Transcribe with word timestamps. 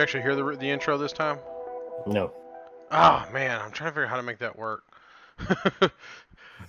You 0.00 0.04
actually 0.04 0.22
hear 0.22 0.34
the 0.34 0.56
the 0.56 0.70
intro 0.70 0.96
this 0.96 1.12
time? 1.12 1.38
No. 2.06 2.32
Oh 2.90 3.28
man, 3.34 3.60
I'm 3.60 3.70
trying 3.70 3.90
to 3.90 3.92
figure 3.92 4.04
out 4.04 4.08
how 4.08 4.16
to 4.16 4.22
make 4.22 4.38
that 4.38 4.58
work. 4.58 4.82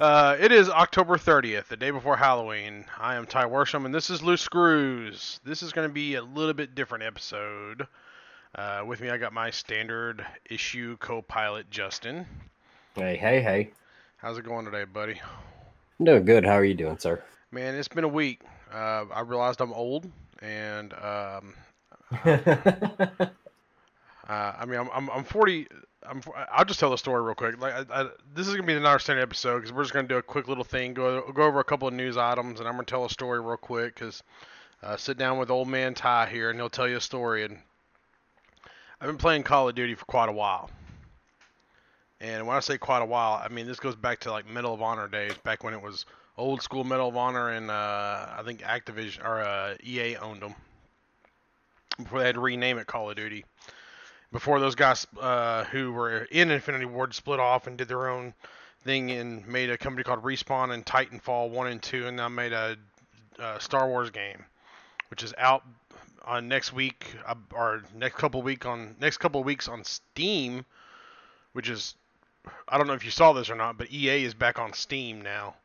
uh, 0.02 0.36
it 0.38 0.52
is 0.52 0.68
October 0.68 1.16
30th, 1.16 1.68
the 1.70 1.78
day 1.78 1.92
before 1.92 2.18
Halloween. 2.18 2.84
I 3.00 3.16
am 3.16 3.26
Ty 3.26 3.46
Worsham, 3.46 3.86
and 3.86 3.96
this 3.96 4.10
is 4.10 4.22
Loose 4.22 4.42
Screws. 4.42 5.40
This 5.46 5.64
is 5.64 5.72
going 5.72 5.88
to 5.88 5.94
be 5.94 6.16
a 6.16 6.22
little 6.22 6.54
bit 6.54 6.76
different 6.76 7.06
episode. 7.06 7.88
Uh, 8.54 8.84
with 8.86 9.00
me, 9.00 9.10
I 9.10 9.16
got 9.16 9.32
my 9.32 9.50
standard 9.50 10.26
issue 10.50 10.98
co-pilot 10.98 11.72
Justin. 11.72 12.26
Hey, 12.96 13.16
hey, 13.16 13.40
hey. 13.40 13.72
How's 14.18 14.38
it 14.40 14.44
going 14.44 14.66
today, 14.66 14.84
buddy? 14.84 15.22
I'm 16.02 16.06
doing 16.06 16.26
good. 16.26 16.44
How 16.44 16.56
are 16.56 16.66
you 16.66 16.74
doing, 16.74 16.98
sir? 16.98 17.24
Man, 17.50 17.76
it's 17.76 17.88
been 17.88 18.04
a 18.04 18.10
week. 18.10 18.42
Uh, 18.74 19.06
I 19.10 19.22
realized 19.22 19.62
I'm 19.62 19.72
old, 19.72 20.12
and 20.42 20.92
um, 20.96 21.54
Uh, 24.32 24.56
I 24.60 24.66
mean, 24.66 24.80
I'm, 24.80 24.90
I'm, 24.94 25.10
I'm 25.10 25.24
40. 25.26 25.68
I'm, 26.08 26.22
I'll 26.54 26.64
just 26.64 26.80
tell 26.80 26.90
the 26.90 26.98
story 26.98 27.22
real 27.22 27.36
quick. 27.36 27.60
Like, 27.60 27.74
I, 27.92 28.04
I, 28.04 28.10
this 28.34 28.48
is 28.48 28.54
gonna 28.54 28.66
be 28.66 28.74
the 28.74 28.98
standard 28.98 29.22
episode 29.22 29.58
because 29.58 29.74
we're 29.74 29.84
just 29.84 29.94
gonna 29.94 30.08
do 30.08 30.18
a 30.18 30.22
quick 30.22 30.48
little 30.48 30.64
thing, 30.64 30.94
go 30.94 31.30
go 31.34 31.44
over 31.44 31.60
a 31.60 31.66
couple 31.66 31.90
of 31.90 31.94
news 31.94 32.16
items, 32.16 32.60
and 32.60 32.70
I'm 32.70 32.76
gonna 32.76 32.86
tell 32.86 33.04
a 33.04 33.10
story 33.10 33.42
real 33.42 33.58
quick. 33.58 33.98
Cause 33.98 34.24
uh, 34.84 34.96
sit 34.96 35.18
down 35.18 35.38
with 35.38 35.52
old 35.52 35.68
man 35.68 35.94
Ty 35.94 36.28
here, 36.28 36.50
and 36.50 36.58
he'll 36.58 36.70
tell 36.70 36.88
you 36.88 36.96
a 36.96 37.02
story. 37.02 37.44
And 37.44 37.58
I've 39.02 39.08
been 39.08 39.18
playing 39.18 39.44
Call 39.44 39.68
of 39.68 39.76
Duty 39.76 39.96
for 39.96 40.06
quite 40.06 40.30
a 40.30 40.34
while. 40.34 40.70
And 42.22 42.48
when 42.48 42.56
I 42.56 42.62
say 42.62 42.78
quite 42.78 43.02
a 43.02 43.06
while, 43.06 43.42
I 43.44 43.50
mean 43.50 43.68
this 43.68 43.82
goes 43.82 43.98
back 43.98 44.22
to 44.22 44.32
like 44.32 44.50
Medal 44.50 44.74
of 44.74 44.82
Honor 44.82 45.10
days, 45.10 45.34
back 45.44 45.62
when 45.62 45.74
it 45.74 45.82
was 45.82 46.06
old 46.38 46.62
school 46.62 46.86
Medal 46.86 47.10
of 47.10 47.18
Honor, 47.18 47.50
and 47.50 47.70
uh, 47.70 48.28
I 48.38 48.44
think 48.46 48.62
Activision 48.62 49.26
or 49.26 49.42
uh, 49.42 49.76
EA 49.84 50.16
owned 50.16 50.42
them 50.42 50.56
before 51.98 52.20
they 52.20 52.26
had 52.26 52.36
to 52.36 52.42
rename 52.42 52.78
it 52.78 52.88
Call 52.88 53.10
of 53.10 53.16
Duty 53.16 53.46
before 54.32 54.60
those 54.60 54.76
guys 54.76 55.06
uh, 55.20 55.66
who 55.66 55.92
were 55.92 56.24
in 56.32 56.52
Infinity 56.52 56.86
Ward 56.86 57.14
split 57.14 57.40
off 57.40 57.68
and 57.68 57.78
did 57.78 57.88
their 57.88 58.10
own 58.10 58.34
thing 58.84 59.12
and 59.12 59.46
made 59.48 59.70
a 59.70 59.78
company 59.78 60.04
called 60.04 60.24
Respawn 60.24 60.74
and 60.74 60.86
Titanfall 60.86 61.50
1 61.50 61.68
and 61.68 61.82
2 61.82 62.08
and 62.08 62.18
now 62.18 62.30
made 62.30 62.54
a, 62.54 62.78
a 63.40 63.60
Star 63.60 63.88
Wars 63.88 64.10
game 64.10 64.44
which 65.10 65.24
is 65.24 65.34
out 65.38 65.64
on 66.24 66.48
next 66.48 66.72
week 66.74 67.06
uh, 67.26 67.36
or 67.54 67.84
next 67.96 68.16
couple 68.16 68.42
week 68.42 68.66
on 68.66 68.96
next 69.00 69.18
couple 69.18 69.44
weeks 69.44 69.68
on 69.68 69.84
Steam 69.84 70.66
which 71.54 71.70
is 71.70 71.96
I 72.68 72.78
don't 72.78 72.88
know 72.88 72.94
if 72.94 73.06
you 73.06 73.12
saw 73.12 73.34
this 73.34 73.50
or 73.50 73.56
not 73.56 73.78
but 73.78 73.92
EA 73.92 74.24
is 74.24 74.34
back 74.34 74.58
on 74.58 74.74
Steam 74.74 75.22
now. 75.22 75.56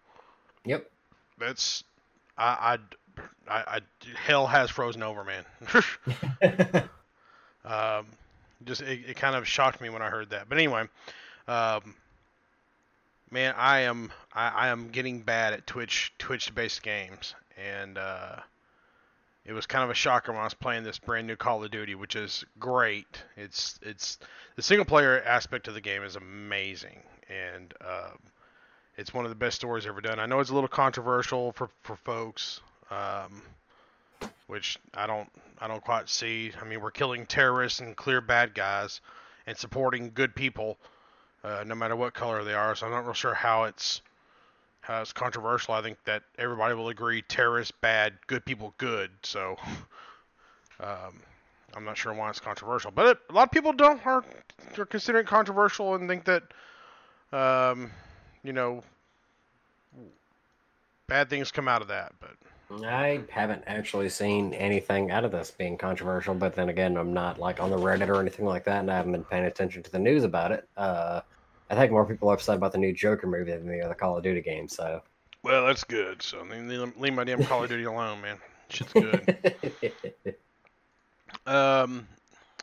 Yep. 0.65 0.91
That's 1.39 1.85
I 2.37 2.45
I, 2.45 2.79
I, 3.49 3.59
I 3.67 3.81
hell 4.17 4.47
has 4.47 4.71
frozen 4.71 5.03
over 5.03 5.25
man. 5.25 5.45
um 7.65 8.07
just 8.65 8.83
it, 8.83 9.01
it, 9.09 9.17
kind 9.17 9.37
of 9.37 9.47
shocked 9.47 9.81
me 9.81 9.91
when 9.91 10.03
I 10.03 10.11
heard 10.11 10.31
that. 10.31 10.49
But 10.49 10.59
anyway, 10.59 10.89
um, 11.49 11.95
man, 13.31 13.55
I 13.57 13.81
am 13.81 14.13
I, 14.33 14.49
I, 14.49 14.69
am 14.69 14.89
getting 14.89 15.21
bad 15.21 15.53
at 15.53 15.67
Twitch 15.67 16.13
Twitch 16.19 16.55
based 16.55 16.83
games, 16.83 17.35
and 17.57 17.99
uh, 17.99 18.37
it 19.45 19.53
was 19.53 19.67
kind 19.67 19.85
of 19.85 19.91
a 19.91 19.95
shocker 19.95 20.33
when 20.33 20.41
I 20.41 20.45
was 20.45 20.55
playing 20.55 20.85
this 20.85 20.99
brand 20.99 21.27
new 21.27 21.37
Call 21.37 21.63
of 21.63 21.71
Duty, 21.71 21.95
which 21.95 22.17
is 22.17 22.45
great. 22.59 23.23
It's 23.37 23.79
it's 23.83 24.19
the 24.57 24.63
single 24.63 24.87
player 24.87 25.23
aspect 25.23 25.69
of 25.69 25.75
the 25.75 25.81
game 25.81 26.03
is 26.03 26.17
amazing, 26.17 27.03
and 27.29 27.73
uh, 27.81 28.11
it's 28.97 29.13
one 29.13 29.25
of 29.25 29.31
the 29.31 29.37
best 29.37 29.57
stories 29.57 29.87
ever 29.87 30.01
done. 30.01 30.19
I 30.19 30.27
know 30.27 30.41
it's 30.41 30.51
a 30.51 30.55
little 30.55 30.69
controversial 30.69 31.53
for 31.53 31.69
for 31.83 31.97
folks. 31.97 32.61
Um, 32.91 33.43
which 34.47 34.79
I 34.95 35.07
don't 35.07 35.29
I 35.59 35.69
don't 35.69 35.83
quite 35.83 36.09
see. 36.09 36.53
I 36.61 36.65
mean, 36.65 36.81
we're 36.81 36.91
killing 36.91 37.27
terrorists 37.27 37.81
and 37.81 37.97
clear 37.97 38.21
bad 38.21 38.55
guys, 38.55 39.01
and 39.47 39.57
supporting 39.57 40.13
good 40.15 40.35
people, 40.35 40.79
uh, 41.45 41.65
no 41.67 41.75
matter 41.75 41.97
what 41.97 42.15
color 42.15 42.45
they 42.45 42.55
are. 42.55 42.75
So 42.75 42.87
I'm 42.87 42.93
not 42.93 43.05
real 43.05 43.15
sure 43.15 43.35
how 43.35 43.65
it's 43.65 44.03
how 44.81 45.03
it's 45.03 45.13
controversial. 45.13 45.75
I 45.75 45.83
think 45.83 45.99
that 46.05 46.23
everybody 46.39 46.75
will 46.75 46.89
agree 46.89 47.23
terrorists 47.23 47.73
bad, 47.81 48.15
good 48.27 48.45
people 48.45 48.75
good. 48.79 49.11
So 49.23 49.57
um, 50.81 51.21
I'm 51.75 51.85
not 51.85 51.97
sure 51.97 52.15
why 52.15 52.31
it's 52.31 52.41
controversial, 52.41 52.91
but 52.91 53.07
it, 53.07 53.19
a 53.31 53.33
lot 53.33 53.45
of 53.45 53.51
people 53.51 53.73
don't 53.73 54.05
are, 54.07 54.25
are 54.79 54.87
considering 54.87 55.27
controversial 55.27 55.95
and 55.95 56.09
think 56.09 56.25
that 56.25 56.43
um, 57.33 57.91
you 58.45 58.53
know 58.53 58.83
bad 61.09 61.29
things 61.29 61.51
come 61.51 61.67
out 61.69 61.83
of 61.83 61.89
that, 61.89 62.13
but. 62.21 62.31
I 62.71 63.21
haven't 63.31 63.63
actually 63.67 64.09
seen 64.09 64.53
anything 64.55 65.11
out 65.11 65.25
of 65.25 65.31
this 65.31 65.51
being 65.51 65.79
controversial, 65.79 66.35
but 66.35 66.55
then 66.55 66.69
again, 66.69 66.97
I'm 66.97 67.13
not 67.13 67.39
like 67.39 67.61
on 67.61 67.71
the 67.71 67.77
Reddit 67.77 68.09
or 68.09 68.21
anything 68.21 68.45
like 68.45 68.65
that, 68.65 68.81
and 68.81 68.91
I 68.91 68.97
haven't 68.97 69.13
been 69.13 69.25
paying 69.25 69.45
attention 69.45 69.83
to 69.85 69.91
the 69.91 69.99
news 69.99 70.25
about 70.25 70.51
it. 70.51 70.69
Uh, 70.77 71.21
I 71.71 71.75
think 71.75 71.93
more 71.93 72.05
people 72.05 72.29
are 72.29 72.35
upset 72.35 72.57
about 72.57 72.73
the 72.73 72.79
new 72.79 72.93
Joker 72.93 73.27
movie 73.27 73.53
than 73.53 73.69
the 73.69 73.83
other 73.83 73.95
Call 73.95 74.17
of 74.17 74.23
Duty 74.25 74.41
game. 74.41 74.69
So, 74.69 75.03
well, 75.43 75.67
that's 75.67 75.85
good. 75.85 76.23
So, 76.23 76.43
leave 76.43 77.15
my 77.15 77.25
damn 77.25 77.45
Call 77.45 77.63
of 77.63 77.71
Duty 77.71 77.85
alone, 77.85 78.21
man. 78.21 78.39
Shit's 78.69 78.93
good. 78.93 79.55
um, 81.47 82.09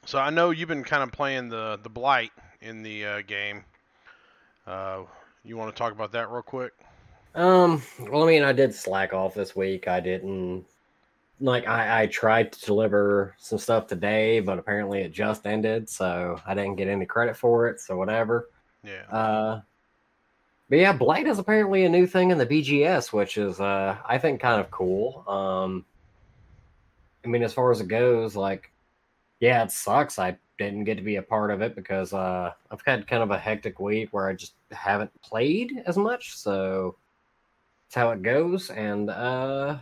so 0.05 0.19
I 0.19 0.29
know 0.29 0.49
you've 0.49 0.67
been 0.67 0.83
kind 0.83 1.03
of 1.03 1.11
playing 1.11 1.49
the 1.49 1.79
the 1.81 1.89
blight 1.89 2.31
in 2.61 2.83
the 2.83 3.05
uh, 3.05 3.21
game. 3.21 3.63
Uh, 4.67 5.03
you 5.45 5.57
want 5.57 5.73
to 5.73 5.77
talk 5.77 5.93
about 5.93 6.11
that 6.13 6.29
real 6.29 6.41
quick? 6.41 6.73
Um, 7.35 7.81
well, 7.99 8.23
I 8.23 8.27
mean, 8.27 8.43
I 8.43 8.53
did 8.53 8.75
slack 8.75 9.13
off 9.13 9.33
this 9.33 9.55
week. 9.55 9.87
I 9.87 9.99
didn't 9.99 10.65
like 11.39 11.67
I, 11.67 12.03
I 12.03 12.07
tried 12.07 12.51
to 12.53 12.65
deliver 12.65 13.35
some 13.37 13.57
stuff 13.57 13.87
today, 13.87 14.39
but 14.39 14.59
apparently 14.59 15.01
it 15.01 15.11
just 15.11 15.45
ended, 15.45 15.89
so 15.89 16.39
I 16.45 16.53
didn't 16.53 16.75
get 16.75 16.87
any 16.87 17.05
credit 17.05 17.35
for 17.35 17.67
it. 17.67 17.79
So 17.79 17.97
whatever. 17.97 18.49
Yeah. 18.83 19.03
Uh, 19.09 19.61
but 20.69 20.79
yeah, 20.79 20.93
Blight 20.93 21.27
is 21.27 21.39
apparently 21.39 21.85
a 21.85 21.89
new 21.89 22.07
thing 22.07 22.31
in 22.31 22.37
the 22.37 22.45
BGS, 22.45 23.11
which 23.11 23.37
is 23.37 23.59
uh 23.59 23.97
I 24.07 24.17
think 24.17 24.39
kind 24.39 24.61
of 24.61 24.71
cool. 24.71 25.23
Um, 25.27 25.85
I 27.25 27.27
mean, 27.27 27.43
as 27.43 27.53
far 27.53 27.71
as 27.71 27.81
it 27.81 27.87
goes, 27.87 28.35
like, 28.35 28.71
yeah, 29.39 29.63
it 29.63 29.71
sucks. 29.71 30.19
I 30.19 30.37
didn't 30.57 30.83
get 30.83 30.97
to 30.97 31.03
be 31.03 31.15
a 31.15 31.21
part 31.21 31.51
of 31.51 31.61
it 31.61 31.75
because 31.75 32.13
uh 32.13 32.53
I've 32.71 32.81
had 32.85 33.07
kind 33.07 33.23
of 33.23 33.31
a 33.31 33.37
hectic 33.37 33.79
week 33.79 34.09
where 34.11 34.29
I 34.29 34.33
just 34.33 34.53
haven't 34.71 35.11
played 35.21 35.83
as 35.85 35.97
much, 35.97 36.37
so 36.37 36.95
that's 37.93 38.03
how 38.03 38.11
it 38.11 38.23
goes. 38.23 38.71
And 38.71 39.09
uh 39.09 39.77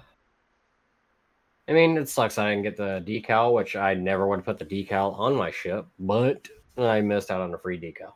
I 1.67 1.73
mean, 1.73 1.95
it 1.97 2.09
sucks 2.09 2.38
I 2.38 2.49
didn't 2.49 2.63
get 2.63 2.75
the 2.75 3.01
decal, 3.05 3.53
which 3.53 3.77
I 3.77 3.94
never 3.94 4.27
would 4.27 4.44
put 4.44 4.59
the 4.59 4.66
decal 4.66 5.17
on 5.17 5.35
my 5.35 5.51
ship, 5.51 5.85
but 5.97 6.49
I 6.77 6.99
missed 6.99 7.31
out 7.31 7.39
on 7.39 7.53
a 7.53 7.57
free 7.57 7.79
decal. 7.79 8.13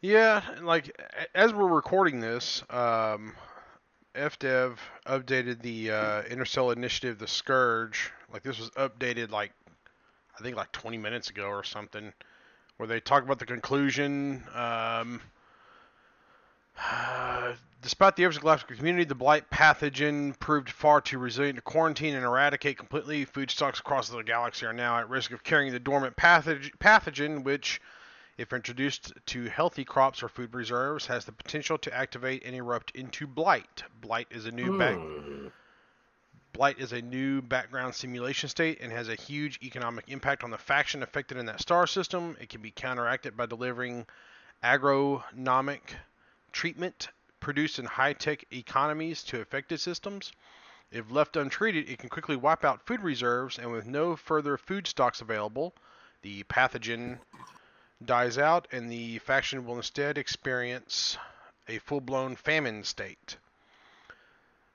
Yeah, 0.00 0.42
like 0.62 0.98
as 1.34 1.52
we're 1.52 1.66
recording 1.68 2.20
this, 2.20 2.62
um, 2.70 3.34
FDev 4.14 4.76
updated 5.06 5.60
the 5.60 5.90
uh, 5.90 6.22
Interstellar 6.22 6.72
Initiative, 6.72 7.18
the 7.18 7.26
Scourge. 7.26 8.10
Like 8.32 8.42
this 8.42 8.58
was 8.58 8.70
updated 8.70 9.30
like 9.30 9.52
I 10.38 10.42
think 10.42 10.56
like 10.56 10.72
20 10.72 10.96
minutes 10.96 11.28
ago 11.28 11.48
or 11.48 11.64
something, 11.64 12.12
where 12.78 12.86
they 12.86 13.00
talk 13.00 13.24
about 13.24 13.38
the 13.38 13.46
conclusion. 13.46 14.42
Um, 14.54 15.20
Despite 17.84 18.16
the 18.16 18.24
efforts 18.24 18.38
of 18.38 18.40
the 18.40 18.44
galactic 18.46 18.78
community, 18.78 19.04
the 19.04 19.14
blight 19.14 19.50
pathogen 19.50 20.38
proved 20.38 20.70
far 20.70 21.02
too 21.02 21.18
resilient 21.18 21.56
to 21.56 21.62
quarantine 21.62 22.14
and 22.14 22.24
eradicate 22.24 22.78
completely. 22.78 23.26
Food 23.26 23.50
stocks 23.50 23.78
across 23.78 24.08
the 24.08 24.22
galaxy 24.22 24.64
are 24.64 24.72
now 24.72 24.98
at 24.98 25.10
risk 25.10 25.32
of 25.32 25.44
carrying 25.44 25.70
the 25.70 25.78
dormant 25.78 26.16
pathogen, 26.16 27.44
which, 27.44 27.82
if 28.38 28.54
introduced 28.54 29.12
to 29.26 29.50
healthy 29.50 29.84
crops 29.84 30.22
or 30.22 30.30
food 30.30 30.54
reserves, 30.54 31.04
has 31.08 31.26
the 31.26 31.32
potential 31.32 31.76
to 31.76 31.94
activate 31.94 32.42
and 32.46 32.56
erupt 32.56 32.90
into 32.92 33.26
blight. 33.26 33.82
Blight 34.00 34.28
is 34.30 34.46
a 34.46 34.50
new 34.50 34.78
back. 34.78 34.96
Hmm. 34.96 35.48
Blight 36.54 36.78
is 36.78 36.94
a 36.94 37.02
new 37.02 37.42
background 37.42 37.94
simulation 37.94 38.48
state 38.48 38.78
and 38.80 38.92
has 38.92 39.10
a 39.10 39.14
huge 39.14 39.58
economic 39.62 40.06
impact 40.08 40.42
on 40.42 40.50
the 40.50 40.56
faction 40.56 41.02
affected 41.02 41.36
in 41.36 41.44
that 41.44 41.60
star 41.60 41.86
system. 41.86 42.34
It 42.40 42.48
can 42.48 42.62
be 42.62 42.70
counteracted 42.70 43.36
by 43.36 43.44
delivering 43.44 44.06
agronomic 44.62 45.82
treatment 46.50 47.10
produced 47.44 47.78
in 47.78 47.84
high 47.84 48.14
tech 48.14 48.42
economies 48.50 49.22
to 49.22 49.38
affected 49.38 49.78
systems. 49.78 50.32
If 50.90 51.10
left 51.10 51.36
untreated, 51.36 51.90
it 51.90 51.98
can 51.98 52.08
quickly 52.08 52.36
wipe 52.36 52.64
out 52.64 52.86
food 52.86 53.02
reserves, 53.02 53.58
and 53.58 53.70
with 53.70 53.86
no 53.86 54.16
further 54.16 54.56
food 54.56 54.86
stocks 54.86 55.20
available, 55.20 55.74
the 56.22 56.42
pathogen 56.44 57.18
dies 58.02 58.38
out, 58.38 58.66
and 58.72 58.90
the 58.90 59.18
faction 59.18 59.66
will 59.66 59.76
instead 59.76 60.16
experience 60.16 61.18
a 61.68 61.78
full 61.80 62.00
blown 62.00 62.34
famine 62.34 62.82
state. 62.82 63.36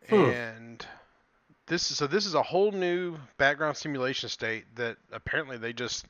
Hmm. 0.07 0.15
And 0.15 0.85
this 1.65 1.89
is 1.89 1.97
so 1.97 2.05
this 2.05 2.27
is 2.27 2.35
a 2.35 2.43
whole 2.43 2.71
new 2.71 3.17
background 3.37 3.77
simulation 3.77 4.29
state 4.29 4.65
that 4.75 4.97
apparently 5.11 5.57
they 5.57 5.73
just 5.73 6.05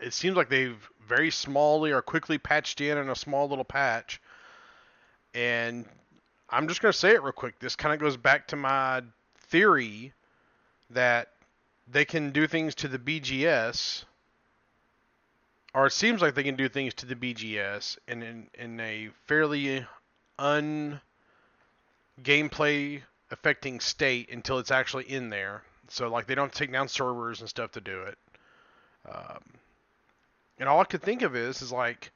it 0.00 0.12
seems 0.12 0.36
like 0.36 0.48
they've 0.48 0.88
very 1.06 1.30
smallly 1.30 1.92
or 1.92 2.02
quickly 2.02 2.38
patched 2.38 2.80
in 2.80 2.98
in 2.98 3.08
a 3.08 3.14
small 3.14 3.48
little 3.48 3.64
patch 3.64 4.20
and 5.34 5.84
I'm 6.48 6.68
just 6.68 6.82
going 6.82 6.92
to 6.92 6.98
say 6.98 7.12
it 7.12 7.22
real 7.22 7.32
quick. 7.32 7.58
This 7.58 7.76
kind 7.76 7.94
of 7.94 8.00
goes 8.00 8.16
back 8.16 8.48
to 8.48 8.56
my 8.56 9.02
theory 9.48 10.12
that 10.90 11.28
they 11.88 12.04
can 12.04 12.30
do 12.30 12.46
things 12.46 12.74
to 12.76 12.88
the 12.88 12.98
BGS, 12.98 14.04
or 15.74 15.86
it 15.86 15.92
seems 15.92 16.20
like 16.20 16.34
they 16.34 16.42
can 16.42 16.56
do 16.56 16.68
things 16.68 16.94
to 16.94 17.06
the 17.06 17.14
BGS 17.14 17.98
in 18.08 18.22
in, 18.22 18.46
in 18.54 18.80
a 18.80 19.10
fairly 19.26 19.86
un 20.38 21.00
gameplay 22.22 23.02
affecting 23.30 23.80
state 23.80 24.30
until 24.30 24.58
it's 24.58 24.70
actually 24.70 25.10
in 25.10 25.30
there. 25.30 25.62
So 25.88 26.08
like 26.08 26.26
they 26.26 26.34
don't 26.34 26.52
take 26.52 26.72
down 26.72 26.88
servers 26.88 27.40
and 27.40 27.48
stuff 27.48 27.72
to 27.72 27.80
do 27.80 28.02
it. 28.02 28.18
Um, 29.10 29.42
and 30.58 30.68
all 30.68 30.80
I 30.80 30.84
could 30.84 31.02
think 31.02 31.22
of 31.22 31.34
is 31.34 31.62
is 31.62 31.72
like, 31.72 32.12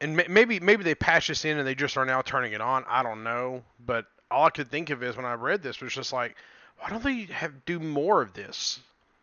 and 0.00 0.16
maybe 0.28 0.60
maybe 0.60 0.82
they 0.82 0.94
patch 0.94 1.28
this 1.28 1.44
in 1.44 1.58
and 1.58 1.66
they 1.66 1.74
just 1.74 1.96
are 1.96 2.06
now 2.06 2.22
turning 2.22 2.52
it 2.52 2.60
on. 2.60 2.84
I 2.88 3.02
don't 3.02 3.22
know, 3.22 3.62
but 3.84 4.06
all 4.30 4.46
I 4.46 4.50
could 4.50 4.70
think 4.70 4.90
of 4.90 5.02
is 5.02 5.16
when 5.16 5.26
I 5.26 5.34
read 5.34 5.62
this 5.62 5.80
was 5.80 5.92
just 5.92 6.12
like, 6.12 6.36
why 6.78 6.88
don't 6.88 7.02
they 7.02 7.24
have 7.32 7.64
do 7.66 7.78
more 7.78 8.22
of 8.22 8.32
this? 8.32 8.80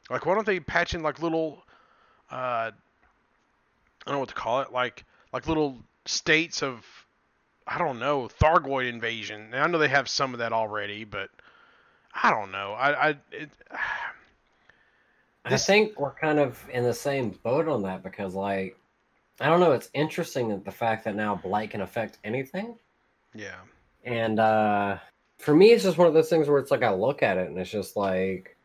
Like 0.10 0.26
why 0.26 0.36
don't 0.36 0.46
they 0.46 0.60
patch 0.60 0.94
in 0.94 1.02
like 1.02 1.22
little, 1.22 1.64
uh, 2.32 2.36
I 2.36 2.72
don't 4.06 4.16
know 4.16 4.20
what 4.20 4.30
to 4.30 4.36
call 4.36 4.62
it, 4.62 4.72
like 4.72 5.04
like 5.34 5.48
little 5.48 5.78
states 6.06 6.62
of 6.62 6.86
I 7.66 7.78
don't 7.78 8.00
know, 8.00 8.30
Thargoid 8.40 8.88
invasion. 8.88 9.54
I 9.54 9.68
know 9.68 9.78
they 9.78 9.90
have 9.90 10.08
some 10.08 10.34
of 10.34 10.40
that 10.40 10.54
already, 10.54 11.04
but 11.04 11.30
I 12.14 12.32
don't 12.32 12.52
know. 12.52 12.74
I 12.74 13.10
I 13.10 13.16
it, 13.32 13.50
I 15.46 15.56
think 15.56 15.98
we're 15.98 16.12
kind 16.12 16.40
of 16.40 16.62
in 16.70 16.84
the 16.84 16.94
same 16.94 17.30
boat 17.30 17.70
on 17.70 17.84
that 17.84 18.04
because 18.04 18.36
like 18.36 18.78
I 19.40 19.48
don't 19.48 19.60
know, 19.60 19.74
it's 19.74 19.90
interesting 19.94 20.50
that 20.50 20.66
the 20.66 20.72
fact 20.72 21.06
that 21.06 21.16
now 21.16 21.36
blight 21.36 21.72
can 21.72 21.82
affect 21.82 22.18
anything. 22.24 22.76
Yeah. 23.36 23.60
And 24.04 24.40
uh 24.40 24.98
for 25.38 25.56
me 25.56 25.72
it's 25.72 25.84
just 25.84 25.98
one 25.98 26.08
of 26.08 26.14
those 26.14 26.30
things 26.30 26.48
where 26.48 26.60
it's 26.60 26.72
like 26.72 26.84
I 26.84 26.92
look 26.94 27.22
at 27.22 27.38
it 27.38 27.50
and 27.50 27.58
it's 27.60 27.70
just 27.70 27.96
like 27.96 28.56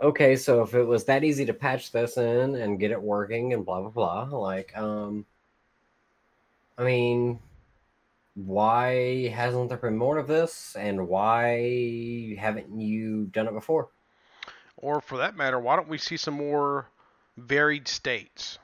okay, 0.00 0.34
so 0.34 0.62
if 0.62 0.74
it 0.74 0.82
was 0.82 1.04
that 1.04 1.22
easy 1.22 1.44
to 1.46 1.54
patch 1.54 1.92
this 1.92 2.16
in 2.16 2.56
and 2.56 2.80
get 2.80 2.90
it 2.90 3.00
working 3.00 3.52
and 3.52 3.64
blah 3.64 3.80
blah 3.80 3.90
blah, 4.28 4.38
like 4.38 4.76
um 4.76 5.24
I 6.78 6.84
mean 6.84 7.40
why 8.34 9.28
hasn't 9.28 9.68
there 9.68 9.78
been 9.78 9.96
more 9.96 10.18
of 10.18 10.26
this 10.26 10.74
and 10.78 11.06
why 11.06 12.34
haven't 12.38 12.80
you 12.80 13.24
done 13.26 13.46
it 13.46 13.52
before 13.52 13.88
or 14.76 15.00
for 15.00 15.18
that 15.18 15.36
matter 15.36 15.60
why 15.60 15.76
don't 15.76 15.88
we 15.88 15.98
see 15.98 16.16
some 16.16 16.34
more 16.34 16.88
varied 17.36 17.86
states 17.86 18.58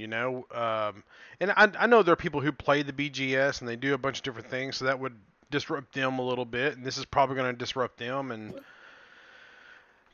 you 0.00 0.06
know 0.06 0.46
um, 0.52 1.04
and 1.40 1.50
I, 1.52 1.70
I 1.78 1.86
know 1.86 2.02
there 2.02 2.14
are 2.14 2.16
people 2.16 2.40
who 2.40 2.52
play 2.52 2.82
the 2.82 2.92
bgs 2.92 3.60
and 3.60 3.68
they 3.68 3.76
do 3.76 3.94
a 3.94 3.98
bunch 3.98 4.18
of 4.18 4.24
different 4.24 4.48
things 4.48 4.76
so 4.76 4.86
that 4.86 4.98
would 4.98 5.14
disrupt 5.50 5.92
them 5.94 6.18
a 6.18 6.22
little 6.22 6.44
bit 6.44 6.76
and 6.76 6.84
this 6.86 6.96
is 6.96 7.04
probably 7.04 7.36
going 7.36 7.52
to 7.52 7.58
disrupt 7.58 7.98
them 7.98 8.32
and 8.32 8.54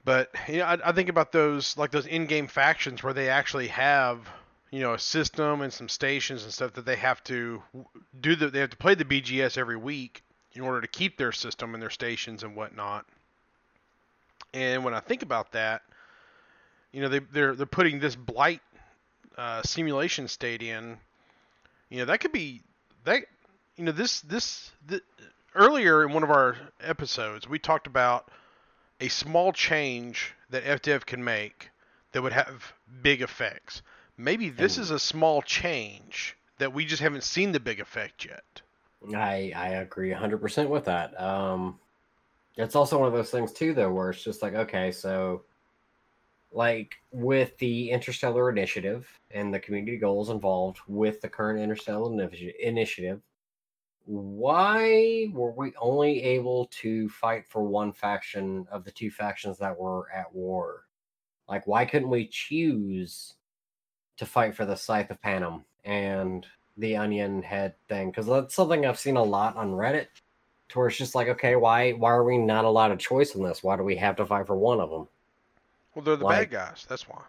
but 0.05 0.31
you 0.49 0.59
know 0.59 0.65
I, 0.65 0.79
I 0.85 0.93
think 0.93 1.09
about 1.09 1.33
those 1.33 1.77
like 1.77 1.91
those 1.91 2.07
in-game 2.07 2.49
factions 2.49 3.03
where 3.03 3.13
they 3.13 3.29
actually 3.29 3.69
have 3.69 4.29
you 4.71 4.81
know 4.81 4.95
a 4.95 4.99
system 4.99 5.63
and 5.63 5.73
some 5.73 5.89
stations 5.89 6.43
and 6.43 6.53
stuff 6.53 6.73
that 6.75 6.85
they 6.85 6.97
have 6.97 7.23
to 7.25 7.63
do 8.21 8.35
the, 8.35 8.49
they 8.49 8.61
have 8.61 8.71
to 8.71 8.77
play 8.77 8.95
the 8.95 9.05
BGS 9.05 9.57
every 9.57 9.77
week 9.77 10.23
in 10.53 10.63
order 10.63 10.81
to 10.81 10.89
keep 10.89 11.17
their 11.17 11.33
system 11.33 11.75
and 11.75 11.83
their 11.83 11.91
stations 11.91 12.43
and 12.43 12.57
whatnot. 12.57 13.07
And 14.55 14.85
when 14.85 14.95
I 14.95 15.01
think 15.01 15.23
about 15.23 15.53
that, 15.53 15.83
you 16.93 17.03
know 17.03 17.09
they 17.09 17.19
they're 17.19 17.55
they're 17.55 17.67
putting 17.67 18.01
this 18.01 18.17
blight 18.17 18.61
uh, 19.37 19.63
simulation 19.63 20.29
stadium. 20.29 20.99
You 21.89 21.99
know 21.99 22.05
that 22.07 22.21
could 22.21 22.33
be 22.33 22.63
that 23.05 23.25
you 23.77 23.85
know 23.85 23.93
this 23.93 24.21
this 24.21 24.71
the, 24.87 25.01
earlier 25.55 26.05
in 26.05 26.13
one 26.13 26.23
of 26.23 26.31
our 26.31 26.57
episodes 26.81 27.49
we 27.49 27.59
talked 27.59 27.87
about 27.87 28.31
a 29.01 29.09
small 29.09 29.53
change 29.53 30.35
that 30.51 30.65
FDev 30.65 31.07
can 31.07 31.23
make 31.23 31.71
that 32.13 32.23
would 32.23 32.33
have 32.33 32.73
big 33.03 33.23
effects. 33.23 33.83
Maybe 34.17 34.49
this 34.49 34.77
and, 34.77 34.85
is 34.85 34.91
a 34.91 34.99
small 34.99 35.43
change 35.43 36.37
that 36.59 36.73
we 36.73 36.87
just 36.87 37.03
haven't 37.03 37.25
seen 37.25 37.53
the 37.53 37.61
big 37.61 37.81
effect 37.81 38.25
yet. 38.25 38.63
I 39.15 39.53
I 39.55 39.69
agree 39.69 40.11
100% 40.11 40.69
with 40.69 40.87
that. 40.87 41.19
Um 41.21 41.79
it's 42.57 42.75
also 42.75 42.99
one 42.99 43.09
of 43.09 43.13
those 43.13 43.31
things 43.31 43.53
too 43.53 43.75
though 43.75 43.93
where 43.93 44.11
it's 44.11 44.25
just 44.25 44.43
like 44.43 44.55
okay, 44.55 44.91
so 44.91 45.43
like 46.53 46.97
with 47.11 47.57
the 47.59 47.91
interstellar 47.91 48.51
initiative 48.51 49.09
and 49.31 49.53
the 49.53 49.61
community 49.61 49.99
goals 49.99 50.31
involved 50.31 50.79
with 50.87 51.21
the 51.21 51.29
current 51.29 51.61
interstellar 51.61 52.31
initiative 52.61 53.21
why 54.05 55.27
were 55.33 55.51
we 55.51 55.73
only 55.81 56.23
able 56.23 56.67
to 56.67 57.09
fight 57.09 57.45
for 57.49 57.65
one 57.65 57.93
faction 57.93 58.65
of 58.71 58.85
the 58.85 58.91
two 58.93 59.11
factions 59.11 59.59
that 59.59 59.77
were 59.77 60.09
at 60.13 60.33
war 60.33 60.85
like 61.49 61.67
why 61.67 61.85
couldn't 61.85 62.09
we 62.09 62.27
choose 62.29 63.35
to 64.17 64.27
fight 64.27 64.55
for 64.55 64.65
the 64.65 64.77
Scythe 64.77 65.11
of 65.11 65.21
Panem 65.21 65.65
and 65.85 66.47
the 66.77 66.97
onion 66.97 67.43
head 67.43 67.75
thing 67.89 68.11
because 68.11 68.27
that's 68.27 68.55
something 68.55 68.85
I've 68.85 68.99
seen 68.99 69.17
a 69.17 69.23
lot 69.23 69.57
on 69.57 69.73
Reddit. 69.73 70.09
Where 70.75 70.89
it's 70.89 70.99
just 70.99 71.15
like, 71.15 71.29
okay, 71.29 71.55
why 71.57 71.93
why 71.93 72.11
are 72.11 72.25
we 72.25 72.39
not 72.39 72.65
allowed 72.65 72.91
a 72.91 72.97
choice 72.97 73.35
in 73.35 73.43
this? 73.43 73.63
Why 73.63 73.77
do 73.77 73.85
we 73.85 73.97
have 73.97 74.17
to 74.17 74.27
fight 74.27 74.47
for 74.47 74.57
one 74.57 74.81
of 74.81 74.91
them? 74.91 75.09
Well, 75.97 76.05
they're 76.05 76.15
the 76.17 76.25
like, 76.25 76.51
bad 76.51 76.69
guys. 76.69 76.87
That's 76.89 77.09
why. 77.09 77.23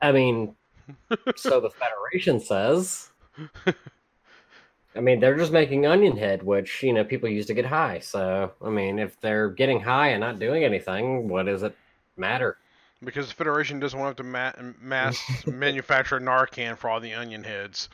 I 0.00 0.12
mean, 0.12 0.54
so 1.36 1.60
the 1.60 1.68
Federation 1.68 2.40
says. 2.40 3.10
I 4.96 5.00
mean, 5.00 5.20
they're 5.20 5.36
just 5.36 5.52
making 5.52 5.84
Onion 5.84 6.16
Head, 6.16 6.42
which 6.42 6.82
you 6.82 6.94
know 6.94 7.04
people 7.04 7.28
use 7.28 7.46
to 7.46 7.54
get 7.54 7.66
high. 7.66 7.98
So, 7.98 8.52
I 8.62 8.70
mean, 8.70 8.98
if 8.98 9.20
they're 9.20 9.50
getting 9.50 9.80
high 9.80 10.08
and 10.08 10.20
not 10.20 10.38
doing 10.38 10.64
anything, 10.64 11.28
what 11.28 11.46
does 11.46 11.62
it 11.62 11.76
matter? 12.16 12.56
because 13.04 13.28
the 13.28 13.34
Federation 13.34 13.80
doesn't 13.80 13.98
want 13.98 14.16
to 14.16 14.22
ma- 14.22 14.52
mass 14.80 15.20
manufacture 15.46 16.20
Narcan 16.20 16.76
for 16.76 16.90
all 16.90 17.00
the 17.00 17.14
onion 17.14 17.44
heads. 17.44 17.88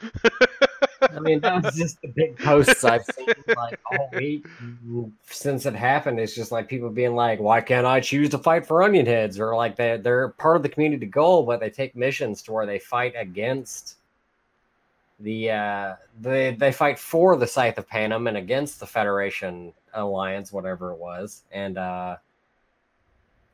I 0.00 1.20
mean, 1.20 1.40
that 1.40 1.62
was 1.62 1.76
just 1.76 2.00
the 2.02 2.08
big 2.08 2.38
posts 2.38 2.84
I've 2.84 3.04
seen 3.04 3.28
like 3.56 3.78
all 3.90 4.10
week 4.14 4.46
since 5.26 5.66
it 5.66 5.74
happened. 5.74 6.18
It's 6.18 6.34
just 6.34 6.52
like 6.52 6.68
people 6.68 6.90
being 6.90 7.14
like, 7.14 7.40
"Why 7.40 7.60
can't 7.60 7.86
I 7.86 8.00
choose 8.00 8.30
to 8.30 8.38
fight 8.38 8.66
for 8.66 8.82
onion 8.82 9.06
heads?" 9.06 9.38
Or 9.38 9.54
like 9.54 9.76
they 9.76 9.96
they're 9.98 10.30
part 10.30 10.56
of 10.56 10.62
the 10.62 10.68
community 10.68 11.06
goal, 11.06 11.44
but 11.44 11.60
they 11.60 11.70
take 11.70 11.94
missions 11.94 12.42
to 12.42 12.52
where 12.52 12.66
they 12.66 12.78
fight 12.78 13.14
against 13.16 13.96
the 15.20 15.50
uh 15.50 15.94
they 16.20 16.54
they 16.54 16.72
fight 16.72 16.98
for 16.98 17.36
the 17.36 17.46
Scythe 17.46 17.78
of 17.78 17.88
Panem 17.88 18.26
and 18.26 18.36
against 18.36 18.80
the 18.80 18.86
Federation 18.86 19.72
alliance, 19.92 20.52
whatever 20.52 20.92
it 20.92 20.98
was, 20.98 21.42
and 21.52 21.78
uh 21.78 22.16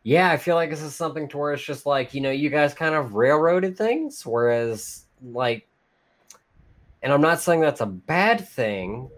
yeah, 0.02 0.30
I 0.30 0.38
feel 0.38 0.54
like 0.54 0.70
this 0.70 0.82
is 0.82 0.94
something 0.94 1.28
to 1.28 1.37
where 1.38 1.52
it's 1.52 1.62
just 1.62 1.85
like, 1.85 2.14
you 2.14 2.23
know, 2.23 2.30
you 2.30 2.49
guys 2.49 2.73
kind 2.73 2.94
of 2.94 3.14
railroaded 3.14 3.76
things, 3.76 4.25
whereas 4.25 5.04
like 5.23 5.66
and 7.02 7.12
I'm 7.12 7.21
not 7.21 7.40
saying 7.40 7.61
that's 7.61 7.80
a 7.80 7.87
bad 7.87 8.47
thing, 8.47 9.11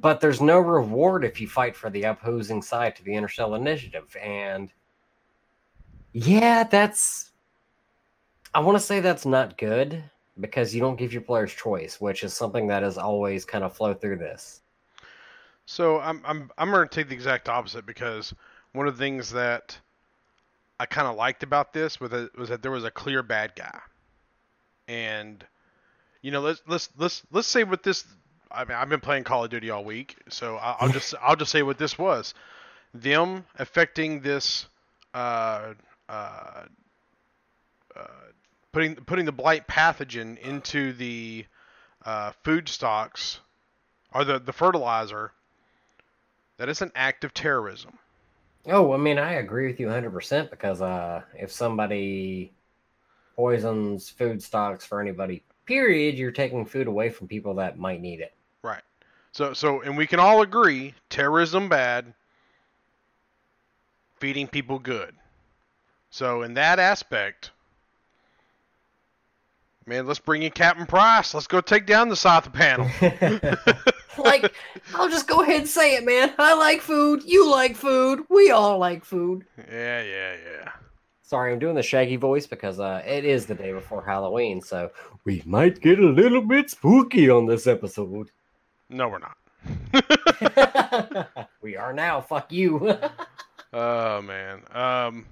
but 0.00 0.20
there's 0.20 0.40
no 0.40 0.58
reward 0.58 1.24
if 1.24 1.40
you 1.40 1.48
fight 1.48 1.76
for 1.76 1.90
the 1.90 2.04
opposing 2.04 2.62
side 2.62 2.96
to 2.96 3.04
the 3.04 3.14
Interstellar 3.14 3.56
Initiative. 3.56 4.16
And 4.20 4.72
yeah, 6.12 6.64
that's 6.64 7.32
I 8.54 8.60
want 8.60 8.76
to 8.76 8.84
say 8.84 9.00
that's 9.00 9.24
not 9.26 9.56
good 9.58 10.04
because 10.40 10.74
you 10.74 10.80
don't 10.80 10.96
give 10.96 11.12
your 11.12 11.22
players 11.22 11.52
choice, 11.52 12.00
which 12.00 12.22
is 12.22 12.34
something 12.34 12.66
that 12.68 12.82
has 12.82 12.98
always 12.98 13.44
kind 13.44 13.64
of 13.64 13.74
flowed 13.74 14.00
through 14.00 14.18
this. 14.18 14.62
So 15.66 16.00
I'm 16.00 16.22
I'm 16.24 16.50
I'm 16.58 16.70
going 16.70 16.88
to 16.88 16.94
take 16.94 17.08
the 17.08 17.14
exact 17.14 17.48
opposite 17.48 17.86
because 17.86 18.34
one 18.72 18.86
of 18.86 18.96
the 18.96 19.04
things 19.04 19.30
that 19.32 19.78
I 20.80 20.86
kind 20.86 21.06
of 21.06 21.16
liked 21.16 21.42
about 21.42 21.72
this 21.72 22.00
was 22.00 22.10
that, 22.10 22.36
was 22.36 22.48
that 22.48 22.62
there 22.62 22.70
was 22.70 22.84
a 22.84 22.90
clear 22.90 23.22
bad 23.22 23.54
guy, 23.56 23.78
and 24.88 25.44
you 26.22 26.30
know 26.30 26.40
let's 26.40 26.62
let's 26.66 26.88
let's 26.96 27.22
let's 27.30 27.48
say 27.48 27.64
what 27.64 27.82
this. 27.82 28.04
I 28.50 28.64
mean, 28.64 28.76
I've 28.76 28.88
been 28.88 29.00
playing 29.00 29.24
Call 29.24 29.44
of 29.44 29.50
Duty 29.50 29.70
all 29.70 29.84
week, 29.84 30.16
so 30.28 30.56
I'll, 30.56 30.76
I'll 30.80 30.88
just 30.88 31.14
I'll 31.20 31.36
just 31.36 31.50
say 31.50 31.62
what 31.62 31.78
this 31.78 31.98
was. 31.98 32.34
Them 32.94 33.44
affecting 33.58 34.20
this, 34.20 34.66
uh, 35.14 35.74
uh, 36.08 36.62
uh, 37.96 38.06
putting 38.72 38.94
putting 38.96 39.24
the 39.24 39.32
blight 39.32 39.66
pathogen 39.66 40.38
into 40.38 40.92
the 40.92 41.46
uh, 42.04 42.32
food 42.44 42.68
stocks 42.68 43.40
or 44.14 44.24
the 44.24 44.38
the 44.38 44.52
fertilizer. 44.52 45.32
That 46.58 46.68
is 46.68 46.82
an 46.82 46.92
act 46.94 47.24
of 47.24 47.34
terrorism. 47.34 47.98
Oh, 48.66 48.92
I 48.92 48.96
mean, 48.96 49.18
I 49.18 49.32
agree 49.32 49.66
with 49.66 49.80
you 49.80 49.88
100% 49.88 50.50
because 50.50 50.80
uh, 50.80 51.22
if 51.36 51.50
somebody 51.50 52.52
poisons 53.34 54.10
food 54.10 54.40
stocks 54.40 54.84
for 54.84 55.00
anybody, 55.00 55.42
period, 55.66 56.16
you're 56.16 56.30
taking 56.30 56.64
food 56.64 56.86
away 56.86 57.10
from 57.10 57.28
people 57.28 57.54
that 57.54 57.78
might 57.78 58.00
need 58.00 58.20
it. 58.20 58.34
Right. 58.62 58.82
So, 59.32 59.52
so, 59.52 59.80
and 59.82 59.96
we 59.96 60.06
can 60.06 60.20
all 60.20 60.42
agree 60.42 60.94
terrorism 61.08 61.68
bad, 61.68 62.12
feeding 64.16 64.46
people 64.46 64.78
good. 64.78 65.14
So, 66.10 66.42
in 66.42 66.54
that 66.54 66.78
aspect, 66.78 67.50
Man, 69.86 70.06
let's 70.06 70.20
bring 70.20 70.42
in 70.42 70.52
Captain 70.52 70.86
Price. 70.86 71.34
Let's 71.34 71.48
go 71.48 71.60
take 71.60 71.86
down 71.86 72.08
the 72.08 72.16
Scythe 72.16 72.46
of 72.46 72.52
Panem. 72.52 72.88
like, 74.18 74.54
I'll 74.94 75.08
just 75.08 75.26
go 75.26 75.42
ahead 75.42 75.60
and 75.60 75.68
say 75.68 75.96
it, 75.96 76.04
man. 76.04 76.32
I 76.38 76.54
like 76.54 76.80
food. 76.80 77.22
You 77.24 77.50
like 77.50 77.74
food. 77.74 78.20
We 78.28 78.50
all 78.50 78.78
like 78.78 79.04
food. 79.04 79.44
Yeah, 79.58 80.02
yeah, 80.02 80.34
yeah. 80.34 80.72
Sorry, 81.32 81.50
I'm 81.50 81.58
doing 81.58 81.76
the 81.76 81.82
Shaggy 81.82 82.16
voice 82.16 82.46
because 82.46 82.78
uh, 82.78 83.02
it 83.06 83.24
is 83.24 83.46
the 83.46 83.54
day 83.54 83.72
before 83.72 84.04
Halloween, 84.04 84.60
so 84.60 84.90
we 85.24 85.42
might 85.46 85.80
get 85.80 85.98
a 85.98 86.06
little 86.06 86.42
bit 86.42 86.68
spooky 86.68 87.30
on 87.30 87.46
this 87.46 87.66
episode. 87.66 88.30
No, 88.90 89.08
we're 89.08 89.18
not. 89.18 89.38
we 91.62 91.74
are 91.74 91.94
now. 91.94 92.20
Fuck 92.20 92.52
you. 92.52 92.98
oh 93.72 94.20
man. 94.20 94.60
Um, 94.72 95.24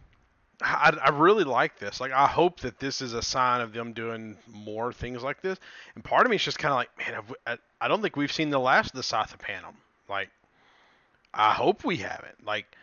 I, 0.63 0.97
I 1.05 1.11
really 1.11 1.45
like 1.45 1.79
this. 1.79 2.01
Like, 2.01 2.13
I 2.13 2.27
hope 2.27 2.61
that 2.61 2.79
this 2.79 3.03
is 3.03 3.13
a 3.13 3.21
sign 3.21 3.61
of 3.61 3.75
them 3.75 3.93
doing 3.93 4.39
more 4.51 4.95
things 4.95 5.23
like 5.23 5.43
this. 5.43 5.59
And 5.97 6.03
part 6.03 6.25
of 6.25 6.31
me 6.31 6.37
is 6.37 6.43
just 6.43 6.59
kind 6.59 6.73
of 6.73 6.77
like, 6.77 6.89
man, 6.97 7.21
we, 7.29 7.35
I, 7.47 7.59
I 7.79 7.89
don't 7.89 8.01
think 8.01 8.17
we've 8.17 8.33
seen 8.33 8.49
the 8.49 8.59
last 8.59 8.93
of 8.93 8.97
the 8.97 9.03
Scythe 9.03 9.35
of 9.35 9.41
Panem. 9.41 9.75
Like, 10.09 10.31
I 11.35 11.53
hope 11.53 11.85
we 11.85 11.99
haven't. 11.99 12.47
Like, 12.47 12.75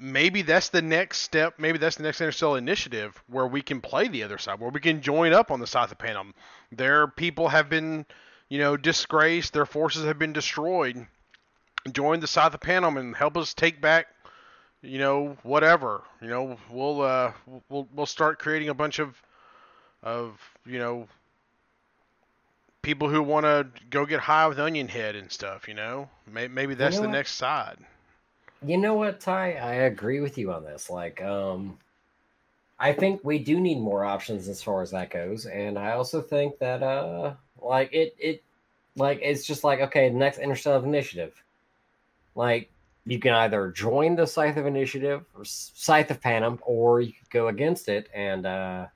maybe 0.00 0.42
that's 0.42 0.70
the 0.70 0.82
next 0.82 1.20
step. 1.20 1.54
Maybe 1.58 1.78
that's 1.78 1.96
the 1.96 2.02
next 2.02 2.20
Interstellar 2.20 2.58
initiative 2.58 3.22
where 3.28 3.46
we 3.46 3.62
can 3.62 3.80
play 3.80 4.08
the 4.08 4.22
other 4.22 4.38
side, 4.38 4.58
where 4.58 4.70
we 4.70 4.80
can 4.80 5.02
join 5.02 5.32
up 5.32 5.50
on 5.50 5.60
the 5.60 5.66
Scythe 5.66 5.92
of 5.92 5.98
Panem. 5.98 6.34
Their 6.72 7.06
people 7.06 7.48
have 7.48 7.68
been, 7.68 8.06
you 8.48 8.58
know, 8.58 8.76
disgraced. 8.76 9.52
Their 9.52 9.66
forces 9.66 10.04
have 10.04 10.18
been 10.18 10.32
destroyed. 10.32 11.06
Join 11.92 12.20
the 12.20 12.26
Scythe 12.26 12.54
of 12.54 12.60
Panem 12.60 12.96
and 12.96 13.14
help 13.14 13.36
us 13.36 13.54
take 13.54 13.80
back 13.80 14.06
you 14.82 14.98
know, 14.98 15.36
whatever. 15.42 16.02
You 16.20 16.28
know, 16.28 16.56
we'll 16.70 17.02
uh, 17.02 17.32
we'll 17.68 17.88
we'll 17.94 18.06
start 18.06 18.38
creating 18.38 18.68
a 18.68 18.74
bunch 18.74 18.98
of 18.98 19.20
of 20.02 20.38
you 20.64 20.78
know 20.78 21.08
people 22.82 23.08
who 23.08 23.22
want 23.22 23.44
to 23.44 23.68
go 23.90 24.06
get 24.06 24.20
high 24.20 24.46
with 24.46 24.58
Onion 24.58 24.88
Head 24.88 25.16
and 25.16 25.30
stuff. 25.30 25.68
You 25.68 25.74
know, 25.74 26.08
maybe, 26.30 26.52
maybe 26.52 26.74
that's 26.74 26.96
you 26.96 27.02
know 27.02 27.08
the 27.08 27.12
next 27.12 27.32
side. 27.32 27.78
You 28.64 28.76
know 28.76 28.94
what, 28.94 29.20
Ty? 29.20 29.54
I 29.54 29.72
agree 29.72 30.20
with 30.20 30.36
you 30.36 30.52
on 30.52 30.64
this. 30.64 30.90
Like, 30.90 31.22
um, 31.22 31.78
I 32.78 32.92
think 32.92 33.22
we 33.24 33.38
do 33.38 33.60
need 33.60 33.78
more 33.78 34.04
options 34.04 34.48
as 34.48 34.62
far 34.62 34.82
as 34.82 34.90
that 34.90 35.10
goes, 35.10 35.46
and 35.46 35.78
I 35.78 35.92
also 35.92 36.20
think 36.20 36.58
that 36.58 36.82
uh, 36.82 37.34
like 37.60 37.92
it 37.92 38.14
it 38.18 38.42
like 38.96 39.20
it's 39.22 39.46
just 39.46 39.64
like 39.64 39.80
okay, 39.80 40.10
next 40.10 40.38
Interstellar 40.38 40.84
Initiative, 40.84 41.42
like 42.34 42.70
you 43.06 43.18
can 43.18 43.32
either 43.32 43.70
join 43.70 44.14
the 44.14 44.26
Scythe 44.26 44.56
of 44.56 44.66
Initiative 44.66 45.24
or 45.34 45.44
Scythe 45.44 46.10
of 46.10 46.20
Panem, 46.20 46.58
or 46.62 47.00
you 47.00 47.12
could 47.12 47.30
go 47.30 47.48
against 47.48 47.88
it 47.88 48.08
and 48.14 48.46
uh, 48.46 48.86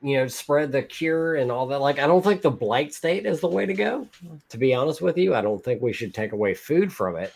you 0.00 0.16
know 0.16 0.28
spread 0.28 0.72
the 0.72 0.82
cure 0.82 1.36
and 1.36 1.50
all 1.50 1.66
that. 1.68 1.80
Like, 1.80 1.98
I 1.98 2.06
don't 2.06 2.22
think 2.22 2.42
the 2.42 2.50
blight 2.50 2.94
state 2.94 3.26
is 3.26 3.40
the 3.40 3.48
way 3.48 3.66
to 3.66 3.74
go. 3.74 4.08
To 4.48 4.58
be 4.58 4.74
honest 4.74 5.00
with 5.00 5.18
you, 5.18 5.34
I 5.34 5.42
don't 5.42 5.62
think 5.62 5.82
we 5.82 5.92
should 5.92 6.14
take 6.14 6.32
away 6.32 6.54
food 6.54 6.92
from 6.92 7.16
it. 7.16 7.32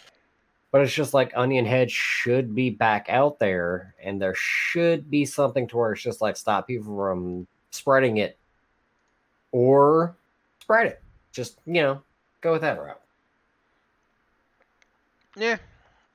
But 0.72 0.80
it's 0.80 0.94
just 0.94 1.12
like 1.12 1.32
Onion 1.36 1.66
Head 1.66 1.90
should 1.90 2.54
be 2.54 2.70
back 2.70 3.06
out 3.10 3.38
there, 3.38 3.94
and 4.02 4.20
there 4.20 4.34
should 4.34 5.10
be 5.10 5.26
something 5.26 5.68
to 5.68 5.76
where 5.76 5.92
it's 5.92 6.02
just 6.02 6.22
like 6.22 6.36
stop 6.36 6.66
people 6.66 6.96
from 6.96 7.46
spreading 7.70 8.16
it, 8.16 8.38
or 9.52 10.16
spread 10.60 10.86
it. 10.86 11.02
Just 11.30 11.58
you 11.66 11.74
know, 11.74 12.02
go 12.40 12.52
with 12.52 12.62
that 12.62 12.80
route. 12.82 13.00
Yeah, 15.36 15.58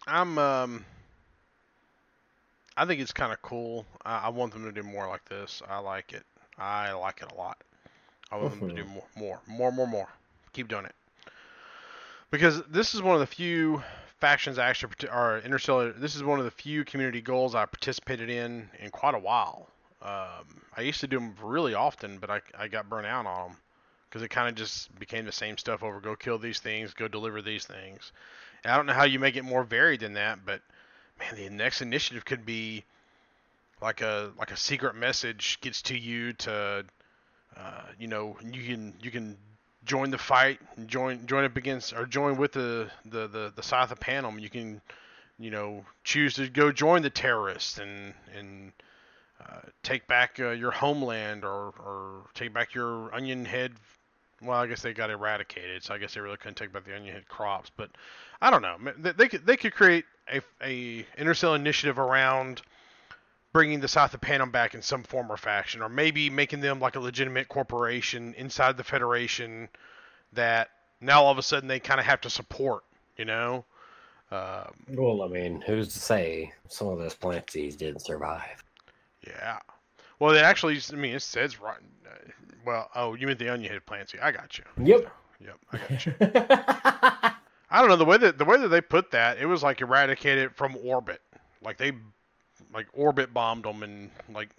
I'm. 0.08 0.40
Um, 0.40 0.86
I 2.78 2.86
think 2.86 3.02
it's 3.02 3.14
kind 3.14 3.32
of 3.32 3.42
cool. 3.42 3.86
I, 4.06 4.26
I, 4.26 4.30
want 4.30 4.54
them 4.54 4.64
to 4.64 4.72
do 4.72 4.84
more 4.84 5.08
like 5.08 5.26
this. 5.26 5.64
I 5.68 5.80
like 5.80 6.14
it. 6.14 6.24
I 6.60 6.92
like 6.94 7.22
it 7.22 7.32
a 7.32 7.36
lot. 7.36 7.64
I 8.32 8.38
want 8.38 8.60
them 8.60 8.70
to 8.70 8.76
do 8.76 8.84
mm-hmm. 8.84 9.20
more, 9.20 9.40
more, 9.48 9.72
more, 9.72 9.72
more, 9.72 9.88
more. 9.88 10.08
Keep 10.54 10.68
doing 10.68 10.86
it. 10.86 10.94
Because 12.30 12.62
this 12.64 12.94
is 12.94 13.02
one 13.02 13.16
of 13.16 13.20
the 13.20 13.26
few 13.26 13.82
factions 14.20 14.58
I 14.58 14.70
actually 14.70 15.10
are 15.10 15.40
interstellar. 15.40 15.92
This 15.92 16.16
is 16.16 16.24
one 16.24 16.40
of 16.40 16.46
the 16.46 16.52
few 16.52 16.84
community 16.84 17.22
goals 17.22 17.56
I 17.56 17.66
participated 17.66 18.30
in 18.30 18.70
in 18.80 18.90
quite 18.90 19.16
a 19.16 19.20
while. 19.20 19.68
Um, 20.02 20.62
I 20.76 20.82
used 20.82 21.00
to 21.02 21.08
do 21.08 21.20
them 21.20 21.36
really 21.42 21.74
often, 21.74 22.20
but 22.20 22.30
I, 22.30 22.42
I 22.58 22.68
got 22.68 22.90
burnt 22.90 23.08
out 23.08 23.26
on 23.26 23.50
them 23.50 23.58
because 24.10 24.22
it 24.22 24.30
kind 24.30 24.48
of 24.48 24.56
just 24.56 24.98
became 25.00 25.26
the 25.26 25.32
same 25.32 25.58
stuff 25.58 25.84
over. 25.84 26.00
Go 26.00 26.16
kill 26.16 26.38
these 26.38 26.60
things. 26.60 26.94
Go 26.94 27.08
deliver 27.08 27.42
these 27.42 27.66
things. 27.66 28.12
I 28.64 28.76
don't 28.76 28.86
know 28.86 28.94
how 28.94 29.06
you 29.06 29.20
make 29.20 29.36
it 29.36 29.44
more 29.44 29.64
varied 29.64 30.02
than 30.02 30.14
that, 30.14 30.40
but 30.46 30.62
man, 31.20 31.36
the 31.36 31.50
next 31.50 31.82
initiative 31.82 32.26
could 32.26 32.46
be 32.46 32.84
like 33.82 34.02
a 34.02 34.32
like 34.38 34.52
a 34.52 34.58
secret 34.58 34.96
message 34.96 35.60
gets 35.62 35.82
to 35.84 35.98
you 35.98 36.34
to 36.34 36.86
uh, 37.56 37.82
you 38.00 38.08
know 38.08 38.36
you 38.44 38.64
can 38.64 38.94
you 39.02 39.12
can 39.12 39.38
join 39.86 40.10
the 40.10 40.18
fight 40.18 40.60
join 40.88 41.26
join 41.26 41.46
up 41.46 41.56
against 41.56 41.94
or 41.94 42.06
join 42.06 42.38
with 42.38 42.52
the 42.52 42.90
the 43.06 43.28
the, 43.28 43.54
the 43.56 43.64
Scythe 43.64 43.92
of 43.92 44.00
Panem. 44.00 44.40
You 44.40 44.50
can 44.50 44.82
you 45.40 45.52
know 45.52 45.86
choose 46.04 46.36
to 46.36 46.50
go 46.50 46.72
join 46.72 47.02
the 47.02 47.10
terrorists 47.10 47.78
and 47.78 48.14
and 48.38 48.72
uh, 49.40 49.60
take 49.84 50.08
back 50.08 50.40
uh, 50.40 50.50
your 50.50 50.72
homeland 50.72 51.44
or 51.44 51.74
or 51.80 52.24
take 52.34 52.54
back 52.54 52.74
your 52.74 53.14
onion 53.14 53.46
head 53.46 53.74
well, 54.42 54.60
I 54.60 54.68
guess 54.68 54.82
they 54.82 54.94
got 54.94 55.10
eradicated, 55.10 55.84
so 55.84 55.94
I 55.94 55.98
guess 55.98 56.14
they 56.14 56.22
really 56.22 56.38
couldn't 56.38 56.56
take 56.56 56.72
back 56.72 56.86
the 56.86 56.96
onion 56.96 57.14
head 57.14 57.28
crops. 57.28 57.72
But 57.76 57.90
I 58.42 58.52
don't 58.52 58.62
know. 58.62 58.78
They, 58.98 59.12
they 59.12 59.28
could 59.28 59.46
they 59.46 59.58
could 59.58 59.74
create 59.74 60.06
a 60.32 60.42
a 60.62 61.06
interstellar 61.18 61.56
initiative 61.56 61.98
around 61.98 62.62
bringing 63.58 63.80
the 63.80 63.88
Scythe 63.88 64.14
of 64.14 64.22
Panem 64.22 64.52
back 64.52 64.76
in 64.76 64.84
some 64.84 65.02
form 65.02 65.32
or 65.32 65.36
fashion, 65.36 65.82
or 65.82 65.90
maybe 65.90 66.30
making 66.30 66.60
them 66.60 66.80
like 66.80 66.96
a 66.96 67.00
legitimate 67.00 67.48
corporation 67.50 68.36
inside 68.38 68.78
the 68.78 68.84
Federation 68.84 69.68
that 70.34 70.70
now 71.02 71.24
all 71.24 71.32
of 71.32 71.40
a 71.40 71.42
sudden 71.42 71.68
they 71.68 71.80
kind 71.80 72.00
of 72.00 72.06
have 72.06 72.22
to 72.22 72.30
support. 72.30 72.84
You 73.18 73.26
know. 73.26 73.66
Um, 74.30 74.76
well, 74.90 75.24
I 75.24 75.28
mean, 75.28 75.60
who's 75.62 75.92
to 75.92 76.00
say 76.00 76.54
some 76.68 76.90
of 76.90 77.00
those 77.00 77.16
planets 77.16 77.54
didn't 77.54 78.02
survive? 78.02 78.64
Yeah. 79.26 79.58
Well, 80.20 80.36
it 80.36 80.44
actually, 80.44 80.80
I 80.94 80.96
mean, 80.96 81.16
it 81.16 81.24
says 81.24 81.60
right. 81.60 81.80
Uh, 82.06 82.30
well, 82.64 82.92
oh, 82.94 83.16
you 83.16 83.26
meant 83.26 83.40
the 83.40 83.50
onion 83.50 83.74
head 83.74 83.88
Plancy. 83.88 84.22
I 84.22 84.32
got 84.32 84.60
you. 84.60 84.66
Yep. 84.84 85.12
Yep, 85.40 85.58
I 85.74 85.78
got 85.78 86.06
you. 86.06 86.14
I 87.72 87.80
don't 87.80 87.90
know 87.90 87.96
the 87.96 88.06
way 88.06 88.18
that 88.18 88.38
the 88.38 88.46
way 88.46 88.58
that 88.58 88.68
they 88.68 88.82
put 88.82 89.10
that. 89.12 89.40
It 89.40 89.48
was 89.48 89.64
like 89.64 89.82
eradicated 89.82 90.56
from 90.56 90.78
orbit. 90.84 91.22
Like 91.64 91.78
they, 91.78 91.94
like 92.74 92.88
orbit 92.94 93.34
bombed 93.34 93.64
them, 93.64 93.84
and 93.84 94.10
like 94.34 94.50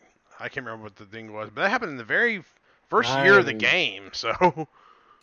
I 0.41 0.49
can't 0.49 0.67
remember 0.67 0.85
what 0.85 0.97
the 0.97 1.05
thing 1.05 1.33
was, 1.33 1.50
but 1.55 1.62
that 1.62 1.71
happened 1.71 1.93
in 1.93 1.97
the 1.97 2.05
very 2.05 2.43
1st 2.91 3.11
I'm, 3.11 3.25
year 3.25 3.38
of 3.38 3.47
the 3.47 3.53
game. 3.53 4.11
So 4.12 4.69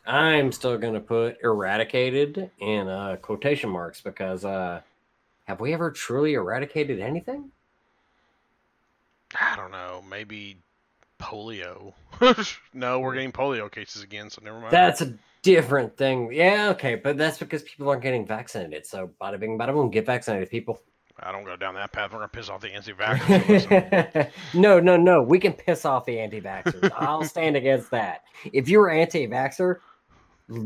I'm 0.06 0.52
still 0.52 0.78
gonna 0.78 1.00
put 1.00 1.38
eradicated 1.44 2.52
in 2.60 2.88
uh, 2.88 3.18
quotation 3.22 3.70
marks 3.70 4.02
because 4.02 4.46
uh, 4.46 4.82
have 5.46 5.60
we 5.60 5.74
ever 5.74 5.92
truly 5.92 6.34
eradicated 6.34 7.00
anything? 7.00 7.52
I 9.40 9.56
don't 9.56 9.72
know. 9.72 10.04
Maybe 10.08 10.58
polio. 11.20 11.94
no, 12.74 13.00
we're 13.00 13.16
getting 13.16 13.32
polio 13.32 13.72
cases 13.72 14.04
again, 14.04 14.30
so 14.30 14.42
never 14.44 14.60
mind. 14.60 14.72
That's 14.72 15.02
a 15.02 15.14
different 15.42 15.98
thing. 15.98 16.32
Yeah, 16.32 16.70
okay, 16.72 16.96
but 16.96 17.18
that's 17.18 17.38
because 17.38 17.64
people 17.64 17.90
aren't 17.90 18.02
getting 18.02 18.26
vaccinated. 18.26 18.86
So 18.86 19.12
bada 19.22 19.40
bing, 19.40 19.58
bada 19.58 19.74
boom, 19.74 19.90
get 19.90 20.06
vaccinated, 20.06 20.50
people. 20.50 20.80
I 21.20 21.32
don't 21.32 21.46
go 21.46 21.56
down 21.56 21.76
that 21.76 21.92
path. 21.92 22.12
We're 22.12 22.20
gonna 22.20 22.28
piss 22.28 22.50
off 22.50 22.62
the 22.62 22.74
anti-vaxxers. 22.74 24.30
no, 24.54 24.80
no, 24.80 24.98
no. 24.98 25.22
We 25.22 25.40
can 25.40 25.54
piss 25.54 25.86
off 25.86 26.06
the 26.06 26.20
anti-vaxxers. 26.20 26.92
I'll 26.96 27.24
stand 27.24 27.56
against 27.56 27.92
that. 27.92 28.24
If 28.52 28.68
you're 28.68 28.90
anti-vaxxer, 28.90 29.78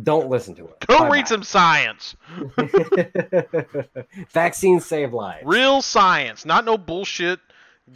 don't 0.04 0.30
listen 0.30 0.56
to 0.56 0.66
it. 0.66 0.88
Go 0.88 1.00
Bye-bye. 1.00 1.10
read 1.16 1.28
some 1.28 1.44
science. 1.44 2.16
Vaccines 4.32 4.86
save 4.86 5.14
lives. 5.14 5.46
Real 5.46 5.82
science, 5.82 6.46
not 6.46 6.66
no 6.66 6.78
bullshit 6.78 7.40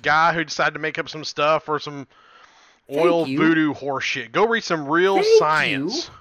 guy 0.01 0.33
who 0.33 0.43
decided 0.43 0.73
to 0.73 0.79
make 0.79 0.97
up 0.97 1.09
some 1.09 1.23
stuff 1.23 1.67
or 1.67 1.79
some 1.79 2.07
oil 2.91 3.25
voodoo 3.25 3.73
horseshit. 3.73 4.31
Go 4.31 4.47
read 4.47 4.63
some 4.63 4.87
real 4.87 5.15
thank 5.15 5.39
science. 5.39 6.07
You. 6.07 6.13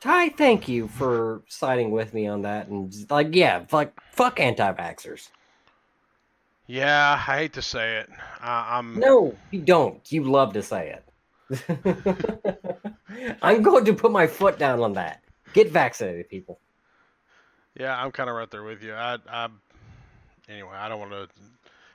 Ty, 0.00 0.28
thank 0.30 0.68
you 0.68 0.88
for 0.88 1.42
siding 1.48 1.90
with 1.90 2.12
me 2.12 2.26
on 2.26 2.42
that. 2.42 2.68
And 2.68 2.94
like, 3.10 3.34
yeah, 3.34 3.64
like 3.72 3.92
fuck 4.12 4.38
anti-vaxxers. 4.40 5.30
Yeah, 6.66 7.12
I 7.12 7.38
hate 7.38 7.52
to 7.54 7.62
say 7.62 7.98
it. 7.98 8.10
I'm 8.40 8.98
no, 8.98 9.36
you 9.50 9.60
don't. 9.60 10.00
You 10.10 10.24
love 10.24 10.52
to 10.54 10.62
say 10.62 10.98
it. 10.98 11.02
I'm 13.42 13.62
going 13.62 13.84
to 13.84 13.92
put 13.92 14.10
my 14.10 14.26
foot 14.26 14.58
down 14.58 14.80
on 14.80 14.94
that. 14.94 15.22
Get 15.52 15.70
vaccinated, 15.70 16.28
people. 16.28 16.58
Yeah, 17.78 17.96
I'm 17.96 18.10
kind 18.10 18.28
of 18.28 18.36
right 18.36 18.50
there 18.50 18.64
with 18.64 18.82
you. 18.82 18.94
I, 18.94 19.18
I, 19.28 19.48
anyway, 20.48 20.74
I 20.74 20.88
don't 20.88 20.98
want 20.98 21.12
to 21.12 21.28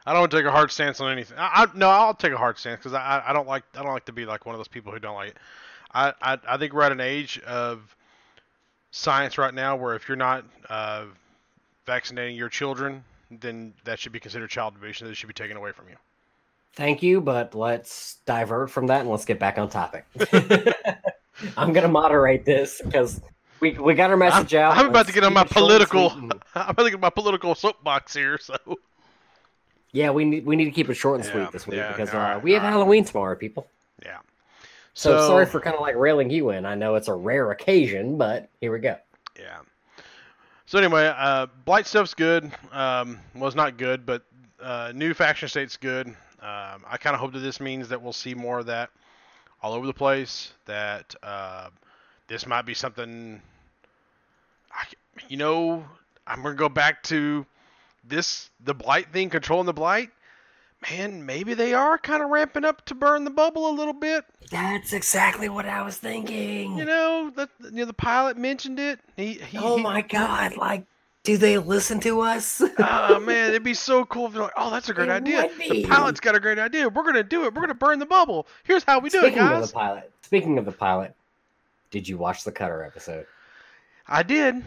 I 0.05 0.13
don't 0.13 0.21
want 0.21 0.31
to 0.31 0.37
take 0.37 0.45
a 0.45 0.51
hard 0.51 0.71
stance 0.71 0.99
on 0.99 1.11
anything. 1.11 1.37
I, 1.37 1.63
I 1.63 1.67
no, 1.75 1.89
I'll 1.89 2.13
take 2.13 2.33
a 2.33 2.37
hard 2.37 2.57
stance 2.57 2.79
because 2.79 2.93
I, 2.93 3.23
I 3.25 3.33
don't 3.33 3.47
like 3.47 3.63
I 3.75 3.83
don't 3.83 3.93
like 3.93 4.05
to 4.05 4.13
be 4.13 4.25
like 4.25 4.45
one 4.45 4.55
of 4.55 4.59
those 4.59 4.67
people 4.67 4.91
who 4.91 4.99
don't 4.99 5.15
like 5.15 5.31
it. 5.31 5.37
I, 5.93 6.13
I, 6.21 6.37
I 6.47 6.57
think 6.57 6.73
we're 6.73 6.83
at 6.83 6.91
an 6.91 7.01
age 7.01 7.39
of 7.39 7.95
science 8.91 9.37
right 9.37 9.53
now 9.53 9.75
where 9.75 9.95
if 9.95 10.07
you're 10.07 10.17
not 10.17 10.45
uh, 10.69 11.05
vaccinating 11.85 12.35
your 12.35 12.49
children, 12.49 13.03
then 13.39 13.73
that 13.85 13.99
should 13.99 14.11
be 14.11 14.19
considered 14.19 14.49
child 14.49 14.75
abuse 14.75 15.01
and 15.01 15.09
it 15.09 15.15
should 15.15 15.27
be 15.27 15.33
taken 15.33 15.55
away 15.55 15.71
from 15.71 15.87
you. 15.87 15.95
Thank 16.73 17.03
you, 17.03 17.21
but 17.21 17.53
let's 17.53 18.17
divert 18.25 18.69
from 18.69 18.87
that 18.87 19.01
and 19.01 19.09
let's 19.09 19.25
get 19.25 19.39
back 19.39 19.57
on 19.57 19.69
topic. 19.69 20.05
I'm 21.57 21.73
gonna 21.73 21.87
moderate 21.87 22.45
this 22.45 22.81
because 22.83 23.21
we 23.59 23.71
we 23.73 23.93
got 23.93 24.09
our 24.09 24.17
message 24.17 24.53
I'm, 24.55 24.61
out. 24.61 24.77
I'm 24.77 24.87
about 24.87 25.07
to 25.07 25.13
get 25.13 25.23
on 25.23 25.33
my 25.33 25.41
it 25.41 25.53
short 25.53 25.71
and 25.71 25.89
political. 25.89 26.09
I'm 26.55 26.69
about 26.69 26.83
to 26.83 26.91
get 26.91 26.99
my 26.99 27.09
political 27.09 27.55
soapbox 27.55 28.13
here. 28.13 28.37
So 28.37 28.55
Yeah, 29.91 30.11
we 30.11 30.25
need 30.25 30.45
we 30.45 30.55
need 30.55 30.65
to 30.65 30.71
keep 30.71 30.89
it 30.89 30.95
short 30.95 31.19
and 31.19 31.25
Yeah, 31.25 31.33
sweet 31.33 31.51
this 31.51 31.67
week 31.67 31.77
yeah, 31.77 31.91
because 31.91 32.13
uh, 32.13 32.17
right, 32.17 32.43
we 32.43 32.53
have 32.53 32.63
right. 32.63 32.69
Halloween 32.69 33.05
tomorrow, 33.05 33.35
people. 33.35 33.67
yeah. 34.03 34.17
So, 34.93 35.25
sorry 35.25 35.45
for 35.45 35.61
kind 35.61 35.73
of 35.73 35.81
like 35.81 35.95
railing 35.95 36.29
you 36.29 36.49
in. 36.49 36.65
I 36.65 36.75
know 36.75 36.95
it's 36.95 37.07
a 37.07 37.13
rare 37.13 37.51
occasion, 37.51 38.17
but 38.17 38.49
here 38.59 38.73
we 38.73 38.79
go. 38.79 38.97
Yeah. 39.39 39.59
So 40.71 40.77
anyway, 40.77 41.13
uh, 41.13 41.47
Blight 41.65 41.85
stuff's 41.85 42.13
good. 42.13 42.49
Um, 42.71 43.19
was 43.35 43.55
not 43.55 43.75
good, 43.75 44.05
but 44.05 44.23
uh, 44.63 44.93
new 44.95 45.13
faction 45.13 45.49
state's 45.49 45.75
good. 45.75 46.07
Um, 46.07 46.85
I 46.89 46.95
kind 46.97 47.13
of 47.13 47.19
hope 47.19 47.33
that 47.33 47.39
this 47.39 47.59
means 47.59 47.89
that 47.89 48.01
we'll 48.01 48.13
see 48.13 48.33
more 48.33 48.59
of 48.59 48.67
that 48.67 48.89
all 49.61 49.73
over 49.73 49.85
the 49.85 49.93
place. 49.93 50.53
That 50.67 51.13
uh, 51.21 51.71
this 52.29 52.47
might 52.47 52.61
be 52.61 52.73
something. 52.73 53.41
I, 54.71 54.85
you 55.27 55.35
know, 55.35 55.83
I'm 56.25 56.41
gonna 56.41 56.55
go 56.55 56.69
back 56.69 57.03
to 57.03 57.45
this 58.05 58.49
the 58.63 58.73
Blight 58.73 59.11
thing, 59.11 59.29
controlling 59.29 59.65
the 59.65 59.73
Blight. 59.73 60.09
Man, 60.89 61.25
maybe 61.25 61.53
they 61.53 61.73
are 61.73 61.97
kind 61.99 62.23
of 62.23 62.29
ramping 62.29 62.65
up 62.65 62.83
to 62.85 62.95
burn 62.95 63.23
the 63.23 63.29
bubble 63.29 63.69
a 63.69 63.75
little 63.75 63.93
bit. 63.93 64.25
That's 64.49 64.93
exactly 64.93 65.47
what 65.47 65.65
I 65.67 65.83
was 65.83 65.97
thinking. 65.97 66.75
You 66.77 66.85
know, 66.85 67.31
that 67.35 67.49
you 67.63 67.71
know 67.71 67.85
the 67.85 67.93
pilot 67.93 68.37
mentioned 68.37 68.79
it. 68.79 68.99
He, 69.15 69.33
he 69.33 69.57
oh 69.59 69.77
he- 69.77 69.83
my 69.83 70.01
god! 70.01 70.57
Like, 70.57 70.85
do 71.23 71.37
they 71.37 71.59
listen 71.59 71.99
to 72.01 72.21
us? 72.21 72.61
oh 72.79 73.19
man, 73.19 73.49
it'd 73.49 73.63
be 73.63 73.75
so 73.75 74.05
cool 74.05 74.25
if 74.25 74.33
they're 74.33 74.41
like, 74.41 74.53
oh, 74.57 74.71
that's 74.71 74.89
a 74.89 74.93
great 74.93 75.09
It 75.09 75.11
idea. 75.11 75.49
The 75.69 75.85
pilot's 75.85 76.19
got 76.19 76.35
a 76.35 76.39
great 76.39 76.57
idea. 76.57 76.89
We're 76.89 77.03
gonna 77.03 77.23
do 77.23 77.45
it. 77.45 77.53
We're 77.53 77.61
gonna 77.61 77.75
burn 77.75 77.99
the 77.99 78.05
bubble. 78.07 78.47
Here's 78.63 78.83
how 78.83 78.99
we 78.99 79.09
do 79.09 79.19
it, 79.19 79.33
speaking 79.33 79.47
of 79.47 79.67
the 79.67 79.73
pilot, 79.73 80.11
speaking 80.23 80.57
of 80.57 80.65
the 80.65 80.71
pilot, 80.71 81.13
did 81.91 82.09
you 82.09 82.17
watch 82.17 82.43
the 82.43 82.51
Cutter 82.51 82.83
episode? 82.83 83.27
I 84.07 84.23
did. 84.23 84.63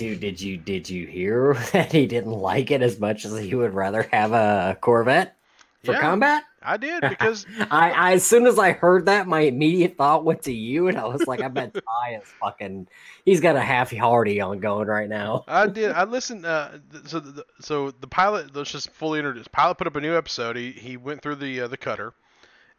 Dude, 0.00 0.20
did 0.20 0.40
you 0.40 0.56
did 0.56 0.88
you 0.88 1.06
hear 1.06 1.52
that 1.72 1.92
he 1.92 2.06
didn't 2.06 2.32
like 2.32 2.70
it 2.70 2.80
as 2.80 2.98
much 2.98 3.26
as 3.26 3.38
he 3.38 3.54
would 3.54 3.74
rather 3.74 4.02
have 4.10 4.32
a 4.32 4.78
Corvette 4.80 5.36
for 5.84 5.92
Yeah. 5.92 6.00
combat? 6.00 6.42
I 6.62 6.78
did 6.78 7.02
because 7.08 7.44
I, 7.70 7.90
I 7.90 8.12
as 8.14 8.24
soon 8.24 8.46
as 8.46 8.58
I 8.58 8.72
heard 8.72 9.04
that, 9.06 9.26
my 9.28 9.40
immediate 9.40 9.98
thought 9.98 10.24
went 10.24 10.40
to 10.44 10.52
you, 10.54 10.88
and 10.88 10.96
I 10.96 11.04
was 11.04 11.26
like, 11.26 11.42
I 11.42 11.48
bet 11.48 11.74
Ty 11.74 12.14
is 12.14 12.28
fucking. 12.40 12.88
He's 13.26 13.40
got 13.42 13.56
a 13.56 13.60
half 13.60 13.94
hardy 13.94 14.40
on 14.40 14.58
going 14.60 14.88
right 14.88 15.08
now. 15.08 15.44
I 15.46 15.66
did. 15.66 15.92
I 15.92 16.04
listened. 16.04 16.46
Uh, 16.46 16.70
th- 16.90 17.06
so 17.06 17.20
the, 17.20 17.44
so 17.60 17.90
the 17.90 18.06
pilot. 18.06 18.56
Let's 18.56 18.72
just 18.72 18.88
fully 18.90 19.18
introduce. 19.18 19.48
Pilot 19.48 19.74
put 19.76 19.86
up 19.86 19.96
a 19.96 20.00
new 20.00 20.16
episode. 20.16 20.56
He 20.56 20.72
he 20.72 20.96
went 20.96 21.20
through 21.20 21.34
the 21.36 21.60
uh, 21.60 21.68
the 21.68 21.76
cutter, 21.76 22.14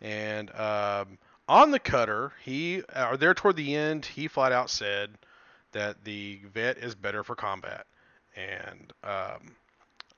and 0.01 0.49
um, 0.55 1.19
on 1.47 1.69
the 1.69 1.79
cutter, 1.79 2.33
he 2.43 2.81
or 2.95 3.15
there 3.15 3.35
toward 3.35 3.57
the 3.57 3.75
end, 3.75 4.05
he 4.05 4.27
flat 4.27 4.51
out 4.51 4.71
said 4.71 5.11
that 5.71 6.03
the 6.03 6.39
vet 6.53 6.77
is 6.77 6.95
better 6.95 7.23
for 7.23 7.35
combat, 7.35 7.85
and 8.35 8.93
um, 9.03 9.55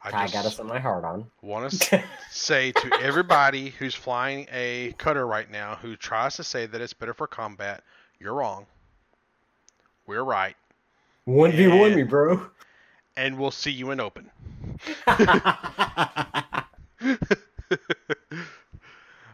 I 0.01 0.11
just 0.11 0.33
got 0.33 0.45
us 0.45 0.59
on 0.59 0.67
my 0.67 0.79
heart 0.79 1.05
on. 1.05 1.25
want 1.41 1.71
to 1.71 2.03
say 2.31 2.71
to 2.73 2.99
everybody 3.01 3.69
who's 3.69 3.95
flying 3.95 4.47
a 4.51 4.93
cutter 4.97 5.25
right 5.25 5.49
now 5.49 5.75
who 5.81 5.95
tries 5.95 6.35
to 6.35 6.43
say 6.43 6.65
that 6.65 6.81
it's 6.81 6.93
better 6.93 7.13
for 7.13 7.27
combat, 7.27 7.83
you're 8.19 8.33
wrong. 8.33 8.65
We're 10.05 10.23
right, 10.23 10.55
One 11.25 11.51
v 11.51 11.67
one 11.67 11.95
me, 11.95 12.03
bro. 12.03 12.47
and 13.15 13.37
we'll 13.37 13.51
see 13.51 13.71
you 13.71 13.91
in 13.91 13.99
open. 14.01 14.29
uh, 15.07 16.63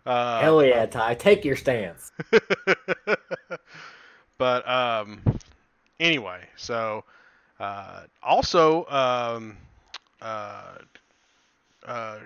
Hell 0.06 0.64
yeah, 0.64 0.86
Ty. 0.86 1.16
Take 1.16 1.44
your 1.44 1.56
stance. 1.56 2.12
but 4.38 4.68
um, 4.70 5.22
anyway, 6.00 6.42
so 6.56 7.04
uh, 7.60 8.04
also 8.24 8.86
um, 8.88 9.58
uh, 10.22 10.76
uh, 11.86 12.20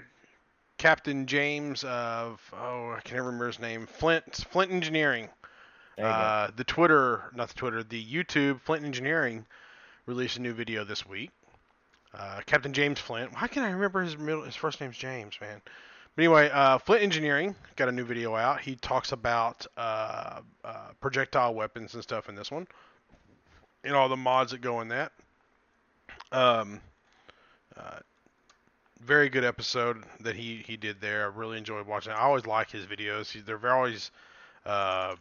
Captain 0.78 1.26
James 1.26 1.84
of 1.84 2.42
oh 2.54 2.92
I 2.92 3.00
can't 3.04 3.22
remember 3.22 3.48
his 3.48 3.60
name 3.60 3.88
Flint 3.88 4.46
Flint 4.52 4.72
Engineering 4.72 5.30
There 5.98 6.06
you 6.06 6.12
go. 6.12 6.18
uh, 6.18 6.48
the 6.56 6.64
Twitter 6.64 7.32
not 7.36 7.48
the 7.50 7.54
Twitter 7.56 7.84
the 7.84 8.04
YouTube 8.04 8.62
Flint 8.62 8.84
Engineering 8.86 9.46
released 10.06 10.38
a 10.38 10.42
new 10.42 10.54
video 10.54 10.84
this 10.84 11.06
week. 11.08 11.32
Uh, 12.14 12.42
Captain 12.46 12.74
James 12.74 13.00
Flint. 13.00 13.34
Why 13.34 13.48
can't 13.48 13.66
I 13.66 13.72
remember 13.72 14.04
his 14.04 14.18
middle? 14.18 14.44
His 14.44 14.56
first 14.56 14.80
name's 14.82 14.98
James, 14.98 15.40
man. 15.42 15.62
But 16.16 16.22
anyway, 16.22 16.50
uh, 16.52 16.78
Flint 16.78 17.02
Engineering 17.02 17.56
got 17.76 17.90
a 17.90 17.92
new 17.92 18.04
video 18.04 18.36
out. 18.36 18.62
He 18.62 18.76
talks 18.76 19.14
about 19.14 19.66
uh, 19.78 20.42
uh, 20.64 20.90
projectile 21.02 21.56
weapons 21.56 21.96
and 21.96 22.04
stuff 22.04 22.30
in 22.30 22.36
this 22.36 22.52
one, 22.52 22.68
and 23.84 23.96
all 23.96 24.10
the 24.10 24.18
mods 24.18 24.52
that 24.52 24.62
go 24.62 24.82
in 24.82 24.90
that. 24.90 25.12
Um, 26.32 26.80
uh, 27.78 28.00
very 29.02 29.30
good 29.30 29.44
episode 29.44 30.04
that 30.22 30.36
he 30.36 30.64
he 30.66 30.78
did 30.78 31.02
there. 31.02 31.24
I 31.24 31.36
really 31.36 31.58
enjoyed 31.58 31.86
watching. 31.86 32.14
I 32.14 32.22
always 32.22 32.46
like 32.46 32.72
his 32.72 32.86
videos. 32.86 33.32
He- 33.32 33.42
They're 33.42 33.74
always. 33.74 34.12
Uh, 34.66 35.16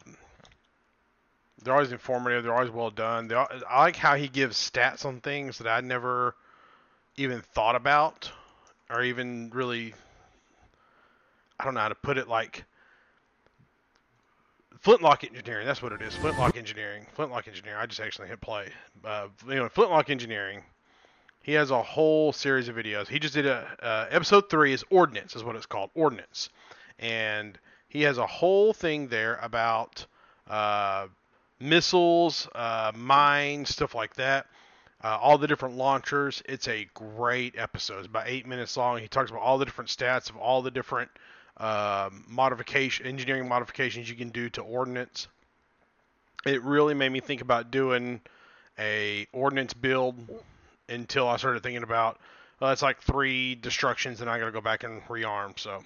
they're 1.62 1.74
always 1.74 1.92
informative. 1.92 2.42
They're 2.44 2.54
always 2.54 2.70
well 2.70 2.90
done. 2.90 3.28
They, 3.28 3.34
I 3.36 3.78
like 3.80 3.96
how 3.96 4.16
he 4.16 4.28
gives 4.28 4.56
stats 4.56 5.04
on 5.04 5.20
things 5.20 5.58
that 5.58 5.68
I 5.68 5.80
never 5.80 6.34
even 7.16 7.40
thought 7.54 7.76
about, 7.76 8.30
or 8.90 9.02
even 9.02 9.50
really. 9.52 9.94
I 11.60 11.64
don't 11.64 11.74
know 11.74 11.80
how 11.80 11.88
to 11.88 11.94
put 11.94 12.18
it. 12.18 12.28
Like 12.28 12.64
Flintlock 14.82 15.22
Engineering. 15.22 15.64
That's 15.64 15.80
what 15.80 15.92
it 15.92 16.02
is. 16.02 16.14
Flintlock 16.16 16.56
Engineering. 16.56 17.06
Flintlock 17.14 17.46
Engineering. 17.46 17.78
I 17.80 17.86
just 17.86 18.00
actually 18.00 18.26
hit 18.26 18.40
play. 18.40 18.66
Uh, 19.04 19.28
anyway, 19.48 19.68
Flintlock 19.68 20.10
Engineering. 20.10 20.64
He 21.40 21.52
has 21.52 21.70
a 21.70 21.82
whole 21.82 22.32
series 22.32 22.68
of 22.68 22.74
videos. 22.74 23.06
He 23.06 23.20
just 23.20 23.34
did 23.34 23.46
a 23.46 23.66
uh, 23.80 24.06
episode 24.10 24.50
three 24.50 24.72
is 24.72 24.84
Ordnance 24.90 25.36
is 25.36 25.44
what 25.44 25.54
it's 25.54 25.66
called 25.66 25.90
Ordnance, 25.94 26.50
and 26.98 27.58
he 27.88 28.02
has 28.02 28.18
a 28.18 28.26
whole 28.26 28.72
thing 28.72 29.06
there 29.06 29.38
about 29.42 30.06
uh, 30.48 31.06
missiles, 31.60 32.48
uh, 32.54 32.92
mines, 32.94 33.70
stuff 33.70 33.94
like 33.94 34.14
that. 34.16 34.46
Uh, 35.02 35.18
all 35.20 35.38
the 35.38 35.48
different 35.48 35.76
launchers. 35.76 36.42
It's 36.46 36.68
a 36.68 36.88
great 36.94 37.54
episode. 37.56 37.98
It's 37.98 38.06
about 38.06 38.28
eight 38.28 38.46
minutes 38.46 38.76
long. 38.76 38.98
He 38.98 39.08
talks 39.08 39.30
about 39.30 39.42
all 39.42 39.58
the 39.58 39.64
different 39.64 39.90
stats 39.90 40.30
of 40.30 40.36
all 40.36 40.62
the 40.62 40.70
different 40.70 41.10
um, 41.58 42.24
modification, 42.28 43.06
engineering 43.06 43.48
modifications 43.48 44.08
you 44.08 44.16
can 44.16 44.30
do 44.30 44.48
to 44.50 44.62
ordnance. 44.62 45.28
It 46.44 46.62
really 46.62 46.94
made 46.94 47.10
me 47.10 47.20
think 47.20 47.40
about 47.40 47.70
doing 47.70 48.20
a 48.78 49.26
ordnance 49.32 49.74
build 49.74 50.16
until 50.88 51.28
I 51.28 51.36
started 51.36 51.62
thinking 51.62 51.82
about 51.82 52.18
well, 52.62 52.70
it's 52.70 52.82
like 52.82 53.02
three 53.02 53.56
destructions, 53.56 54.20
and 54.20 54.30
I 54.30 54.38
got 54.38 54.44
to 54.44 54.52
go 54.52 54.60
back 54.60 54.84
and 54.84 55.02
rearm. 55.08 55.58
So 55.58 55.82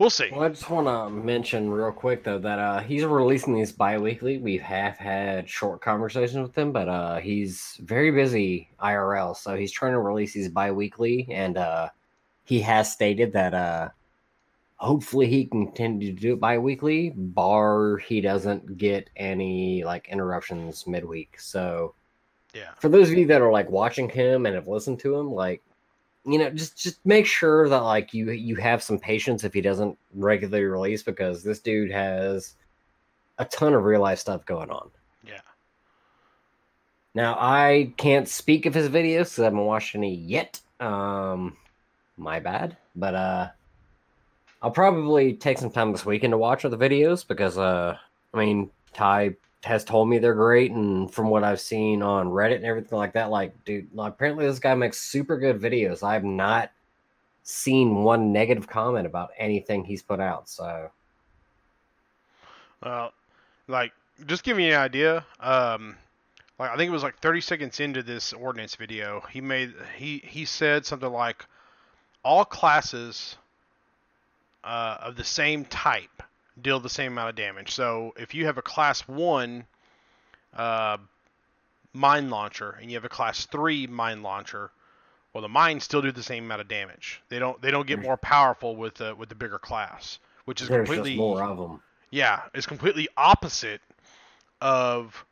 we'll 0.00 0.10
see. 0.10 0.28
Well, 0.32 0.42
I 0.42 0.48
just 0.48 0.68
want 0.68 0.88
to 0.88 1.08
mention 1.08 1.70
real 1.70 1.92
quick 1.92 2.24
though 2.24 2.40
that 2.40 2.58
uh, 2.58 2.80
he's 2.80 3.04
releasing 3.04 3.54
these 3.54 3.70
bi-weekly. 3.70 4.38
We 4.38 4.58
have 4.58 4.96
had 4.96 5.48
short 5.48 5.80
conversations 5.80 6.48
with 6.48 6.58
him, 6.58 6.72
but 6.72 6.88
uh, 6.88 7.20
he's 7.20 7.78
very 7.84 8.10
busy 8.10 8.68
IRL, 8.82 9.36
so 9.36 9.54
he's 9.56 9.70
trying 9.70 9.92
to 9.92 10.00
release 10.00 10.32
these 10.32 10.48
bi-weekly, 10.48 11.28
and 11.30 11.56
uh, 11.56 11.90
he 12.42 12.60
has 12.62 12.90
stated 12.90 13.32
that 13.34 13.54
uh, 13.54 13.90
hopefully 14.76 15.26
he 15.26 15.46
can 15.46 15.66
continue 15.66 16.12
to 16.14 16.20
do 16.20 16.32
it 16.34 16.40
bi-weekly, 16.40 17.10
bar 17.10 17.96
he 17.98 18.20
doesn't 18.20 18.76
get 18.76 19.08
any 19.16 19.84
like 19.84 20.08
interruptions 20.08 20.86
midweek. 20.86 21.38
So 21.40 21.94
Yeah. 22.52 22.70
for 22.78 22.88
those 22.88 23.10
of 23.10 23.16
you 23.16 23.26
that 23.26 23.40
are 23.42 23.52
like 23.52 23.70
watching 23.70 24.08
him 24.08 24.46
and 24.46 24.54
have 24.54 24.68
listened 24.68 25.00
to 25.00 25.14
him, 25.16 25.30
like 25.32 25.62
you 26.26 26.38
know, 26.38 26.48
just 26.50 26.76
just 26.78 27.04
make 27.04 27.26
sure 27.26 27.68
that 27.68 27.82
like 27.82 28.14
you 28.14 28.30
you 28.30 28.56
have 28.56 28.82
some 28.82 28.98
patience 28.98 29.44
if 29.44 29.52
he 29.52 29.60
doesn't 29.60 29.98
regularly 30.14 30.64
release 30.64 31.02
because 31.02 31.42
this 31.42 31.58
dude 31.60 31.90
has 31.90 32.54
a 33.38 33.44
ton 33.44 33.74
of 33.74 33.84
real 33.84 34.00
life 34.00 34.18
stuff 34.18 34.44
going 34.46 34.70
on. 34.70 34.90
Yeah. 35.26 35.40
Now 37.14 37.36
I 37.38 37.92
can't 37.96 38.26
speak 38.28 38.64
of 38.66 38.74
his 38.74 38.88
videos 38.88 39.18
because 39.18 39.38
I 39.40 39.44
haven't 39.44 39.60
watched 39.60 39.94
any 39.94 40.14
yet. 40.14 40.60
Um, 40.80 41.56
my 42.16 42.40
bad. 42.40 42.76
But 42.96 43.14
uh, 43.14 43.48
I'll 44.64 44.70
probably 44.70 45.34
take 45.34 45.58
some 45.58 45.70
time 45.70 45.92
this 45.92 46.06
weekend 46.06 46.30
to 46.30 46.38
watch 46.38 46.62
the 46.62 46.70
videos 46.70 47.28
because 47.28 47.58
uh, 47.58 47.98
I 48.32 48.36
mean 48.38 48.70
Ty 48.94 49.34
has 49.62 49.84
told 49.84 50.08
me 50.08 50.16
they're 50.16 50.34
great, 50.34 50.70
and 50.70 51.12
from 51.12 51.28
what 51.28 51.44
I've 51.44 51.60
seen 51.60 52.02
on 52.02 52.28
Reddit 52.28 52.56
and 52.56 52.64
everything 52.64 52.96
like 52.96 53.12
that, 53.12 53.28
like 53.28 53.62
dude, 53.66 53.88
apparently 53.98 54.46
this 54.46 54.58
guy 54.58 54.74
makes 54.74 55.02
super 55.02 55.36
good 55.38 55.60
videos. 55.60 56.02
I've 56.02 56.24
not 56.24 56.70
seen 57.42 58.04
one 58.04 58.32
negative 58.32 58.66
comment 58.66 59.06
about 59.06 59.32
anything 59.36 59.84
he's 59.84 60.02
put 60.02 60.18
out. 60.18 60.48
So 60.48 60.90
Well, 62.82 63.12
like, 63.68 63.92
just 64.24 64.44
give 64.44 64.58
you 64.58 64.68
an 64.72 64.80
idea. 64.80 65.26
Um, 65.40 65.94
like 66.58 66.70
I 66.70 66.76
think 66.78 66.88
it 66.88 66.92
was 66.92 67.02
like 67.02 67.18
30 67.18 67.42
seconds 67.42 67.80
into 67.80 68.02
this 68.02 68.32
ordinance 68.32 68.76
video, 68.76 69.20
he 69.30 69.42
made 69.42 69.74
he 69.98 70.22
he 70.24 70.46
said 70.46 70.86
something 70.86 71.12
like, 71.12 71.44
"All 72.24 72.46
classes 72.46 73.36
uh, 74.64 74.98
of 75.00 75.16
the 75.16 75.24
same 75.24 75.64
type 75.66 76.22
deal 76.60 76.80
the 76.80 76.88
same 76.88 77.12
amount 77.12 77.30
of 77.30 77.36
damage. 77.36 77.72
So 77.72 78.14
if 78.16 78.34
you 78.34 78.46
have 78.46 78.58
a 78.58 78.62
class 78.62 79.00
one 79.02 79.66
uh, 80.54 80.98
mine 81.92 82.30
launcher 82.30 82.78
and 82.80 82.90
you 82.90 82.96
have 82.96 83.04
a 83.04 83.08
class 83.08 83.46
three 83.46 83.86
mine 83.86 84.22
launcher, 84.22 84.70
well, 85.32 85.42
the 85.42 85.48
mines 85.48 85.84
still 85.84 86.02
do 86.02 86.12
the 86.12 86.22
same 86.22 86.44
amount 86.44 86.60
of 86.60 86.68
damage. 86.68 87.20
They 87.28 87.38
don't 87.38 87.60
they 87.60 87.70
don't 87.70 87.86
get 87.86 88.00
more 88.00 88.16
powerful 88.16 88.76
with 88.76 88.94
the 88.94 89.14
with 89.14 89.28
the 89.28 89.34
bigger 89.34 89.58
class, 89.58 90.18
which 90.44 90.62
is 90.62 90.68
There's 90.68 90.86
completely 90.86 91.12
just 91.12 91.18
more 91.18 91.42
of 91.42 91.58
them. 91.58 91.82
yeah, 92.10 92.42
it's 92.54 92.66
completely 92.66 93.08
opposite 93.16 93.80
of 94.60 95.24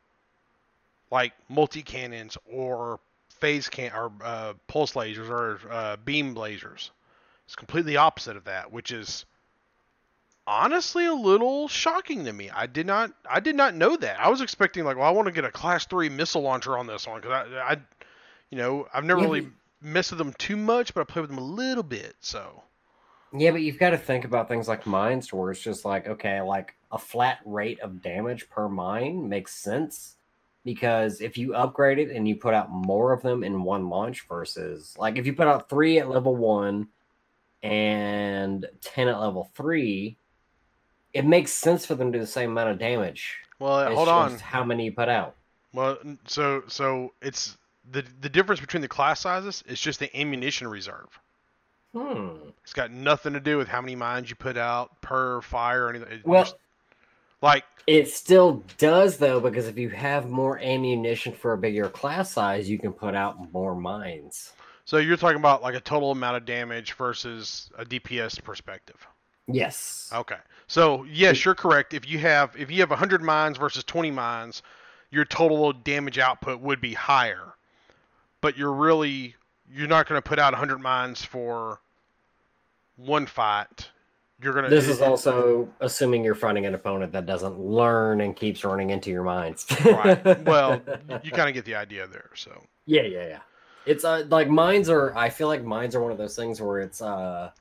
like 1.09 1.31
multi 1.47 1.83
cannons 1.83 2.37
or 2.51 2.99
phase 3.29 3.69
can 3.69 3.91
or 3.93 4.11
uh, 4.23 4.53
pulse 4.67 4.93
lasers 4.93 5.29
or 5.29 5.59
uh, 5.69 5.95
beam 6.03 6.35
lasers. 6.35 6.89
It's 7.45 7.55
completely 7.55 7.97
opposite 7.97 8.37
of 8.37 8.45
that, 8.45 8.71
which 8.71 8.91
is 8.91 9.25
honestly 10.45 11.05
a 11.05 11.13
little 11.13 11.67
shocking 11.67 12.25
to 12.25 12.33
me. 12.33 12.49
I 12.49 12.65
did 12.65 12.85
not 12.87 13.11
I 13.29 13.39
did 13.39 13.55
not 13.55 13.75
know 13.75 13.95
that. 13.97 14.19
I 14.19 14.29
was 14.29 14.41
expecting 14.41 14.83
like, 14.83 14.97
well, 14.97 15.05
I 15.05 15.11
want 15.11 15.27
to 15.27 15.31
get 15.33 15.45
a 15.45 15.51
class 15.51 15.85
three 15.85 16.09
missile 16.09 16.41
launcher 16.41 16.77
on 16.77 16.87
this 16.87 17.07
one 17.07 17.21
because 17.21 17.51
I, 17.53 17.73
I, 17.73 17.77
you 18.49 18.57
know, 18.57 18.87
I've 18.93 19.05
never 19.05 19.21
Yeah, 19.21 19.25
really 19.27 19.41
but- 19.41 19.51
messed 19.81 20.11
with 20.11 20.17
them 20.19 20.33
too 20.37 20.55
much, 20.57 20.93
but 20.93 21.01
I 21.01 21.03
played 21.05 21.21
with 21.21 21.29
them 21.29 21.39
a 21.39 21.43
little 21.45 21.83
bit. 21.83 22.15
So 22.21 22.63
Yeah, 23.33 23.51
but 23.51 23.61
you've 23.61 23.79
got 23.79 23.91
to 23.91 23.97
think 23.97 24.25
about 24.25 24.47
things 24.47 24.67
like 24.67 24.85
mines 24.85 25.31
where 25.31 25.51
it's 25.51 25.61
just 25.61 25.85
like, 25.85 26.07
okay, 26.07 26.41
like 26.41 26.75
a 26.91 26.97
flat 26.97 27.39
rate 27.45 27.79
of 27.81 28.01
damage 28.01 28.49
per 28.49 28.67
mine 28.69 29.27
makes 29.29 29.53
sense 29.55 30.15
because 30.65 31.19
if 31.19 31.37
you 31.37 31.53
upgrade 31.55 31.99
it 31.99 32.09
and 32.11 32.27
you 32.27 32.35
put 32.35 32.53
out 32.53 32.69
more 32.71 33.11
of 33.11 33.21
them 33.21 33.43
in 33.43 33.63
one 33.63 33.89
launch 33.89 34.25
versus 34.29 34.95
like 34.97 35.17
if 35.17 35.25
you 35.25 35.33
put 35.33 35.47
out 35.47 35.69
three 35.69 35.99
at 35.99 36.09
level 36.09 36.35
one 36.35 36.87
and 37.63 38.65
10 38.81 39.07
at 39.07 39.19
level 39.19 39.49
three, 39.55 40.17
it 41.13 41.25
makes 41.25 41.51
sense 41.51 41.85
for 41.85 41.95
them 41.95 42.11
to 42.11 42.17
do 42.19 42.21
the 42.23 42.27
same 42.29 42.51
amount 42.51 42.69
of 42.69 42.77
damage. 42.79 43.37
well, 43.59 43.79
It's 43.81 43.95
hold 43.95 44.09
on. 44.09 44.37
How 44.39 44.63
many 44.63 44.85
you 44.85 44.91
put 44.91 45.09
out? 45.09 45.35
Well, 45.73 45.97
so 46.27 46.63
so 46.67 47.13
it's 47.21 47.57
the 47.91 48.03
the 48.21 48.29
difference 48.29 48.59
between 48.61 48.81
the 48.81 48.87
class 48.87 49.21
sizes 49.21 49.63
is 49.67 49.79
just 49.79 49.99
the 49.99 50.15
ammunition 50.19 50.67
reserve. 50.67 51.07
Hmm. 51.95 52.29
It's 52.63 52.73
got 52.73 52.91
nothing 52.91 53.33
to 53.33 53.39
do 53.39 53.57
with 53.57 53.67
how 53.67 53.81
many 53.81 53.95
mines 53.95 54.29
you 54.29 54.35
put 54.35 54.57
out 54.57 54.99
per 55.01 55.41
fire 55.41 55.85
or 55.85 55.89
anything. 55.89 56.11
It 56.11 56.25
Well, 56.25 56.43
just- 56.43 56.55
like 57.41 57.63
It 57.87 58.07
still 58.09 58.63
does 58.77 59.17
though, 59.17 59.39
because 59.39 59.67
if 59.67 59.77
you 59.77 59.89
have 59.89 60.29
more 60.29 60.59
ammunition 60.59 61.33
for 61.33 61.53
a 61.53 61.57
bigger 61.57 61.89
class 61.89 62.31
size, 62.31 62.69
you 62.69 62.79
can 62.79 62.93
put 62.93 63.15
out 63.15 63.51
more 63.51 63.75
mines. 63.75 64.53
So 64.85 64.97
you're 64.97 65.17
talking 65.17 65.37
about 65.37 65.61
like 65.61 65.75
a 65.75 65.79
total 65.79 66.11
amount 66.11 66.37
of 66.37 66.45
damage 66.45 66.93
versus 66.93 67.69
a 67.77 67.85
DPS 67.85 68.41
perspective. 68.43 69.07
Yes. 69.47 70.09
Okay. 70.13 70.37
So 70.67 71.05
yes, 71.09 71.43
you're 71.43 71.55
correct. 71.55 71.93
If 71.93 72.09
you 72.09 72.19
have 72.19 72.55
if 72.57 72.71
you 72.71 72.79
have 72.79 72.89
100 72.89 73.21
mines 73.21 73.57
versus 73.57 73.83
20 73.83 74.11
mines, 74.11 74.61
your 75.11 75.25
total 75.25 75.73
damage 75.73 76.17
output 76.17 76.59
would 76.61 76.81
be 76.81 76.93
higher. 76.93 77.53
But 78.41 78.57
you're 78.57 78.73
really 78.73 79.35
you're 79.71 79.87
not 79.87 80.07
going 80.07 80.21
to 80.21 80.27
put 80.27 80.39
out 80.39 80.53
100 80.53 80.79
mines 80.79 81.23
for 81.23 81.79
one 82.97 83.25
fight. 83.25 83.89
You're 84.41 84.53
going 84.53 84.65
to 84.65 84.69
This 84.69 84.89
is 84.89 85.01
also 85.01 85.69
assuming 85.79 86.23
you're 86.23 86.35
fighting 86.35 86.65
an 86.65 86.73
opponent 86.73 87.13
that 87.13 87.25
doesn't 87.25 87.57
learn 87.59 88.19
and 88.19 88.35
keeps 88.35 88.65
running 88.65 88.89
into 88.89 89.09
your 89.09 89.23
mines. 89.23 89.65
right. 89.85 90.43
Well, 90.45 90.81
you 91.23 91.31
kind 91.31 91.47
of 91.47 91.53
get 91.53 91.63
the 91.63 91.75
idea 91.75 92.07
there. 92.07 92.29
So 92.35 92.63
yeah, 92.85 93.03
yeah, 93.03 93.27
yeah. 93.27 93.39
It's 93.85 94.03
uh, 94.05 94.25
like 94.29 94.49
mines 94.49 94.89
are. 94.89 95.15
I 95.15 95.29
feel 95.29 95.47
like 95.47 95.63
mines 95.63 95.95
are 95.95 96.01
one 96.01 96.11
of 96.11 96.17
those 96.17 96.35
things 96.35 96.61
where 96.61 96.79
it's. 96.79 97.01
uh 97.01 97.51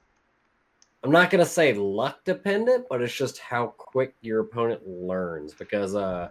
I'm 1.04 1.10
not 1.10 1.30
gonna 1.30 1.44
say 1.44 1.72
luck 1.74 2.24
dependent, 2.24 2.86
but 2.88 3.02
it's 3.02 3.14
just 3.14 3.38
how 3.38 3.68
quick 3.76 4.14
your 4.20 4.40
opponent 4.40 4.86
learns. 4.86 5.52
Because 5.54 5.94
uh 5.96 6.30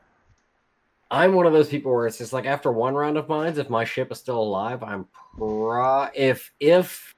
I'm 1.10 1.34
one 1.34 1.46
of 1.46 1.52
those 1.52 1.68
people 1.68 1.92
where 1.92 2.08
it's 2.08 2.18
just 2.20 2.32
like 2.32 2.46
after 2.46 2.72
one 2.72 2.96
round 2.96 3.18
of 3.18 3.28
mines, 3.28 3.58
if 3.58 3.70
my 3.70 3.84
ship 3.84 4.12
is 4.14 4.20
still 4.20 4.40
alive, 4.42 4.82
I'm 4.82 5.08
pro. 5.38 6.08
If 6.16 6.54
if 6.60 7.14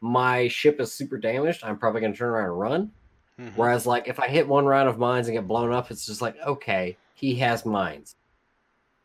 my 0.00 0.46
ship 0.48 0.80
is 0.80 0.92
super 0.92 1.18
damaged, 1.18 1.64
I'm 1.64 1.76
probably 1.76 2.02
gonna 2.02 2.14
turn 2.14 2.30
around 2.30 2.50
and 2.50 2.58
run. 2.60 2.92
mhm. 3.40 3.52
Whereas, 3.56 3.84
like, 3.86 4.06
if 4.06 4.20
I 4.20 4.28
hit 4.28 4.46
one 4.46 4.64
round 4.64 4.88
of 4.88 4.98
mines 4.98 5.26
and 5.26 5.36
get 5.36 5.48
blown 5.48 5.72
up, 5.72 5.90
it's 5.90 6.06
just 6.06 6.22
like, 6.22 6.36
okay, 6.46 6.96
he 7.14 7.34
has 7.36 7.66
mines. 7.66 8.14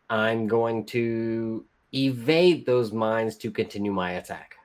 I'm 0.09 0.47
going 0.47 0.85
to 0.87 1.65
evade 1.95 2.65
those 2.65 2.91
mines 2.91 3.37
to 3.37 3.51
continue 3.51 3.91
my 3.91 4.11
attack. 4.13 4.55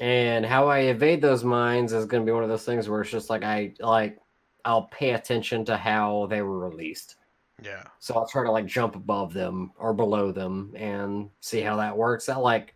And 0.00 0.46
how 0.46 0.68
I 0.68 0.80
evade 0.80 1.20
those 1.20 1.44
mines 1.44 1.92
is 1.92 2.06
going 2.06 2.22
to 2.22 2.26
be 2.26 2.32
one 2.32 2.44
of 2.44 2.48
those 2.48 2.64
things 2.64 2.88
where 2.88 3.00
it's 3.02 3.10
just 3.10 3.30
like 3.30 3.42
I 3.44 3.74
like 3.80 4.18
I'll 4.64 4.84
pay 4.84 5.12
attention 5.12 5.64
to 5.66 5.76
how 5.76 6.26
they 6.30 6.42
were 6.42 6.58
released. 6.58 7.16
yeah. 7.62 7.84
So 7.98 8.14
I'll 8.14 8.28
try 8.28 8.44
to 8.44 8.50
like 8.52 8.66
jump 8.66 8.94
above 8.96 9.32
them 9.34 9.72
or 9.78 9.92
below 9.94 10.32
them 10.32 10.72
and 10.76 11.30
see 11.40 11.60
how 11.60 11.76
that 11.76 11.96
works. 11.96 12.28
I 12.28 12.36
like 12.36 12.74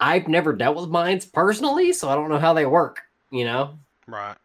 I've 0.00 0.28
never 0.28 0.52
dealt 0.54 0.76
with 0.76 0.88
mines 0.88 1.26
personally, 1.26 1.92
so 1.92 2.08
I 2.08 2.14
don't 2.14 2.30
know 2.30 2.38
how 2.38 2.54
they 2.54 2.66
work, 2.66 3.02
you 3.30 3.44
know? 3.44 3.78
Right. 4.06 4.36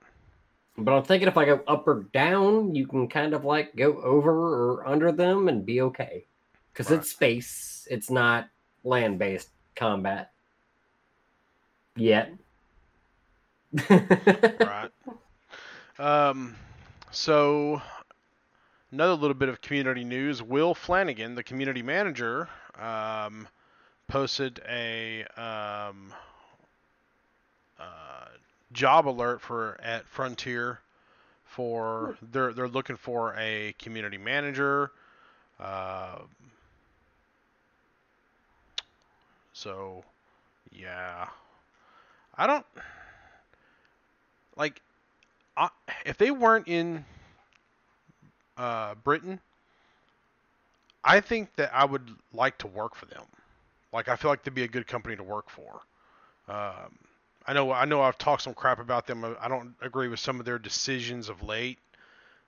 But 0.78 0.94
I'm 0.94 1.04
thinking 1.04 1.28
if 1.28 1.38
I 1.38 1.46
go 1.46 1.62
up 1.68 1.88
or 1.88 2.04
down, 2.14 2.76
you 2.76 2.86
can 2.88 3.08
kind 3.08 3.34
of 3.34 3.46
like 3.46 3.76
go 3.76 4.02
over 4.02 4.32
or 4.32 4.88
under 4.88 5.12
them 5.12 5.48
and 5.48 5.66
be 5.66 5.82
okay. 5.82 6.26
Because 6.74 6.92
Right. 6.92 7.00
it's 7.00 7.10
space, 7.12 7.88
it's 7.90 8.10
not 8.10 8.50
land 8.84 9.18
based 9.20 9.50
combat. 9.76 10.32
Yet. 11.96 12.34
right. 13.90 14.92
Um, 15.98 16.56
so 17.12 17.82
another 18.92 19.14
little 19.14 19.34
bit 19.36 19.48
of 19.50 19.62
community 19.62 20.04
news: 20.04 20.44
Will 20.44 20.74
Flanagan, 20.76 21.36
the 21.36 21.44
community 21.44 21.82
manager, 21.82 22.50
um, 22.80 23.48
posted 24.08 24.62
a 24.68 25.24
um, 25.38 26.14
uh, 27.80 28.05
job 28.76 29.08
alert 29.08 29.42
for 29.42 29.80
at 29.82 30.06
Frontier 30.08 30.80
for 31.46 32.18
they're 32.32 32.54
they're 32.54 32.68
looking 32.68 32.98
for 32.98 33.34
a 33.38 33.74
community 33.80 34.18
manager. 34.18 34.92
Uh, 35.60 36.20
so, 39.54 40.04
yeah, 40.72 41.28
I 42.38 42.46
don't 42.46 42.66
like 44.58 44.82
I, 45.56 45.70
if 46.06 46.18
they 46.18 46.30
weren't 46.32 46.68
in 46.68 47.06
uh, 48.58 48.96
Britain, 48.96 49.40
I 51.06 51.22
think 51.22 51.56
that 51.56 51.74
I 51.74 51.86
would 51.86 52.10
like 52.34 52.58
to 52.60 52.68
work 52.68 52.96
for 52.96 53.06
them. 53.06 53.24
Like 53.94 54.10
I 54.10 54.18
feel 54.18 54.30
like 54.30 54.44
they'd 54.44 54.54
be 54.54 54.64
a 54.64 54.68
good 54.68 54.88
company 54.88 55.16
to 55.16 55.24
work 55.24 55.50
for. 55.50 55.82
Um, 56.50 56.98
I 57.48 57.54
know 57.54 57.72
I 57.72 57.86
know 57.86 58.02
I've 58.02 58.18
talked 58.18 58.42
some 58.44 58.54
crap 58.54 58.80
about 58.80 59.08
them. 59.08 59.24
I 59.40 59.48
don't 59.48 59.76
agree 59.82 60.08
with 60.08 60.20
some 60.20 60.40
of 60.40 60.46
their 60.46 60.60
decisions 60.60 61.30
of 61.30 61.44
late, 61.44 61.80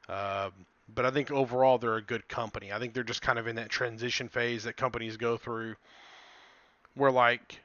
um, 0.09 0.51
but 0.93 1.05
I 1.05 1.11
think 1.11 1.31
overall 1.31 1.77
they're 1.77 1.97
a 1.97 2.01
good 2.01 2.27
company. 2.27 2.73
I 2.73 2.79
think 2.79 2.93
they're 2.93 3.03
just 3.03 3.21
kind 3.21 3.37
of 3.37 3.47
in 3.47 3.57
that 3.57 3.69
transition 3.69 4.27
phase 4.27 4.63
that 4.63 4.75
companies 4.77 5.17
go 5.17 5.37
through, 5.37 5.75
where 6.95 7.11
like 7.11 7.59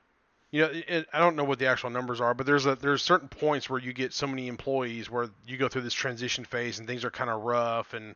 you 0.53 0.61
know, 0.61 0.71
it, 0.71 1.09
I 1.15 1.19
don't 1.19 1.35
know 1.35 1.45
what 1.45 1.59
the 1.59 1.67
actual 1.67 1.89
numbers 1.89 2.21
are, 2.21 2.35
but 2.35 2.45
there's 2.45 2.67
a 2.67 2.77
there's 2.77 3.03
certain 3.03 3.29
points 3.29 3.71
where 3.71 3.81
you 3.81 3.95
get 3.95 4.13
so 4.13 4.27
many 4.27 4.49
employees 4.49 5.11
where 5.11 5.31
you 5.47 5.57
go 5.57 5.67
through 5.69 5.83
this 5.83 5.95
transition 5.95 6.45
phase 6.45 6.79
and 6.79 6.87
things 6.87 7.05
are 7.05 7.11
kind 7.11 7.31
of 7.31 7.43
rough, 7.43 7.95
and 7.95 8.15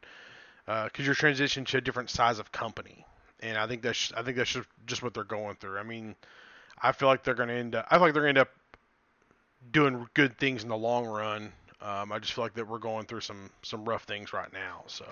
because 0.67 1.07
you're 1.07 1.15
transitioning 1.15 1.67
to 1.69 1.79
a 1.79 1.81
different 1.81 2.11
size 2.11 2.39
of 2.39 2.53
company, 2.53 3.07
and 3.41 3.57
I 3.57 3.67
think 3.67 3.81
that's 3.81 4.13
I 4.15 4.23
think 4.23 4.37
that's 4.37 4.51
just, 4.51 4.69
just 4.85 5.03
what 5.03 5.15
they're 5.15 5.25
going 5.25 5.57
through. 5.57 5.79
I 5.79 5.83
mean, 5.83 6.15
I 6.81 6.93
feel 6.93 7.09
like 7.09 7.25
they're 7.25 7.35
going 7.35 7.49
to 7.49 7.55
end 7.55 7.75
up 7.75 7.87
I 7.91 7.95
feel 7.95 8.03
like 8.03 8.13
they're 8.13 8.23
going 8.23 8.35
to 8.35 8.41
end 8.41 8.49
up 8.49 8.55
doing 9.73 10.07
good 10.15 10.39
things 10.39 10.63
in 10.63 10.69
the 10.69 10.77
long 10.77 11.07
run. 11.07 11.53
Um, 11.81 12.13
I 12.13 12.19
just 12.19 12.33
feel 12.33 12.45
like 12.45 12.55
that 12.55 12.67
we're 12.67 12.79
going 12.79 13.07
through 13.07 13.21
some 13.21 13.51
some 13.63 13.85
rough 13.85 14.05
things 14.05 14.33
right 14.33 14.53
now. 14.53 14.85
So, 14.87 15.07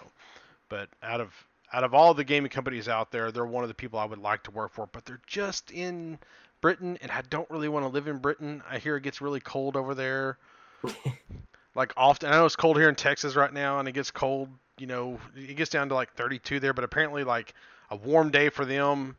but 0.69 0.89
out 1.03 1.21
of 1.21 1.33
out 1.73 1.85
of 1.85 1.95
all 1.95 2.15
the 2.15 2.25
gaming 2.25 2.51
companies 2.51 2.89
out 2.89 3.11
there, 3.11 3.31
they're 3.33 3.45
one 3.45 3.65
of 3.65 3.69
the 3.69 3.75
people 3.75 3.99
I 3.99 4.05
would 4.05 4.19
like 4.19 4.45
to 4.45 4.51
work 4.51 4.73
for, 4.73 4.87
but 4.87 5.05
they're 5.05 5.21
just 5.27 5.71
in 5.71 6.19
Britain, 6.61 6.97
and 7.03 7.11
I 7.11 7.23
don't 7.29 7.51
really 7.51 7.69
want 7.69 7.85
to 7.85 7.89
live 7.89 8.07
in 8.07 8.19
Britain. 8.19 8.63
I 8.71 8.79
hear 8.79 8.97
it 8.97 9.03
gets 9.03 9.21
really 9.21 9.41
cold 9.41 9.77
over 9.77 9.95
there. 9.95 10.39
like 11.75 11.93
often, 11.97 12.31
I 12.31 12.37
know 12.37 12.47
it's 12.47 12.57
cold 12.57 12.79
here 12.79 12.89
in 12.89 12.95
Texas 12.95 13.37
right 13.37 13.53
now, 13.53 13.81
and 13.81 13.89
it 13.89 13.93
gets 13.93 14.11
cold. 14.11 14.49
You 14.79 14.87
know, 14.87 15.19
it 15.37 15.57
gets 15.57 15.71
down 15.71 15.89
to 15.91 15.95
like 15.95 16.15
32 16.15 16.61
there, 16.61 16.73
but 16.73 16.85
apparently, 16.85 17.25
like 17.25 17.55
a 17.91 17.97
warm 17.97 18.31
day 18.31 18.49
for 18.49 18.65
them. 18.65 19.17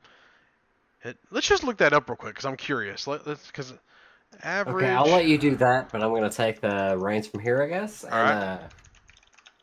It, 1.04 1.18
let's 1.30 1.48
just 1.48 1.64
look 1.64 1.78
that 1.78 1.94
up 1.94 2.10
real 2.10 2.16
quick 2.16 2.34
because 2.34 2.46
I'm 2.46 2.58
curious. 2.58 3.06
Let, 3.06 3.28
let's 3.28 3.46
because 3.46 3.74
average. 4.44 4.76
Okay, 4.84 4.92
I'll 4.92 5.08
let 5.08 5.26
you 5.26 5.38
do 5.38 5.56
that, 5.58 5.92
but 5.92 6.04
I'm 6.04 6.10
going 6.10 6.30
to 6.30 6.36
take 6.36 6.62
the 6.62 6.98
reins 6.98 7.28
from 7.28 7.40
here, 7.42 7.62
I 7.62 7.68
guess. 7.68 8.04
And, 8.04 8.14
right. 8.14 8.32
uh, 8.32 8.60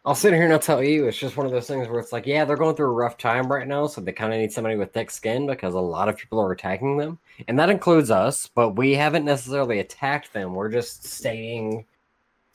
I'll 0.04 0.16
sit 0.16 0.32
here 0.32 0.42
and 0.42 0.52
I'll 0.52 0.58
tell 0.58 0.82
you, 0.82 1.06
it's 1.06 1.16
just 1.16 1.36
one 1.36 1.46
of 1.46 1.52
those 1.52 1.68
things 1.68 1.88
where 1.88 2.00
it's 2.00 2.12
like, 2.12 2.26
yeah, 2.26 2.44
they're 2.44 2.56
going 2.56 2.74
through 2.74 2.88
a 2.88 2.92
rough 2.92 3.16
time 3.16 3.46
right 3.50 3.68
now, 3.68 3.86
so 3.86 4.00
they 4.00 4.10
kind 4.10 4.32
of 4.32 4.40
need 4.40 4.52
somebody 4.52 4.74
with 4.74 4.92
thick 4.92 5.12
skin 5.12 5.46
because 5.46 5.74
a 5.74 5.80
lot 5.80 6.08
of 6.08 6.16
people 6.16 6.40
are 6.40 6.50
attacking 6.50 6.96
them, 6.96 7.18
and 7.46 7.56
that 7.58 7.70
includes 7.70 8.10
us. 8.10 8.48
But 8.52 8.70
we 8.70 8.94
haven't 8.94 9.24
necessarily 9.24 9.78
attacked 9.78 10.32
them. 10.32 10.54
We're 10.54 10.70
just 10.70 11.04
stating 11.04 11.84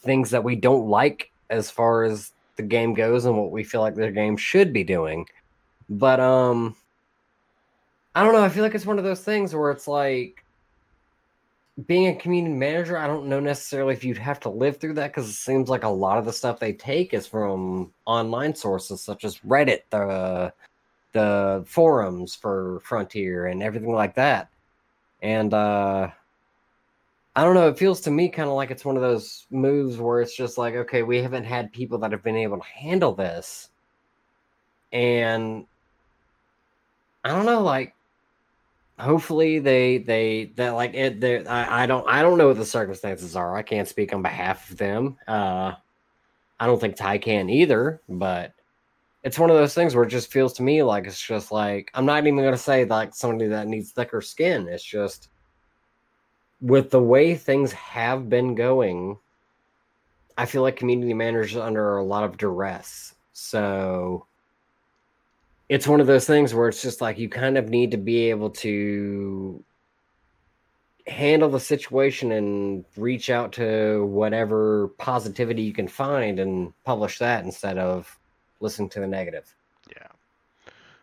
things 0.01 0.29
that 0.31 0.43
we 0.43 0.57
don't 0.57 0.87
like 0.87 1.31
as 1.49 1.71
far 1.71 2.03
as 2.03 2.33
the 2.57 2.63
game 2.63 2.93
goes 2.93 3.23
and 3.23 3.37
what 3.37 3.51
we 3.51 3.63
feel 3.63 3.79
like 3.79 3.95
their 3.95 4.11
game 4.11 4.35
should 4.35 4.73
be 4.73 4.83
doing. 4.83 5.25
But 5.89 6.19
um, 6.19 6.75
I 8.13 8.23
don't 8.23 8.33
know. 8.33 8.43
I 8.43 8.49
feel 8.49 8.63
like 8.63 8.75
it's 8.75 8.85
one 8.85 8.97
of 8.97 9.05
those 9.05 9.21
things 9.21 9.55
where 9.55 9.71
it's 9.71 9.87
like 9.87 10.43
being 11.85 12.07
a 12.07 12.15
community 12.15 12.55
manager, 12.55 12.97
I 12.97 13.05
don't 13.05 13.27
know 13.27 13.39
necessarily 13.39 13.93
if 13.93 14.03
you'd 14.03 14.17
have 14.17 14.39
to 14.41 14.49
live 14.49 14.77
through 14.77 14.95
that 14.95 15.09
because 15.09 15.29
it 15.29 15.33
seems 15.33 15.69
like 15.69 15.83
a 15.83 15.89
lot 15.89 16.17
of 16.17 16.25
the 16.25 16.33
stuff 16.33 16.59
they 16.59 16.73
take 16.73 17.13
is 17.13 17.27
from 17.27 17.93
online 18.05 18.55
sources 18.55 19.01
such 19.01 19.23
as 19.23 19.37
Reddit, 19.39 19.81
the 19.91 20.53
the 21.13 21.63
forums 21.67 22.35
for 22.35 22.81
Frontier, 22.83 23.47
and 23.47 23.61
everything 23.61 23.93
like 23.93 24.15
that. 24.15 24.49
And 25.21 25.53
uh, 25.53 26.09
I 27.35 27.43
don't 27.43 27.53
know. 27.53 27.67
It 27.69 27.77
feels 27.77 28.01
to 28.01 28.11
me 28.11 28.29
kind 28.29 28.49
of 28.49 28.55
like 28.55 28.71
it's 28.71 28.85
one 28.85 28.95
of 28.95 29.03
those 29.03 29.45
moves 29.51 29.97
where 29.97 30.21
it's 30.21 30.35
just 30.35 30.57
like, 30.57 30.73
okay, 30.73 31.03
we 31.03 31.21
haven't 31.21 31.45
had 31.45 31.71
people 31.71 31.99
that 31.99 32.11
have 32.11 32.23
been 32.23 32.37
able 32.37 32.57
to 32.57 32.63
handle 32.63 33.13
this, 33.13 33.69
and 34.91 35.65
I 37.23 37.29
don't 37.29 37.45
know, 37.45 37.61
like 37.61 37.93
hopefully 38.99 39.60
they 39.60 39.99
they 39.99 40.45
that 40.55 40.71
like 40.71 40.93
it 40.93 41.21
they 41.21 41.45
I, 41.45 41.83
I 41.83 41.86
don't 41.86 42.07
i 42.10 42.21
don't 42.21 42.38
know 42.38 42.47
what 42.47 42.57
the 42.57 42.65
circumstances 42.65 43.36
are. 43.36 43.55
I 43.55 43.62
can't 43.62 43.88
speak 43.88 44.13
on 44.13 44.21
behalf 44.21 44.69
of 44.69 44.77
them. 44.77 45.17
Uh 45.27 45.73
i 46.60 46.65
don't 46.65 46.81
think 46.81 46.95
ty 46.95 47.17
can 47.17 47.49
either 47.49 48.01
but 48.10 48.53
it's 49.23 49.38
one 49.38 49.51
of 49.51 49.55
those 49.55 49.75
things 49.75 49.93
where 49.93 50.05
it 50.05 50.10
just 50.10 50.31
feels 50.31 50.53
to 50.53 50.63
me 50.63 50.81
like 50.81 51.05
it's 51.05 51.21
just 51.21 51.51
like 51.51 51.91
i'm 51.93 52.05
not 52.05 52.25
even 52.25 52.43
to 52.43 52.57
say 52.57 52.86
like 52.86 53.13
somebody 53.13 53.47
that 53.49 53.67
needs 53.67 53.91
thicker 53.91 54.21
skin. 54.21 54.67
It's 54.67 54.83
just 54.83 55.29
with 56.62 56.89
the 56.89 57.01
way 57.01 57.36
things 57.36 57.71
have 57.73 58.29
been 58.29 58.55
going 58.55 59.17
i 60.39 60.45
feel 60.45 60.63
like 60.63 60.75
community 60.75 61.13
managers 61.13 61.55
under 61.55 61.97
a 61.97 62.03
lot 62.03 62.23
of 62.23 62.38
duress. 62.38 63.13
So 63.33 64.26
it's 65.69 65.88
one 65.88 65.99
of 65.99 66.08
those 66.08 66.25
things 66.25 66.53
where 66.53 66.69
it's 66.69 66.82
just 66.82 67.01
like 67.01 67.17
you 67.17 67.30
kind 67.30 67.58
of 67.58 67.69
need 67.69 67.91
to 67.91 67.97
be 67.97 68.30
able 68.30 68.49
to 68.49 69.63
handle 71.08 71.49
the 71.49 71.60
situation 71.60 72.32
and 72.34 72.86
reach 72.97 73.30
out 73.30 73.53
to 73.53 74.06
whatever 74.06 74.89
positivity 74.97 75.62
you 75.62 75.73
can 75.73 75.88
find 75.88 76.39
and 76.39 76.73
publish 76.84 77.19
that 77.19 77.43
instead 77.45 77.77
of 77.77 78.17
listening 78.60 78.89
to 78.89 78.99
the 78.99 79.08
negative. 79.08 79.53
Yeah. 79.89 80.08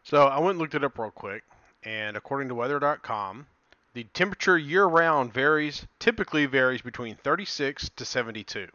So 0.03 0.27
I 0.27 0.39
went 0.39 0.51
and 0.51 0.59
looked 0.59 0.75
it 0.75 0.85
up 0.85 0.99
real 0.99 1.11
quick, 1.11 1.43
and 1.83 2.17
according 2.17 2.49
to 2.49 2.55
weather.com, 2.55 3.47
the 3.95 4.05
temperature 4.13 4.59
year 4.59 4.85
round 4.85 5.33
varies, 5.33 5.87
typically 5.99 6.47
varies 6.47 6.83
between 6.83 7.17
36 7.17 7.91
to 7.97 8.05
72. 8.05 8.69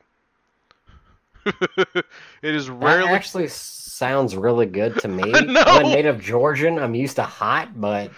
it 1.96 2.06
is 2.42 2.70
rarely. 2.70 3.08
That 3.08 3.14
actually 3.14 3.48
sounds 3.48 4.36
really 4.36 4.66
good 4.66 4.98
to 5.00 5.08
me. 5.08 5.24
I'm 5.34 5.86
a 5.86 5.90
native 5.90 6.22
Georgian. 6.22 6.80
I'm 6.80 6.96
used 6.96 7.18
to 7.18 7.24
hot, 7.24 7.80
but 7.80 8.12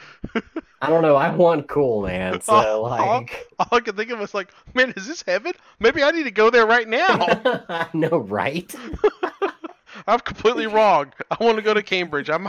I 0.81 0.89
don't 0.89 1.01
know. 1.01 1.15
I 1.15 1.33
want 1.35 1.67
cool, 1.67 2.03
man. 2.03 2.39
So 2.41 2.53
all, 2.53 2.81
like, 2.83 3.01
all, 3.01 3.25
all, 3.59 3.77
I 3.77 3.79
can 3.81 3.95
think 3.95 4.11
of 4.11 4.21
is 4.21 4.33
like, 4.33 4.51
man, 4.73 4.93
is 4.95 5.07
this 5.07 5.23
heaven? 5.25 5.53
Maybe 5.79 6.03
I 6.03 6.11
need 6.11 6.23
to 6.23 6.31
go 6.31 6.49
there 6.49 6.65
right 6.65 6.87
now. 6.87 7.19
I 7.69 7.87
know, 7.93 8.17
right? 8.17 8.73
I'm 10.07 10.19
completely 10.19 10.67
wrong. 10.67 11.13
I 11.29 11.43
want 11.43 11.57
to 11.57 11.61
go 11.61 11.73
to 11.73 11.83
Cambridge. 11.83 12.29
I'm. 12.29 12.47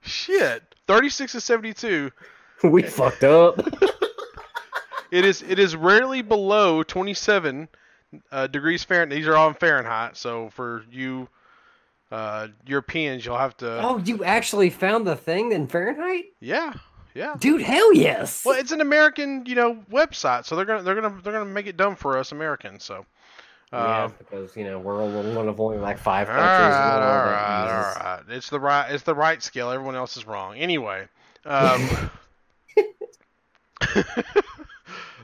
Shit, 0.00 0.74
36 0.86 1.32
to 1.32 1.40
72. 1.40 2.10
We 2.64 2.82
fucked 2.82 3.24
up. 3.24 3.60
It 5.10 5.24
is 5.24 5.42
it 5.42 5.58
is 5.58 5.74
rarely 5.74 6.22
below 6.22 6.82
27 6.82 7.68
uh, 8.30 8.46
degrees 8.46 8.84
Fahrenheit. 8.84 9.16
These 9.16 9.26
are 9.26 9.36
all 9.36 9.48
in 9.48 9.54
Fahrenheit, 9.54 10.16
so 10.16 10.50
for 10.50 10.84
you 10.90 11.28
uh, 12.10 12.48
Europeans, 12.66 13.24
you'll 13.24 13.38
have 13.38 13.56
to. 13.58 13.80
Oh, 13.82 13.98
you 13.98 14.24
actually 14.24 14.70
found 14.70 15.06
the 15.06 15.16
thing 15.16 15.52
in 15.52 15.66
Fahrenheit? 15.66 16.24
Yeah, 16.40 16.72
yeah. 17.14 17.34
Dude, 17.38 17.62
hell 17.62 17.92
yes. 17.94 18.44
Well, 18.44 18.58
it's 18.58 18.72
an 18.72 18.80
American, 18.80 19.44
you 19.46 19.54
know, 19.54 19.76
website, 19.90 20.44
so 20.44 20.56
they're 20.56 20.64
gonna 20.64 20.82
they're 20.82 20.94
gonna 20.94 21.20
they're 21.22 21.32
gonna 21.32 21.44
make 21.44 21.66
it 21.66 21.76
dumb 21.76 21.96
for 21.96 22.18
us 22.18 22.32
Americans. 22.32 22.84
So. 22.84 23.06
yeah, 23.72 24.04
um, 24.04 24.14
because 24.18 24.56
you 24.56 24.64
know 24.64 24.78
we're 24.78 24.98
one 25.34 25.48
of 25.48 25.60
only 25.60 25.78
like 25.78 25.98
five 25.98 26.26
countries. 26.26 26.46
All 26.46 26.48
right, 26.48 26.94
all 26.94 27.24
right, 27.26 27.94
all 27.96 28.04
right. 28.04 28.22
It's 28.28 28.50
the 28.50 28.60
right, 28.60 28.90
it's 28.92 29.04
the 29.04 29.14
right 29.14 29.42
scale. 29.42 29.70
Everyone 29.70 29.94
else 29.94 30.16
is 30.16 30.26
wrong. 30.26 30.56
Anyway, 30.56 31.06
um, 31.44 32.10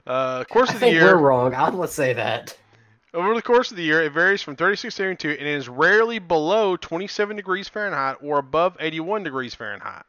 Uh, 0.07 0.45
course 0.45 0.71
I 0.71 0.75
of 0.75 0.81
the 0.81 0.91
year. 0.91 1.17
We're 1.17 1.23
wrong. 1.23 1.55
I'll 1.55 1.73
let's 1.73 1.95
say 1.95 2.13
that. 2.13 2.57
Over 3.13 3.35
the 3.35 3.43
course 3.43 3.71
of 3.71 3.77
the 3.77 3.83
year, 3.83 4.03
it 4.03 4.13
varies 4.13 4.43
from 4.43 4.57
36 4.57 4.95
to 4.95 5.03
72 5.03 5.31
and 5.31 5.49
is 5.49 5.69
rarely 5.69 6.19
below 6.19 6.77
27 6.77 7.37
degrees 7.37 7.67
Fahrenheit 7.67 8.17
or 8.21 8.39
above 8.39 8.77
81 8.79 9.23
degrees 9.23 9.55
Fahrenheit. 9.55 10.05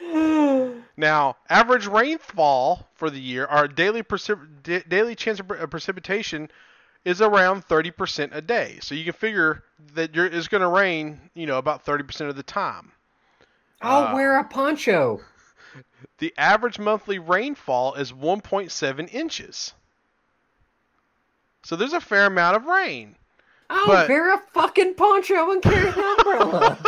now, 0.96 1.36
average 1.50 1.86
rainfall 1.86 2.88
for 2.94 3.10
the 3.10 3.20
year, 3.20 3.44
our 3.46 3.68
daily 3.68 4.02
precip- 4.02 4.88
daily 4.88 5.14
chance 5.14 5.38
of 5.38 5.48
precipitation 5.70 6.50
is 7.04 7.20
around 7.20 7.66
30% 7.68 8.34
a 8.34 8.40
day. 8.40 8.78
So 8.80 8.94
you 8.94 9.04
can 9.04 9.12
figure 9.12 9.62
that 9.94 10.16
it's 10.16 10.48
going 10.48 10.62
to 10.62 10.68
rain, 10.68 11.20
you 11.34 11.46
know, 11.46 11.58
about 11.58 11.84
30% 11.84 12.28
of 12.28 12.36
the 12.36 12.42
time. 12.42 12.92
I'll 13.82 14.08
uh, 14.08 14.14
wear 14.14 14.38
a 14.38 14.44
poncho. 14.44 15.20
The 16.18 16.32
average 16.36 16.78
monthly 16.78 17.18
rainfall 17.18 17.94
is 17.94 18.12
1.7 18.12 19.12
inches. 19.12 19.74
So 21.64 21.76
there's 21.76 21.92
a 21.92 22.00
fair 22.00 22.26
amount 22.26 22.56
of 22.56 22.66
rain. 22.66 23.16
I'll 23.70 23.86
but... 23.86 24.08
wear 24.08 24.34
a 24.34 24.38
fucking 24.52 24.94
poncho 24.94 25.50
and 25.50 25.62
carry 25.62 25.88
an 25.88 25.94
umbrella. 25.94 26.78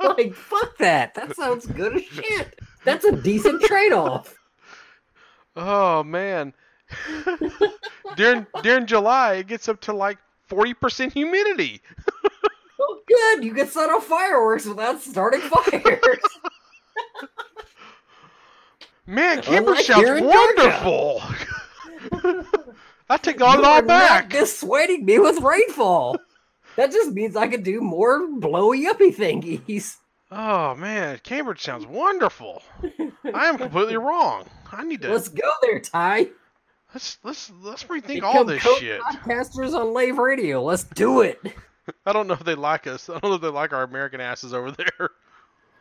like, 0.16 0.34
fuck 0.34 0.76
that. 0.78 1.14
That 1.14 1.36
sounds 1.36 1.66
good 1.66 1.96
as 1.96 2.02
shit. 2.02 2.58
That's 2.84 3.04
a 3.04 3.12
decent 3.12 3.62
trade 3.62 3.92
off. 3.92 4.34
Oh, 5.54 6.02
man. 6.02 6.54
during 8.16 8.46
during 8.62 8.86
July, 8.86 9.34
it 9.34 9.46
gets 9.46 9.68
up 9.68 9.80
to 9.82 9.92
like 9.92 10.18
40% 10.50 11.12
humidity. 11.12 11.80
oh, 12.80 13.00
good. 13.06 13.44
You 13.44 13.54
can 13.54 13.68
set 13.68 13.90
off 13.90 14.04
fireworks 14.04 14.66
without 14.66 15.00
starting 15.00 15.40
fires. 15.40 16.18
Man, 19.06 19.42
Cambridge 19.42 19.78
oh, 19.80 19.82
sounds 19.82 20.20
wonderful. 20.22 21.22
I 23.10 23.16
take 23.16 23.40
all 23.40 23.56
you 23.56 23.64
all 23.64 23.82
back. 23.82 24.30
dissuading 24.30 25.04
me 25.04 25.18
with 25.18 25.40
rainfall. 25.40 26.16
that 26.76 26.92
just 26.92 27.12
means 27.12 27.36
I 27.36 27.48
can 27.48 27.62
do 27.62 27.80
more 27.80 28.26
blowy 28.28 28.86
uppy 28.86 29.12
thingies. 29.12 29.96
Oh 30.30 30.74
man, 30.76 31.20
Cambridge 31.22 31.60
sounds 31.60 31.86
wonderful. 31.86 32.62
I 33.34 33.48
am 33.48 33.58
completely 33.58 33.96
wrong. 33.98 34.46
I 34.70 34.84
need 34.84 35.02
to. 35.02 35.10
Let's 35.10 35.28
go 35.28 35.50
there, 35.60 35.80
Ty. 35.80 36.28
Let's 36.94 37.18
let's 37.22 37.52
let's 37.62 37.84
rethink 37.84 38.06
Become 38.06 38.36
all 38.36 38.44
this 38.44 38.62
shit. 38.62 39.00
Podcasters 39.00 39.74
on 39.78 39.92
Lave 39.92 40.16
Radio. 40.18 40.62
Let's 40.62 40.84
do 40.84 41.20
it. 41.20 41.38
I 42.06 42.12
don't 42.12 42.28
know 42.28 42.34
if 42.34 42.44
they 42.44 42.54
like 42.54 42.86
us. 42.86 43.10
I 43.10 43.18
don't 43.18 43.30
know 43.30 43.34
if 43.34 43.42
they 43.42 43.48
like 43.48 43.72
our 43.72 43.82
American 43.82 44.20
asses 44.20 44.54
over 44.54 44.70
there. 44.70 45.10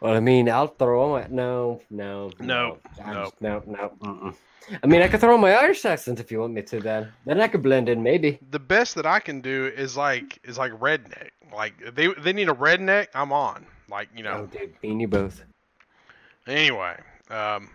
Well, 0.02 0.16
I 0.16 0.20
mean, 0.20 0.50
I'll 0.50 0.68
throw 0.68 1.20
them. 1.20 1.36
No, 1.36 1.80
no, 1.92 2.32
no, 2.40 2.80
no, 3.06 3.32
no, 3.40 3.64
no. 3.68 3.94
no 4.02 4.34
I 4.84 4.88
mean, 4.88 5.02
I 5.02 5.08
could 5.08 5.20
throw 5.20 5.38
my 5.38 5.54
Irish 5.54 5.86
accent 5.86 6.20
if 6.20 6.32
you 6.32 6.40
want 6.40 6.54
me 6.54 6.64
to. 6.64 6.80
Then, 6.80 7.12
then 7.26 7.40
I 7.40 7.48
could 7.48 7.62
blend 7.62 7.88
in, 7.88 8.02
maybe. 8.02 8.40
The 8.50 8.60
best 8.60 8.96
that 8.96 9.06
I 9.06 9.20
can 9.20 9.42
do 9.42 9.72
is 9.76 9.96
like 9.96 10.40
is 10.44 10.58
like 10.58 10.72
redneck. 10.74 11.30
Like 11.54 11.74
they 11.94 12.08
they 12.08 12.34
need 12.34 12.50
a 12.50 12.54
redneck, 12.54 13.08
I'm 13.14 13.32
on. 13.32 13.66
Like 13.90 14.10
you 14.16 14.24
know. 14.24 14.42
Oh, 14.44 14.46
dude, 14.48 14.74
me 14.82 14.92
and 14.92 15.02
you 15.02 15.08
both. 15.08 15.44
Anyway, 16.48 16.98
um, 17.30 17.70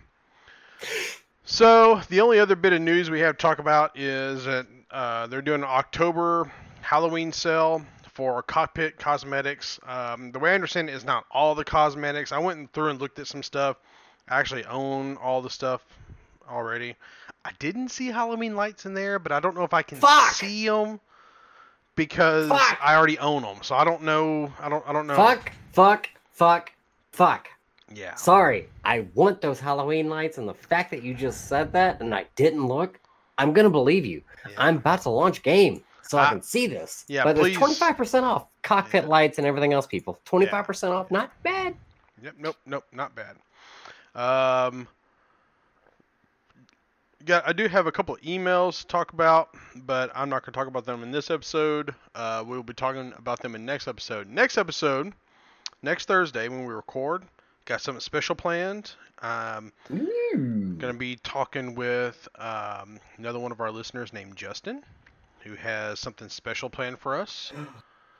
so 1.45 2.01
the 2.09 2.19
only 2.19 2.39
other 2.39 2.57
bit 2.57 2.73
of 2.73 2.81
news 2.81 3.09
we 3.09 3.21
have 3.21 3.37
to 3.37 3.41
talk 3.41 3.59
about 3.59 3.97
is 3.97 4.43
that 4.43 4.67
uh, 4.91 5.27
they're 5.27 5.41
doing 5.41 5.61
an 5.61 5.69
October 5.69 6.51
Halloween 6.81 7.31
sale 7.31 7.85
for 8.17 8.41
cockpit 8.41 8.97
cosmetics. 8.97 9.79
Um, 9.85 10.31
the 10.31 10.39
way 10.39 10.49
I 10.49 10.55
understand 10.55 10.89
it 10.89 10.93
is 10.93 11.05
not 11.05 11.25
all 11.29 11.53
the 11.53 11.63
cosmetics. 11.63 12.31
I 12.31 12.39
went 12.39 12.73
through 12.73 12.89
and 12.89 12.99
looked 12.99 13.19
at 13.19 13.27
some 13.27 13.43
stuff. 13.43 13.77
I 14.27 14.39
actually 14.39 14.65
own 14.65 15.17
all 15.17 15.43
the 15.43 15.51
stuff 15.51 15.85
already. 16.49 16.95
I 17.45 17.51
didn't 17.59 17.89
see 17.89 18.07
Halloween 18.07 18.55
lights 18.55 18.87
in 18.87 18.95
there, 18.95 19.19
but 19.19 19.31
I 19.31 19.39
don't 19.39 19.55
know 19.55 19.63
if 19.63 19.73
I 19.75 19.83
can 19.83 19.99
Fuck! 19.99 20.31
see 20.31 20.65
them 20.67 20.99
because 21.95 22.49
fuck! 22.49 22.79
I 22.83 22.95
already 22.95 23.19
own 23.19 23.43
them. 23.43 23.57
So 23.61 23.75
I 23.75 23.83
don't 23.83 24.01
know. 24.01 24.51
I 24.59 24.67
don't. 24.67 24.83
I 24.89 24.93
don't 24.93 25.05
know. 25.05 25.15
Fuck! 25.15 25.51
Fuck! 25.73 26.09
Fuck! 26.31 26.71
Fuck! 27.11 27.47
Yeah. 27.93 28.15
Sorry, 28.15 28.67
I 28.83 29.05
want 29.13 29.41
those 29.41 29.59
Halloween 29.59 30.09
lights, 30.09 30.39
and 30.39 30.49
the 30.49 30.55
fact 30.55 30.89
that 30.89 31.03
you 31.03 31.13
just 31.13 31.47
said 31.47 31.71
that 31.73 32.01
and 32.01 32.15
I 32.15 32.25
didn't 32.35 32.65
look, 32.65 32.99
I'm 33.37 33.53
gonna 33.53 33.69
believe 33.69 34.07
you. 34.07 34.23
Yeah. 34.49 34.55
I'm 34.57 34.77
about 34.77 35.03
to 35.03 35.11
launch 35.11 35.43
game. 35.43 35.83
So 36.09 36.17
I, 36.17 36.25
I- 36.27 36.29
can 36.29 36.41
see 36.41 36.67
this. 36.67 37.05
yeah, 37.07 37.23
but 37.23 37.35
please. 37.35 37.49
it's 37.49 37.57
twenty 37.57 37.75
five 37.75 37.97
percent 37.97 38.25
off 38.25 38.47
cockpit 38.63 39.03
Yeah. 39.03 39.09
lights 39.09 39.37
and 39.37 39.47
everything 39.47 39.73
else. 39.73 39.85
People, 39.87 40.19
twenty 40.25 40.45
five 40.45 40.65
percent 40.65 40.93
off, 40.93 41.09
not 41.11 41.31
bad. 41.43 41.75
Yep. 42.23 42.35
Nope. 42.39 42.55
Nope. 42.65 42.83
Not 42.91 43.13
bad. 43.15 43.35
Um. 44.15 44.87
Yeah, 47.25 47.41
I 47.45 47.51
do 47.51 47.67
have 47.67 47.87
a 47.87 47.91
couple 47.91 48.15
of 48.15 48.21
emails 48.21 48.79
to 48.81 48.87
talk 48.87 49.11
about, 49.11 49.49
but 49.75 50.11
I'm 50.15 50.29
not 50.29 50.43
going 50.43 50.53
to 50.53 50.57
talk 50.57 50.67
about 50.67 50.85
them 50.85 51.03
in 51.03 51.11
this 51.11 51.29
episode. 51.29 51.93
Uh, 52.15 52.43
we'll 52.47 52.63
be 52.63 52.73
talking 52.73 53.11
about 53.17 53.41
them 53.41 53.53
in 53.55 53.65
next 53.65 53.87
episode. 53.87 54.29
Next 54.29 54.57
episode, 54.57 55.11
next 55.81 56.05
Thursday 56.07 56.47
when 56.47 56.65
we 56.65 56.73
record, 56.73 57.23
got 57.65 57.81
something 57.81 57.99
special 57.99 58.33
planned. 58.35 58.91
Um, 59.23 59.73
Ooh. 59.91 60.75
going 60.77 60.93
to 60.93 60.97
be 60.97 61.17
talking 61.17 61.75
with 61.75 62.27
um, 62.37 62.99
another 63.17 63.39
one 63.39 63.51
of 63.51 63.59
our 63.59 63.71
listeners 63.71 64.13
named 64.13 64.35
Justin, 64.37 64.83
who 65.47 65.55
has 65.55 65.99
something 65.99 66.29
special 66.29 66.69
planned 66.69 66.99
for 66.99 67.15
us. 67.15 67.51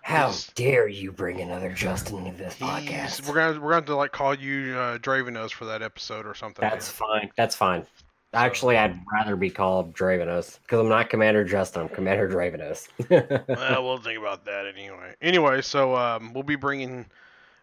How 0.01 0.27
He's- 0.27 0.51
dare 0.55 0.87
you 0.87 1.11
bring 1.11 1.41
another 1.41 1.71
Justin 1.71 2.25
into 2.25 2.37
this 2.37 2.55
podcast? 2.55 3.27
we're 3.27 3.35
gonna 3.35 3.53
we're 3.59 3.69
gonna 3.69 3.75
have 3.75 3.85
to 3.85 3.95
like 3.95 4.11
call 4.13 4.33
you 4.33 4.73
uh, 4.77 4.97
Dravenos 4.99 5.51
for 5.51 5.65
that 5.65 5.81
episode 5.81 6.25
or 6.25 6.33
something. 6.33 6.61
That's 6.61 6.89
fine. 6.89 7.29
That's 7.35 7.55
fine. 7.55 7.85
Actually, 8.33 8.77
I'd 8.77 8.99
rather 9.11 9.35
be 9.35 9.49
called 9.49 9.93
Dravenos 9.93 10.59
because 10.61 10.79
I'm 10.79 10.89
not 10.89 11.09
Commander 11.09 11.43
Justin. 11.43 11.83
I'm 11.83 11.89
Commander 11.89 12.29
Dravenos. 12.29 12.87
well, 13.47 13.83
we'll 13.83 13.97
think 13.97 14.19
about 14.19 14.45
that 14.45 14.65
anyway. 14.65 15.15
Anyway, 15.21 15.61
so 15.61 15.95
um, 15.95 16.33
we'll 16.33 16.43
be 16.43 16.55
bringing 16.57 17.05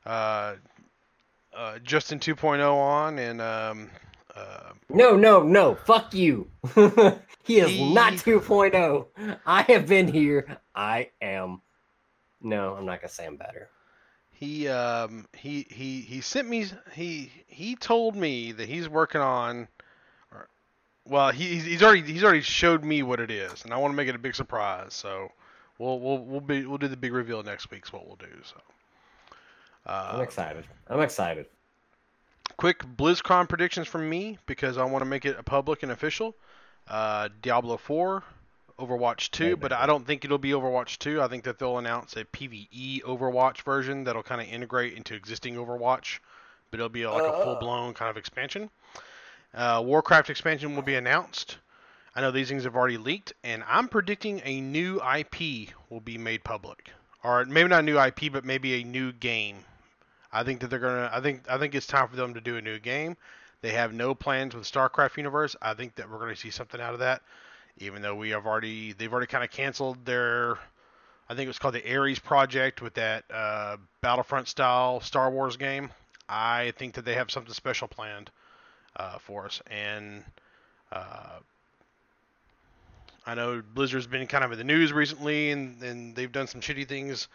uh, 0.05 0.55
uh, 1.55 1.79
Justin 1.83 2.18
2.0 2.18 2.61
on, 2.74 3.18
and 3.18 3.40
um, 3.40 3.90
uh, 4.36 4.72
no, 4.88 5.16
no, 5.16 5.42
no. 5.42 5.74
Fuck 5.74 6.12
you. 6.14 6.48
he 7.44 7.58
is 7.60 7.68
He- 7.70 7.94
not 7.94 8.14
2.0. 8.14 9.06
I 9.46 9.62
have 9.62 9.86
been 9.86 10.08
here. 10.08 10.58
I 10.74 11.10
am. 11.22 11.60
No, 12.42 12.74
I'm 12.74 12.84
not 12.86 13.00
gonna 13.00 13.08
say 13.08 13.26
I'm 13.26 13.36
better. 13.36 13.68
he 14.32 14.68
um, 14.68 15.26
he 15.32 15.66
he 15.70 16.00
he 16.02 16.20
sent 16.20 16.48
me 16.48 16.66
he 16.92 17.30
he 17.46 17.76
told 17.76 18.16
me 18.16 18.52
that 18.52 18.68
he's 18.68 18.88
working 18.88 19.20
on. 19.20 19.68
or- 20.32 20.48
Well, 21.06 21.30
he, 21.30 21.44
he's 21.54 21.64
he's 21.64 21.82
already 21.82 22.02
he's 22.02 22.24
already 22.24 22.42
showed 22.42 22.84
me 22.84 23.02
what 23.02 23.20
it 23.20 23.30
is, 23.30 23.64
and 23.64 23.72
I 23.72 23.76
want 23.78 23.92
to 23.92 23.96
make 23.96 24.08
it 24.08 24.14
a 24.14 24.18
big 24.18 24.34
surprise. 24.34 24.92
So 24.94 25.30
we'll 25.78 25.98
we'll 26.00 26.18
we'll 26.18 26.40
be 26.40 26.66
we'll 26.66 26.78
do 26.78 26.88
the 26.88 26.96
big 26.96 27.12
reveal 27.12 27.42
next 27.42 27.70
week. 27.70 27.84
Is 27.86 27.92
what 27.92 28.06
we'll 28.06 28.16
do. 28.16 28.26
So. 28.42 28.56
I'm 29.86 30.20
Uh, 30.20 30.22
excited. 30.22 30.64
I'm 30.88 31.00
excited. 31.00 31.46
Quick 32.56 32.80
BlizzCon 32.80 33.48
predictions 33.48 33.86
from 33.88 34.08
me 34.08 34.38
because 34.46 34.78
I 34.78 34.84
want 34.84 35.02
to 35.02 35.06
make 35.08 35.24
it 35.24 35.42
public 35.44 35.82
and 35.82 35.92
official. 35.92 36.34
Uh, 36.88 37.28
Diablo 37.42 37.76
4, 37.76 38.22
Overwatch 38.78 39.30
2, 39.30 39.44
Hey, 39.44 39.54
but. 39.54 39.72
I 39.72 39.86
don't 39.86 40.06
think 40.06 40.24
it'll 40.24 40.38
be 40.38 40.50
Overwatch 40.50 40.98
2. 40.98 41.22
I 41.22 41.28
think 41.28 41.44
that 41.44 41.58
they'll 41.58 41.78
announce 41.78 42.16
a 42.16 42.24
PvE 42.24 43.02
Overwatch 43.02 43.62
version 43.62 44.04
that'll 44.04 44.22
kind 44.22 44.40
of 44.40 44.48
integrate 44.48 44.94
into 44.94 45.14
existing 45.14 45.54
Overwatch, 45.56 46.18
but 46.70 46.80
it'll 46.80 46.88
be 46.88 47.06
like 47.06 47.22
a 47.22 47.26
Uh. 47.32 47.44
full 47.44 47.56
blown 47.56 47.94
kind 47.94 48.10
of 48.10 48.16
expansion. 48.16 48.70
Uh, 49.54 49.80
Warcraft 49.84 50.30
expansion 50.30 50.74
will 50.74 50.82
be 50.82 50.96
announced. 50.96 51.58
I 52.16 52.20
know 52.20 52.30
these 52.30 52.48
things 52.48 52.64
have 52.64 52.76
already 52.76 52.96
leaked, 52.98 53.32
and 53.42 53.64
I'm 53.68 53.88
predicting 53.88 54.40
a 54.44 54.60
new 54.60 55.00
IP 55.00 55.70
will 55.90 56.00
be 56.00 56.18
made 56.18 56.44
public, 56.44 56.90
or 57.22 57.44
maybe 57.44 57.68
not 57.68 57.80
a 57.80 57.82
new 57.82 57.98
IP, 57.98 58.32
but 58.32 58.44
maybe 58.44 58.80
a 58.80 58.84
new 58.84 59.12
game. 59.12 59.64
I 60.34 60.42
think 60.42 60.60
that 60.60 60.68
they're 60.68 60.80
gonna. 60.80 61.08
I 61.12 61.20
think. 61.20 61.48
I 61.48 61.58
think 61.58 61.76
it's 61.76 61.86
time 61.86 62.08
for 62.08 62.16
them 62.16 62.34
to 62.34 62.40
do 62.40 62.56
a 62.56 62.60
new 62.60 62.80
game. 62.80 63.16
They 63.62 63.70
have 63.70 63.94
no 63.94 64.14
plans 64.14 64.54
with 64.54 64.70
StarCraft 64.70 65.16
universe. 65.16 65.54
I 65.62 65.74
think 65.74 65.94
that 65.94 66.10
we're 66.10 66.28
to 66.28 66.36
see 66.36 66.50
something 66.50 66.80
out 66.80 66.92
of 66.92 66.98
that, 66.98 67.22
even 67.78 68.02
though 68.02 68.16
we 68.16 68.30
have 68.30 68.44
already. 68.44 68.92
They've 68.92 69.10
already 69.12 69.28
kind 69.28 69.44
of 69.44 69.50
canceled 69.50 70.04
their. 70.04 70.58
I 71.28 71.34
think 71.34 71.44
it 71.44 71.48
was 71.48 71.60
called 71.60 71.74
the 71.74 71.96
Ares 71.96 72.18
project 72.18 72.82
with 72.82 72.94
that 72.94 73.24
uh, 73.32 73.76
Battlefront 74.00 74.48
style 74.48 75.00
Star 75.00 75.30
Wars 75.30 75.56
game. 75.56 75.90
I 76.28 76.72
think 76.78 76.94
that 76.94 77.04
they 77.04 77.14
have 77.14 77.30
something 77.30 77.54
special 77.54 77.86
planned 77.86 78.30
uh, 78.96 79.18
for 79.18 79.46
us, 79.46 79.62
and 79.70 80.24
uh, 80.90 81.38
I 83.24 83.34
know 83.34 83.62
Blizzard's 83.74 84.08
been 84.08 84.26
kind 84.26 84.42
of 84.42 84.50
in 84.50 84.58
the 84.58 84.64
news 84.64 84.92
recently, 84.92 85.52
and, 85.52 85.80
and 85.80 86.16
they've 86.16 86.32
done 86.32 86.48
some 86.48 86.60
shitty 86.60 86.88
things 86.88 87.28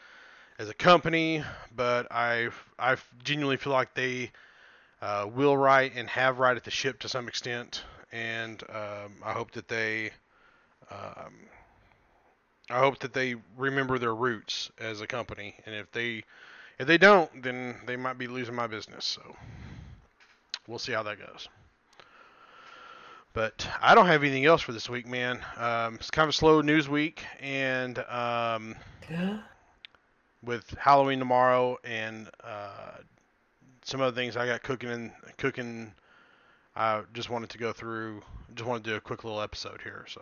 as 0.59 0.67
a 0.67 0.73
company, 0.73 1.41
but 1.75 2.11
I 2.11 2.49
I 2.77 2.97
genuinely 3.23 3.57
feel 3.57 3.73
like 3.73 3.93
they 3.93 4.31
uh, 5.01 5.27
will 5.33 5.57
write 5.57 5.93
and 5.95 6.07
have 6.09 6.37
right 6.37 6.55
at 6.55 6.65
the 6.65 6.71
ship 6.71 6.99
to 6.99 7.09
some 7.09 7.27
extent, 7.29 7.83
and 8.11 8.61
um, 8.69 9.13
I 9.23 9.31
hope 9.31 9.51
that 9.51 9.69
they 9.69 10.11
um, 10.91 11.33
I 12.69 12.79
hope 12.79 12.99
that 12.99 13.13
they 13.13 13.35
remember 13.57 13.97
their 13.97 14.13
roots 14.13 14.69
as 14.77 14.99
a 14.99 15.07
company, 15.07 15.55
and 15.65 15.73
if 15.73 15.89
they 15.93 16.23
if 16.77 16.85
they 16.85 16.97
don't, 16.97 17.41
then 17.41 17.77
they 17.85 17.95
might 17.95 18.17
be 18.17 18.27
losing 18.27 18.53
my 18.53 18.67
business. 18.67 19.05
So 19.05 19.21
we'll 20.67 20.77
see 20.77 20.91
how 20.91 21.03
that 21.03 21.19
goes. 21.19 21.47
But 23.31 23.65
I 23.81 23.95
don't 23.95 24.07
have 24.07 24.23
anything 24.23 24.45
else 24.45 24.61
for 24.61 24.73
this 24.73 24.89
week, 24.89 25.07
man. 25.07 25.39
Um, 25.55 25.95
it's 25.95 26.11
kind 26.11 26.25
of 26.25 26.29
a 26.29 26.33
slow 26.33 26.61
news 26.61 26.89
week, 26.89 27.23
and 27.39 27.97
um, 28.09 28.75
with 30.43 30.69
Halloween 30.79 31.19
tomorrow 31.19 31.77
and 31.83 32.29
uh, 32.43 32.97
some 33.83 34.01
other 34.01 34.15
things 34.15 34.37
I 34.37 34.45
got 34.45 34.63
cooking 34.63 34.89
and 34.89 35.11
cooking. 35.37 35.93
I 36.75 37.01
just 37.13 37.29
wanted 37.29 37.49
to 37.51 37.57
go 37.57 37.73
through. 37.73 38.21
Just 38.55 38.67
want 38.67 38.83
to 38.83 38.89
do 38.89 38.95
a 38.95 39.01
quick 39.01 39.23
little 39.23 39.41
episode 39.41 39.81
here. 39.81 40.05
So 40.07 40.21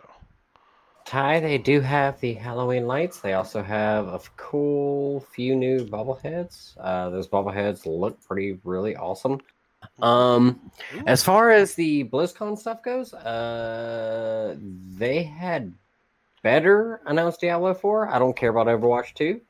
Ty, 1.08 1.40
they 1.40 1.56
do 1.56 1.80
have 1.80 2.20
the 2.20 2.34
Halloween 2.34 2.86
lights. 2.86 3.20
They 3.20 3.32
also 3.32 3.62
have 3.62 4.08
a 4.08 4.20
cool 4.36 5.20
few 5.20 5.56
new 5.56 5.86
bobbleheads. 5.86 6.76
Uh, 6.78 7.08
those 7.10 7.26
bobbleheads 7.26 7.86
look 7.86 8.20
pretty 8.22 8.58
really 8.64 8.94
awesome. 8.94 9.40
Um, 10.02 10.70
Ooh. 10.94 11.02
as 11.06 11.22
far 11.22 11.50
as 11.50 11.74
the 11.74 12.04
BlizzCon 12.04 12.58
stuff 12.58 12.82
goes, 12.82 13.14
uh, 13.14 14.56
they 14.58 15.22
had 15.22 15.72
better 16.42 17.00
announced 17.06 17.40
Diablo 17.40 17.72
4. 17.72 18.10
I 18.10 18.18
don't 18.18 18.36
care 18.36 18.50
about 18.50 18.66
Overwatch 18.66 19.14
2. 19.14 19.40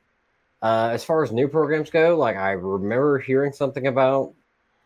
Uh, 0.61 0.89
as 0.91 1.03
far 1.05 1.23
as 1.23 1.31
new 1.31 1.47
programs 1.47 1.89
go, 1.89 2.17
like 2.17 2.35
I 2.35 2.51
remember 2.51 3.19
hearing 3.19 3.53
something 3.53 3.87
about 3.87 4.33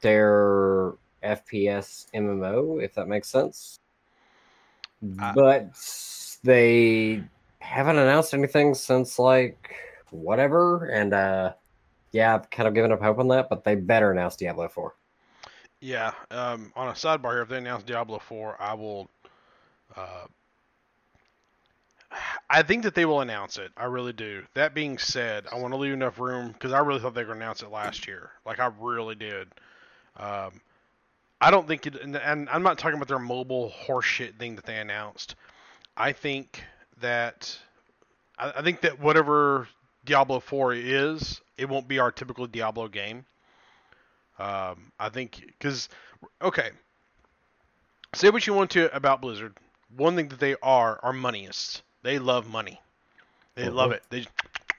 their 0.01 0.93
FPS 1.23 2.07
MMO, 2.13 2.83
if 2.83 2.93
that 2.95 3.07
makes 3.07 3.29
sense. 3.29 3.79
I- 5.19 5.31
but 5.33 5.69
they 6.43 7.23
haven't 7.59 7.97
announced 7.97 8.33
anything 8.33 8.73
since 8.75 9.17
like 9.19 9.75
whatever, 10.11 10.85
and 10.85 11.13
uh, 11.13 11.53
yeah, 12.11 12.35
I've 12.35 12.49
kind 12.49 12.67
of 12.67 12.73
given 12.75 12.91
up 12.91 13.01
hope 13.01 13.19
on 13.19 13.27
that. 13.29 13.49
But 13.49 13.63
they 13.63 13.75
better 13.75 14.11
announce 14.11 14.35
Diablo 14.35 14.67
4. 14.67 14.93
yeah. 15.81 16.13
Um, 16.31 16.71
on 16.75 16.89
a 16.89 16.91
sidebar 16.93 17.31
here, 17.33 17.41
if 17.41 17.49
they 17.49 17.57
announce 17.57 17.83
Diablo 17.83 18.19
4, 18.19 18.61
I 18.61 18.73
will. 18.73 19.09
Uh, 19.95 20.25
I 22.53 22.61
think 22.61 22.83
that 22.83 22.93
they 22.93 23.05
will 23.05 23.21
announce 23.21 23.57
it. 23.57 23.71
I 23.75 23.85
really 23.85 24.13
do. 24.13 24.43
That 24.53 24.75
being 24.75 24.99
said, 24.99 25.45
I 25.51 25.55
want 25.55 25.73
to 25.73 25.77
leave 25.77 25.91
enough 25.91 26.19
room 26.19 26.51
because 26.51 26.71
I 26.71 26.81
really 26.81 26.99
thought 26.99 27.15
they 27.15 27.21
were 27.21 27.29
going 27.29 27.39
to 27.39 27.45
announce 27.45 27.63
it 27.63 27.71
last 27.71 28.07
year. 28.07 28.29
Like 28.45 28.59
I 28.59 28.69
really 28.79 29.15
did. 29.15 29.47
Um, 30.17 30.61
I 31.41 31.49
don't 31.49 31.67
think 31.67 31.87
it, 31.87 31.99
and, 31.99 32.15
and 32.15 32.47
I'm 32.49 32.61
not 32.61 32.77
talking 32.77 32.97
about 32.97 33.07
their 33.07 33.17
mobile 33.17 33.73
horseshit 33.87 34.37
thing 34.37 34.55
that 34.55 34.67
they 34.67 34.77
announced. 34.77 35.33
I 35.97 36.11
think 36.11 36.63
that 37.01 37.57
I, 38.37 38.53
I 38.57 38.61
think 38.61 38.81
that 38.81 38.99
whatever 38.99 39.67
Diablo 40.05 40.39
4 40.39 40.75
is, 40.75 41.41
it 41.57 41.67
won't 41.67 41.87
be 41.87 41.97
our 41.97 42.11
typical 42.11 42.45
Diablo 42.45 42.87
game. 42.87 43.25
Um, 44.37 44.91
I 44.99 45.09
think 45.09 45.43
because 45.47 45.89
okay, 46.39 46.69
say 48.13 48.29
what 48.29 48.45
you 48.45 48.53
want 48.53 48.69
to 48.71 48.95
about 48.95 49.21
Blizzard. 49.21 49.57
One 49.97 50.15
thing 50.15 50.27
that 50.27 50.39
they 50.39 50.55
are 50.61 50.99
are 51.01 51.13
moneyists. 51.13 51.81
They 52.03 52.19
love 52.19 52.47
money. 52.47 52.81
They 53.55 53.69
love 53.69 53.91
Mhm. 53.91 53.93
it. 53.93 54.03
They 54.09 54.25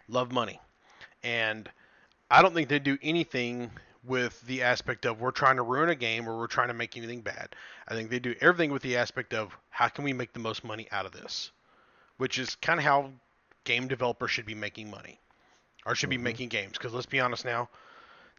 love 0.09 0.33
money, 0.33 0.61
and 1.23 1.71
I 2.31 2.43
don't 2.43 2.55
think 2.55 2.69
they 2.69 2.79
do 2.79 2.99
anything 3.03 3.71
with 4.05 4.41
the 4.43 4.63
aspect 4.63 5.05
of 5.07 5.21
we're 5.21 5.31
trying 5.33 5.57
to 5.57 5.63
ruin 5.63 5.89
a 5.91 5.95
game 5.97 6.29
or 6.29 6.39
we're 6.39 6.47
trying 6.47 6.69
to 6.69 6.75
make 6.75 6.97
anything 6.97 7.23
bad. 7.23 7.55
I 7.89 7.95
think 7.95 8.11
they 8.11 8.19
do 8.21 8.35
everything 8.41 8.71
with 8.73 8.83
the 8.83 8.97
aspect 8.97 9.35
of 9.35 9.57
how 9.71 9.89
can 9.89 10.05
we 10.05 10.13
make 10.13 10.33
the 10.33 10.41
most 10.41 10.65
money 10.65 10.89
out 10.93 11.07
of 11.07 11.13
this, 11.13 11.51
which 12.19 12.39
is 12.39 12.55
kind 12.57 12.79
of 12.81 12.85
how 12.85 13.13
game 13.65 13.89
developers 13.89 14.31
should 14.31 14.47
be 14.47 14.55
making 14.55 14.91
money 14.91 15.21
or 15.87 15.95
should 15.95 16.11
be 16.11 16.19
Mhm. 16.19 16.19
making 16.19 16.49
games. 16.49 16.73
Because 16.79 16.93
let's 16.93 17.07
be 17.07 17.21
honest 17.21 17.45
now, 17.45 17.69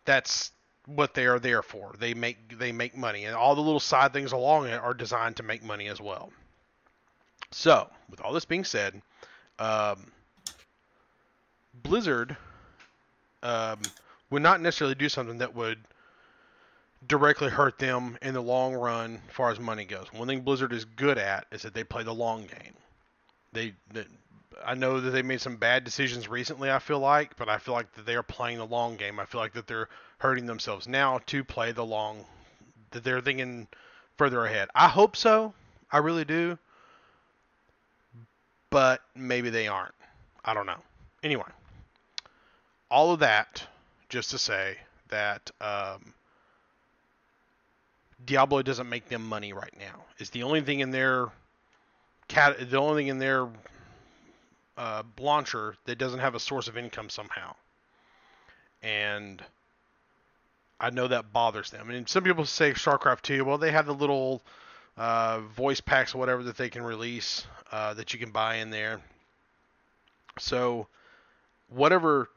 that's 0.06 0.52
what 0.86 1.14
they 1.14 1.26
are 1.26 1.40
there 1.40 1.62
for. 1.64 1.94
They 1.98 2.14
make 2.14 2.58
they 2.58 2.72
make 2.72 2.96
money, 2.96 3.26
and 3.26 3.36
all 3.36 3.56
the 3.56 3.62
little 3.62 3.80
side 3.80 4.14
things 4.14 4.32
along 4.32 4.68
it 4.68 4.80
are 4.80 4.94
designed 4.94 5.38
to 5.38 5.44
make 5.44 5.64
money 5.64 5.88
as 5.88 6.00
well. 6.02 6.32
So, 7.52 7.90
with 8.10 8.22
all 8.22 8.34
this 8.34 8.46
being 8.46 8.64
said, 8.64 9.02
um, 9.60 10.12
Blizzard 11.74 12.36
um, 13.44 13.80
would 14.30 14.42
not 14.42 14.62
necessarily 14.62 14.96
do 14.96 15.10
something 15.10 15.38
that 15.38 15.56
would 15.56 15.80
directly 17.08 17.50
hurt 17.50 17.78
them 17.78 18.18
in 18.22 18.34
the 18.34 18.42
long 18.42 18.74
run 18.74 19.22
as 19.28 19.36
far 19.36 19.52
as 19.52 19.60
money 19.60 19.86
goes. 19.86 20.12
One 20.12 20.28
thing 20.28 20.42
Blizzard 20.42 20.74
is 20.74 20.86
good 20.86 21.18
at 21.18 21.46
is 21.52 21.62
that 21.62 21.74
they 21.74 21.84
play 21.84 22.04
the 22.04 22.14
long 22.14 22.42
game. 22.42 22.74
They, 23.54 23.74
they 23.94 24.06
I 24.66 24.74
know 24.74 25.00
that 25.00 25.12
they 25.12 25.22
made 25.22 25.42
some 25.42 25.58
bad 25.58 25.84
decisions 25.84 26.28
recently. 26.28 26.72
I 26.72 26.80
feel 26.80 27.00
like, 27.00 27.36
but 27.38 27.50
I 27.50 27.58
feel 27.58 27.74
like 27.74 27.92
that 27.94 28.06
they 28.06 28.16
are 28.16 28.24
playing 28.24 28.58
the 28.58 28.66
long 28.66 28.96
game. 28.96 29.20
I 29.20 29.26
feel 29.26 29.42
like 29.42 29.54
that 29.54 29.68
they're 29.68 29.90
hurting 30.20 30.46
themselves 30.46 30.88
now 30.88 31.20
to 31.28 31.44
play 31.44 31.72
the 31.72 31.86
long. 31.86 32.26
That 32.92 33.04
they're 33.04 33.22
thinking 33.22 33.68
further 34.18 34.46
ahead. 34.46 34.70
I 34.74 34.88
hope 34.88 35.16
so. 35.16 35.54
I 35.92 35.98
really 35.98 36.26
do. 36.26 36.58
But 38.70 39.02
maybe 39.16 39.50
they 39.50 39.68
aren't. 39.68 39.94
I 40.44 40.54
don't 40.54 40.66
know. 40.66 40.82
Anyway, 41.24 41.44
all 42.92 43.12
of 43.12 43.20
that 43.20 43.66
just 44.10 44.32
to 44.32 44.38
say 44.38 44.78
that 45.10 45.50
um, 45.62 46.14
Diablo 48.26 48.62
doesn't 48.62 48.90
make 48.90 49.10
them 49.10 49.28
money 49.28 49.54
right 49.54 49.74
now. 49.80 50.04
It's 50.18 50.30
the 50.30 50.44
only 50.44 50.62
thing 50.62 50.80
in 50.80 50.92
their 50.92 51.28
cat 52.28 52.70
the 52.70 52.78
only 52.78 53.02
thing 53.02 53.08
in 53.08 53.20
their 53.20 53.48
uh, 54.78 55.04
launcher 55.20 55.76
that 55.86 55.98
doesn't 55.98 56.20
have 56.20 56.36
a 56.36 56.40
source 56.40 56.68
of 56.68 56.78
income 56.78 57.10
somehow. 57.10 57.56
And 58.82 59.44
I 60.80 60.90
know 60.90 61.08
that 61.08 61.32
bothers 61.32 61.72
them. 61.72 61.88
Mean, 61.88 62.06
some 62.08 62.24
people 62.24 62.46
say 62.46 62.74
StarCraft 62.74 63.22
2, 63.22 63.46
well, 63.46 63.58
they 63.58 63.72
have 63.72 63.86
the 63.86 63.94
little 63.94 64.42
uh, 64.98 65.40
voice 65.56 65.82
packs 65.82 66.16
whatever 66.16 66.44
that 66.44 66.58
they 66.58 66.70
can 66.70 66.82
release 66.82 67.46
uh, 67.72 67.94
that 67.94 68.14
you 68.14 68.20
can 68.20 68.32
buy 68.32 68.56
in 68.56 68.70
there. 68.70 69.02
So, 70.40 70.88
whatever 71.70 72.30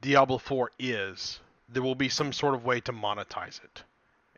Diablo 0.00 0.38
4 0.38 0.70
is, 0.78 1.40
there 1.68 1.82
will 1.82 1.94
be 1.94 2.08
some 2.08 2.32
sort 2.32 2.54
of 2.54 2.64
way 2.64 2.80
to 2.80 2.92
monetize 2.92 3.62
it. 3.62 3.82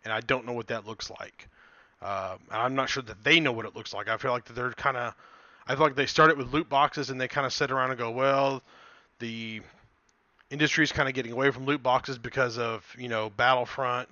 And 0.05 0.13
I 0.13 0.21
don't 0.21 0.47
know 0.47 0.53
what 0.53 0.69
that 0.69 0.87
looks 0.87 1.11
like. 1.11 1.49
Uh, 2.01 2.37
I'm 2.51 2.75
not 2.75 2.89
sure 2.89 3.03
that 3.05 3.23
they 3.23 3.39
know 3.39 3.53
what 3.53 3.65
it 3.65 3.77
looks 3.77 3.95
like. 3.95 4.09
I 4.09 4.17
feel 4.17 4.33
like 4.33 4.45
they're 4.47 4.73
kind 4.73 4.97
of, 4.97 5.15
I 5.67 5.75
feel 5.75 5.85
like 5.85 5.95
they 5.95 6.07
started 6.07 6.37
with 6.37 6.53
loot 6.53 6.69
boxes 6.69 7.11
and 7.11 7.21
they 7.21 7.29
kind 7.29 7.47
of 7.47 7.53
sit 7.53 7.71
around 7.71 7.91
and 7.91 7.99
go, 7.99 8.11
well, 8.11 8.63
the 9.21 9.61
industry 10.53 10.85
is 10.85 10.93
kind 10.93 11.09
of 11.09 11.15
getting 11.15 11.33
away 11.33 11.51
from 11.51 11.65
loot 11.65 11.83
boxes 11.83 12.19
because 12.19 12.59
of 12.59 12.85
you 12.99 13.09
know 13.09 13.31
Battlefront, 13.31 14.09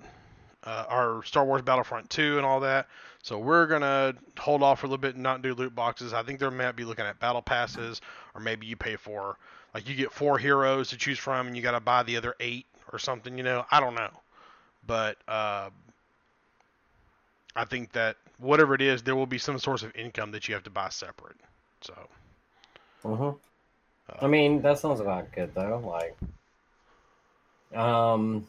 uh, 0.63 0.85
our 0.87 1.23
Star 1.23 1.45
Wars 1.45 1.61
Battlefront 1.61 2.09
2 2.09 2.37
and 2.37 2.45
all 2.45 2.59
that. 2.61 2.87
So 3.23 3.37
we're 3.37 3.67
gonna 3.67 4.15
hold 4.39 4.63
off 4.63 4.79
for 4.79 4.87
a 4.87 4.89
little 4.89 5.01
bit 5.01 5.15
and 5.15 5.23
not 5.23 5.41
do 5.41 5.53
loot 5.53 5.75
boxes. 5.75 6.13
I 6.13 6.23
think 6.23 6.39
they 6.39 6.49
might 6.49 6.75
be 6.75 6.85
looking 6.85 7.05
at 7.05 7.19
battle 7.19 7.41
passes, 7.41 8.01
or 8.33 8.41
maybe 8.41 8.65
you 8.65 8.75
pay 8.75 8.95
for 8.95 9.37
like 9.73 9.87
you 9.87 9.95
get 9.95 10.11
four 10.11 10.37
heroes 10.37 10.89
to 10.89 10.97
choose 10.97 11.19
from 11.19 11.47
and 11.47 11.55
you 11.55 11.61
got 11.61 11.71
to 11.71 11.79
buy 11.79 12.03
the 12.03 12.17
other 12.17 12.35
eight 12.39 12.65
or 12.91 12.99
something. 12.99 13.37
You 13.37 13.43
know, 13.43 13.65
I 13.69 13.79
don't 13.79 13.95
know, 13.95 14.09
but 14.87 15.17
uh, 15.27 15.69
I 17.55 17.65
think 17.65 17.91
that 17.91 18.17
whatever 18.39 18.73
it 18.73 18.81
is, 18.81 19.03
there 19.03 19.15
will 19.15 19.27
be 19.27 19.37
some 19.37 19.59
source 19.59 19.83
of 19.83 19.95
income 19.95 20.31
that 20.31 20.47
you 20.47 20.55
have 20.55 20.63
to 20.63 20.71
buy 20.71 20.89
separate. 20.89 21.37
So. 21.81 21.93
Mm-hmm. 23.03 23.23
Uh, 23.23 24.25
I 24.25 24.27
mean, 24.27 24.61
that 24.61 24.79
sounds 24.79 24.99
about 24.99 25.31
good 25.31 25.53
though. 25.53 25.79
Like, 25.85 26.17
um, 27.79 28.47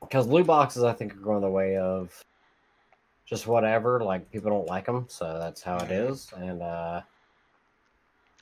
because 0.00 0.26
loot 0.26 0.46
boxes, 0.46 0.84
I 0.84 0.92
think, 0.92 1.14
are 1.14 1.20
going 1.20 1.40
the 1.40 1.50
way 1.50 1.76
of 1.76 2.24
just 3.26 3.46
whatever. 3.46 4.00
Like, 4.02 4.30
people 4.30 4.50
don't 4.50 4.66
like 4.66 4.86
them, 4.86 5.06
so 5.08 5.38
that's 5.38 5.62
how 5.62 5.76
it 5.76 5.88
mm-hmm. 5.88 6.42
And 6.42 6.62
uh, 6.62 7.02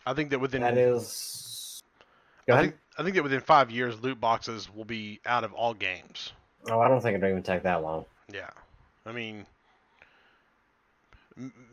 I 0.06 0.14
think 0.14 0.30
that 0.30 0.40
within 0.40 0.62
that 0.62 0.78
is. 0.78 1.82
Go 2.46 2.54
I 2.54 2.56
ahead. 2.58 2.70
think 2.70 2.80
I 2.98 3.02
think 3.02 3.16
that 3.16 3.22
within 3.22 3.40
five 3.40 3.70
years, 3.70 4.00
loot 4.02 4.20
boxes 4.20 4.72
will 4.72 4.84
be 4.84 5.20
out 5.26 5.44
of 5.44 5.52
all 5.52 5.74
games. 5.74 6.32
Oh, 6.70 6.80
I 6.80 6.88
don't 6.88 7.00
think 7.00 7.16
it'll 7.16 7.28
even 7.28 7.42
take 7.42 7.62
that 7.64 7.82
long. 7.82 8.04
Yeah. 8.32 8.50
I 9.04 9.12
mean, 9.12 9.46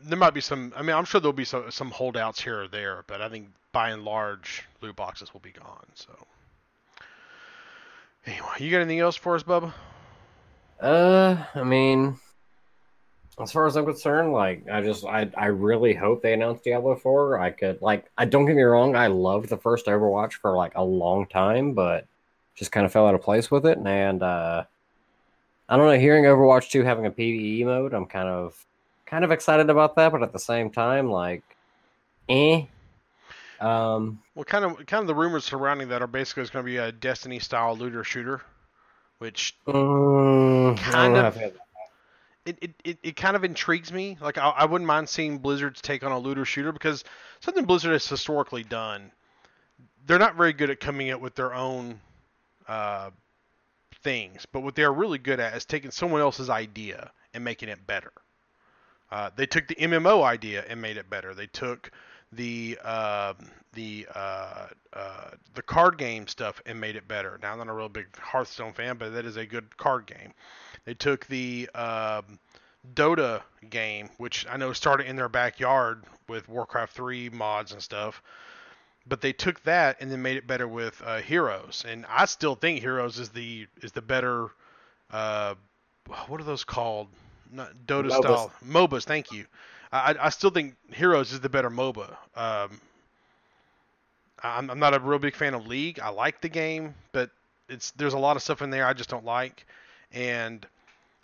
there 0.04 0.18
might 0.18 0.34
be 0.34 0.40
some. 0.40 0.72
I 0.76 0.82
mean, 0.82 0.94
I'm 0.94 1.04
sure 1.04 1.20
there'll 1.20 1.32
be 1.32 1.44
some 1.44 1.70
some 1.70 1.90
holdouts 1.90 2.40
here 2.40 2.62
or 2.62 2.68
there, 2.68 3.04
but 3.06 3.20
I 3.20 3.28
think 3.28 3.48
by 3.72 3.90
and 3.90 4.04
large, 4.04 4.64
loot 4.80 4.96
boxes 4.96 5.32
will 5.32 5.40
be 5.40 5.50
gone. 5.50 5.86
So, 5.94 6.12
anyway, 8.26 8.48
you 8.58 8.70
got 8.70 8.78
anything 8.78 9.00
else 9.00 9.16
for 9.16 9.34
us, 9.34 9.42
Bubba? 9.42 9.72
Uh, 10.80 11.44
I 11.54 11.62
mean, 11.62 12.18
as 13.40 13.52
far 13.52 13.66
as 13.66 13.76
I'm 13.76 13.84
concerned, 13.84 14.32
like 14.32 14.68
I 14.70 14.82
just 14.82 15.04
I 15.04 15.30
I 15.36 15.46
really 15.46 15.94
hope 15.94 16.22
they 16.22 16.32
announce 16.32 16.60
Diablo 16.62 16.96
4. 16.96 17.40
I 17.40 17.50
could 17.50 17.82
like 17.82 18.10
I 18.16 18.24
don't 18.24 18.46
get 18.46 18.56
me 18.56 18.62
wrong, 18.62 18.94
I 18.96 19.08
loved 19.08 19.48
the 19.48 19.56
first 19.56 19.86
Overwatch 19.86 20.34
for 20.34 20.56
like 20.56 20.72
a 20.74 20.84
long 20.84 21.26
time, 21.26 21.72
but 21.72 22.06
just 22.54 22.70
kind 22.70 22.86
of 22.86 22.92
fell 22.92 23.06
out 23.06 23.14
of 23.14 23.22
place 23.22 23.50
with 23.50 23.66
it, 23.66 23.78
and 23.78 24.22
uh 24.22 24.64
I 25.68 25.76
don't 25.76 25.86
know. 25.86 25.98
Hearing 25.98 26.24
Overwatch 26.24 26.70
2 26.70 26.82
having 26.82 27.06
a 27.06 27.10
PVE 27.10 27.64
mode, 27.64 27.94
I'm 27.94 28.06
kind 28.06 28.28
of 28.28 28.64
kind 29.06 29.24
of 29.24 29.30
excited 29.30 29.70
about 29.70 29.96
that, 29.96 30.12
but 30.12 30.22
at 30.22 30.32
the 30.32 30.38
same 30.38 30.70
time, 30.70 31.10
like, 31.10 31.42
eh. 32.28 32.66
Um, 33.60 34.20
well, 34.34 34.44
kind 34.44 34.64
of 34.64 34.86
kind 34.86 35.00
of 35.00 35.06
the 35.06 35.14
rumors 35.14 35.44
surrounding 35.44 35.88
that 35.88 36.02
are 36.02 36.06
basically 36.06 36.42
it's 36.42 36.50
going 36.50 36.64
to 36.64 36.70
be 36.70 36.76
a 36.76 36.92
Destiny 36.92 37.38
style 37.38 37.76
looter 37.76 38.04
shooter, 38.04 38.42
which 39.18 39.56
um, 39.66 40.76
kind 40.76 41.16
of 41.16 41.36
it, 42.46 42.58
it, 42.60 42.74
it, 42.84 42.98
it 43.02 43.16
kind 43.16 43.36
of 43.36 43.44
intrigues 43.44 43.92
me. 43.92 44.18
Like 44.20 44.38
I, 44.38 44.50
I 44.50 44.64
wouldn't 44.66 44.86
mind 44.86 45.08
seeing 45.08 45.38
Blizzard's 45.38 45.80
take 45.80 46.02
on 46.02 46.12
a 46.12 46.18
looter 46.18 46.44
shooter 46.44 46.72
because 46.72 47.04
something 47.40 47.64
Blizzard 47.64 47.92
has 47.92 48.06
historically 48.08 48.64
done. 48.64 49.10
They're 50.06 50.18
not 50.18 50.36
very 50.36 50.52
good 50.52 50.70
at 50.70 50.80
coming 50.80 51.10
up 51.10 51.20
with 51.20 51.34
their 51.34 51.54
own 51.54 52.00
uh, 52.68 53.10
things, 54.02 54.46
but 54.52 54.60
what 54.60 54.74
they're 54.74 54.92
really 54.92 55.18
good 55.18 55.40
at 55.40 55.56
is 55.56 55.64
taking 55.64 55.90
someone 55.90 56.20
else's 56.20 56.50
idea 56.50 57.10
and 57.32 57.42
making 57.42 57.70
it 57.70 57.86
better. 57.86 58.12
Uh, 59.10 59.30
they 59.36 59.46
took 59.46 59.68
the 59.68 59.76
MMO 59.76 60.22
idea 60.22 60.64
and 60.68 60.82
made 60.82 60.96
it 60.96 61.08
better. 61.08 61.34
They 61.34 61.46
took 61.46 61.90
the 62.36 62.78
uh, 62.84 63.34
the 63.74 64.06
uh, 64.14 64.66
uh, 64.92 65.30
the 65.54 65.62
card 65.62 65.98
game 65.98 66.26
stuff 66.26 66.60
and 66.66 66.80
made 66.80 66.96
it 66.96 67.06
better. 67.08 67.38
Now 67.42 67.52
I'm 67.52 67.58
not 67.58 67.68
a 67.68 67.72
real 67.72 67.88
big 67.88 68.16
Hearthstone 68.16 68.72
fan, 68.72 68.96
but 68.96 69.12
that 69.14 69.24
is 69.24 69.36
a 69.36 69.46
good 69.46 69.76
card 69.76 70.06
game. 70.06 70.32
They 70.84 70.94
took 70.94 71.26
the 71.26 71.68
um, 71.74 72.38
Dota 72.94 73.42
game, 73.70 74.10
which 74.18 74.46
I 74.48 74.56
know 74.56 74.72
started 74.72 75.06
in 75.06 75.16
their 75.16 75.28
backyard 75.28 76.04
with 76.28 76.48
Warcraft 76.48 76.92
3 76.94 77.30
mods 77.30 77.72
and 77.72 77.82
stuff, 77.82 78.22
but 79.06 79.20
they 79.20 79.32
took 79.32 79.62
that 79.64 79.96
and 80.00 80.10
then 80.10 80.22
made 80.22 80.36
it 80.36 80.46
better 80.46 80.68
with 80.68 81.00
uh, 81.04 81.18
Heroes, 81.18 81.84
and 81.88 82.06
I 82.08 82.26
still 82.26 82.54
think 82.54 82.80
Heroes 82.80 83.18
is 83.18 83.30
the 83.30 83.66
is 83.82 83.92
the 83.92 84.02
better. 84.02 84.48
Uh, 85.10 85.54
what 86.26 86.40
are 86.40 86.44
those 86.44 86.64
called? 86.64 87.08
Not 87.50 87.72
Dota 87.86 88.08
MOBAs. 88.08 88.18
style 88.18 88.52
MOBAs. 88.66 89.04
Thank 89.04 89.32
you. 89.32 89.46
I, 89.94 90.16
I 90.22 90.28
still 90.30 90.50
think 90.50 90.74
Heroes 90.92 91.32
is 91.32 91.38
the 91.38 91.48
better 91.48 91.70
MOBA. 91.70 92.10
Um, 92.34 92.80
I'm, 94.42 94.70
I'm 94.70 94.78
not 94.80 94.92
a 94.92 94.98
real 94.98 95.20
big 95.20 95.36
fan 95.36 95.54
of 95.54 95.68
League. 95.68 96.00
I 96.00 96.08
like 96.08 96.40
the 96.40 96.48
game, 96.48 96.94
but 97.12 97.30
it's 97.68 97.92
there's 97.92 98.14
a 98.14 98.18
lot 98.18 98.36
of 98.36 98.42
stuff 98.42 98.60
in 98.60 98.70
there 98.70 98.86
I 98.86 98.92
just 98.92 99.08
don't 99.08 99.24
like, 99.24 99.66
and 100.12 100.66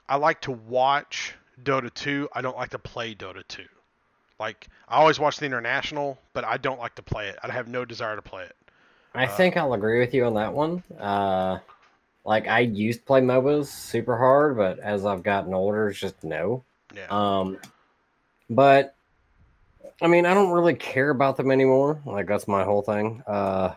I 0.08 0.16
like 0.16 0.40
to 0.42 0.52
watch 0.52 1.34
Dota 1.64 1.92
2. 1.92 2.28
I 2.32 2.40
don't 2.42 2.56
like 2.56 2.70
to 2.70 2.78
play 2.78 3.12
Dota 3.12 3.42
2. 3.48 3.64
Like 4.38 4.68
I 4.88 4.98
always 4.98 5.18
watch 5.18 5.38
the 5.38 5.46
international, 5.46 6.16
but 6.32 6.44
I 6.44 6.56
don't 6.56 6.78
like 6.78 6.94
to 6.94 7.02
play 7.02 7.28
it. 7.28 7.38
I 7.42 7.50
have 7.50 7.66
no 7.66 7.84
desire 7.84 8.14
to 8.14 8.22
play 8.22 8.44
it. 8.44 8.56
I 9.16 9.26
uh, 9.26 9.36
think 9.36 9.56
I'll 9.56 9.74
agree 9.74 9.98
with 9.98 10.14
you 10.14 10.24
on 10.26 10.34
that 10.34 10.54
one. 10.54 10.84
Uh, 10.98 11.58
like 12.24 12.46
I 12.46 12.60
used 12.60 13.00
to 13.00 13.04
play 13.04 13.20
MOBAs 13.20 13.66
super 13.66 14.16
hard, 14.16 14.56
but 14.56 14.78
as 14.78 15.04
I've 15.04 15.24
gotten 15.24 15.54
older, 15.54 15.88
it's 15.88 15.98
just 15.98 16.22
no. 16.22 16.62
Yeah. 16.94 17.06
Um, 17.10 17.58
but 18.51 18.94
I 20.03 20.09
mean, 20.09 20.26
I 20.26 20.34
don't 20.34 20.51
really 20.51 20.74
care 20.74 21.11
about 21.11 21.36
them 21.36 21.51
anymore. 21.51 22.01
Like 22.05 22.26
that's 22.26 22.48
my 22.48 22.64
whole 22.64 22.82
thing. 22.82 23.22
Uh, 23.26 23.74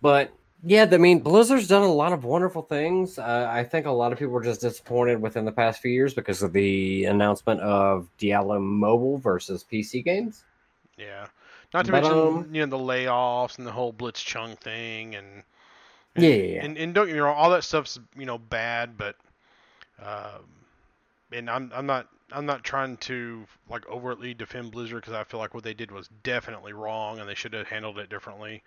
but 0.00 0.32
yeah, 0.66 0.88
I 0.90 0.96
mean, 0.96 1.20
Blizzard's 1.20 1.68
done 1.68 1.82
a 1.82 1.92
lot 1.92 2.12
of 2.12 2.24
wonderful 2.24 2.62
things. 2.62 3.18
Uh, 3.18 3.48
I 3.50 3.62
think 3.62 3.84
a 3.84 3.90
lot 3.90 4.12
of 4.12 4.18
people 4.18 4.32
were 4.32 4.42
just 4.42 4.62
disappointed 4.62 5.20
within 5.20 5.44
the 5.44 5.52
past 5.52 5.82
few 5.82 5.90
years 5.90 6.14
because 6.14 6.42
of 6.42 6.52
the 6.52 7.04
announcement 7.04 7.60
of 7.60 8.08
Diablo 8.16 8.58
Mobile 8.58 9.18
versus 9.18 9.64
PC 9.70 10.02
games. 10.02 10.44
Yeah, 10.96 11.26
not 11.74 11.84
to 11.84 11.92
but, 11.92 12.02
mention 12.02 12.18
um, 12.18 12.48
you 12.52 12.64
know 12.64 12.78
the 12.78 12.82
layoffs 12.82 13.58
and 13.58 13.66
the 13.66 13.72
whole 13.72 13.92
Blitzchung 13.92 14.56
thing, 14.58 15.16
and, 15.16 15.42
and 16.14 16.24
yeah, 16.24 16.64
and, 16.64 16.78
and 16.78 16.94
don't 16.94 17.06
get 17.06 17.14
me 17.14 17.20
wrong, 17.20 17.36
all 17.36 17.50
that 17.50 17.64
stuff's 17.64 17.98
you 18.16 18.24
know 18.24 18.38
bad, 18.38 18.96
but 18.96 19.16
um, 20.00 20.44
and 21.32 21.48
I'm 21.50 21.70
I'm 21.74 21.86
not 21.86 22.08
I'm 22.32 22.46
not 22.46 22.64
trying 22.64 22.96
to 22.98 23.46
like 23.68 23.88
overtly 23.88 24.34
defend 24.34 24.72
Blizzard 24.72 25.02
because 25.02 25.14
I 25.14 25.24
feel 25.24 25.40
like 25.40 25.54
what 25.54 25.64
they 25.64 25.74
did 25.74 25.90
was 25.90 26.08
definitely 26.22 26.72
wrong 26.72 27.18
and 27.20 27.28
they 27.28 27.34
should 27.34 27.52
have 27.52 27.68
handled 27.68 27.98
it 27.98 28.08
differently 28.08 28.62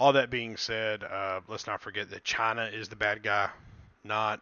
all 0.00 0.14
that 0.14 0.30
being 0.30 0.56
said, 0.56 1.04
uh, 1.04 1.40
let's 1.46 1.66
not 1.66 1.80
forget 1.80 2.10
that 2.10 2.24
China 2.24 2.64
is 2.72 2.88
the 2.88 2.96
bad 2.96 3.22
guy, 3.22 3.50
not. 4.02 4.40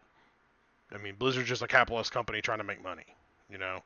I 0.92 0.98
mean, 0.98 1.16
Blizzard's 1.18 1.48
just 1.48 1.60
a 1.60 1.66
capitalist 1.66 2.12
company 2.12 2.40
trying 2.40 2.58
to 2.58 2.64
make 2.64 2.82
money. 2.82 3.04
You 3.50 3.58
know, 3.58 3.80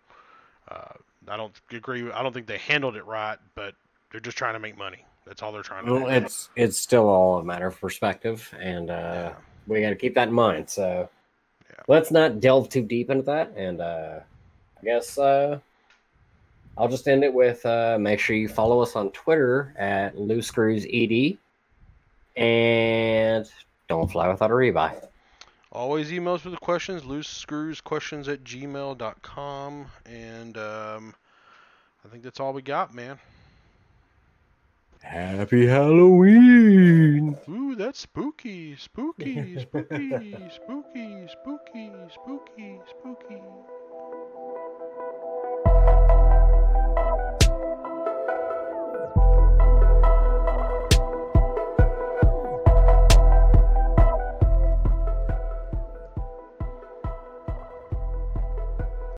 uh, 0.71 0.93
I 1.27 1.37
don't 1.37 1.59
agree. 1.73 2.13
I 2.13 2.23
don't 2.23 2.33
think 2.33 2.47
they 2.47 2.59
handled 2.59 2.95
it 2.95 3.07
right, 3.07 3.39
but 3.55 3.75
they're 4.13 4.21
just 4.21 4.37
trying 4.37 4.53
to 4.53 4.61
make 4.61 4.77
money. 4.77 5.05
That's 5.27 5.43
all 5.43 5.51
they're 5.51 5.63
trying 5.63 5.87
to. 5.87 5.93
Well, 5.93 6.03
do. 6.03 6.09
it's 6.09 6.51
it's 6.55 6.79
still 6.79 7.09
all 7.09 7.39
a 7.39 7.45
matter 7.45 7.67
of 7.67 7.81
perspective, 7.81 8.55
and 8.61 8.91
uh, 8.91 8.93
yeah. 8.93 9.35
we 9.67 9.81
got 9.81 9.91
to 9.91 9.97
keep 9.97 10.15
that 10.15 10.29
in 10.29 10.35
mind. 10.35 10.69
So. 10.69 11.09
Let's 11.89 12.11
not 12.11 12.41
delve 12.41 12.69
too 12.69 12.83
deep 12.83 13.11
into 13.11 13.23
that. 13.25 13.53
And 13.57 13.81
uh, 13.81 14.21
I 14.81 14.85
guess 14.85 15.19
uh, 15.19 15.59
I'll 16.77 16.89
just 16.89 17.07
end 17.09 17.25
it 17.25 17.33
with 17.33 17.65
uh, 17.67 17.99
make 18.01 18.21
sure 18.21 18.37
you 18.37 18.49
follow 18.49 18.81
us 18.81 18.97
on 18.97 19.11
Twitter 19.11 19.75
at 19.79 20.19
Loose 20.19 20.47
Screws 20.47 20.87
ED, 20.91 21.39
and 22.37 23.51
don't 23.89 24.11
fly 24.11 24.29
without 24.29 24.51
a 24.51 24.55
rebuy. 24.55 25.03
Always 25.73 26.13
email 26.13 26.35
us 26.35 26.45
with 26.45 26.61
questions, 26.61 27.03
loose 27.07 27.29
screws 27.29 27.81
questions 27.81 28.29
at 28.29 28.45
gmail.com. 28.45 29.87
And 30.05 30.59
um, 30.59 31.15
I 32.05 32.09
think 32.09 32.23
that's 32.23 32.41
all 32.41 32.53
we 32.53 32.61
got, 32.61 32.95
man. 32.95 33.19
Happy 35.03 35.67
Halloween! 35.67 37.37
Ooh, 37.49 37.75
that's 37.75 37.99
spooky, 38.01 38.77
spooky, 38.77 39.59
spooky, 39.61 40.11
spooky, 40.55 41.29
spooky, 41.29 41.91
spooky, 42.15 42.81
spooky. 42.89 43.43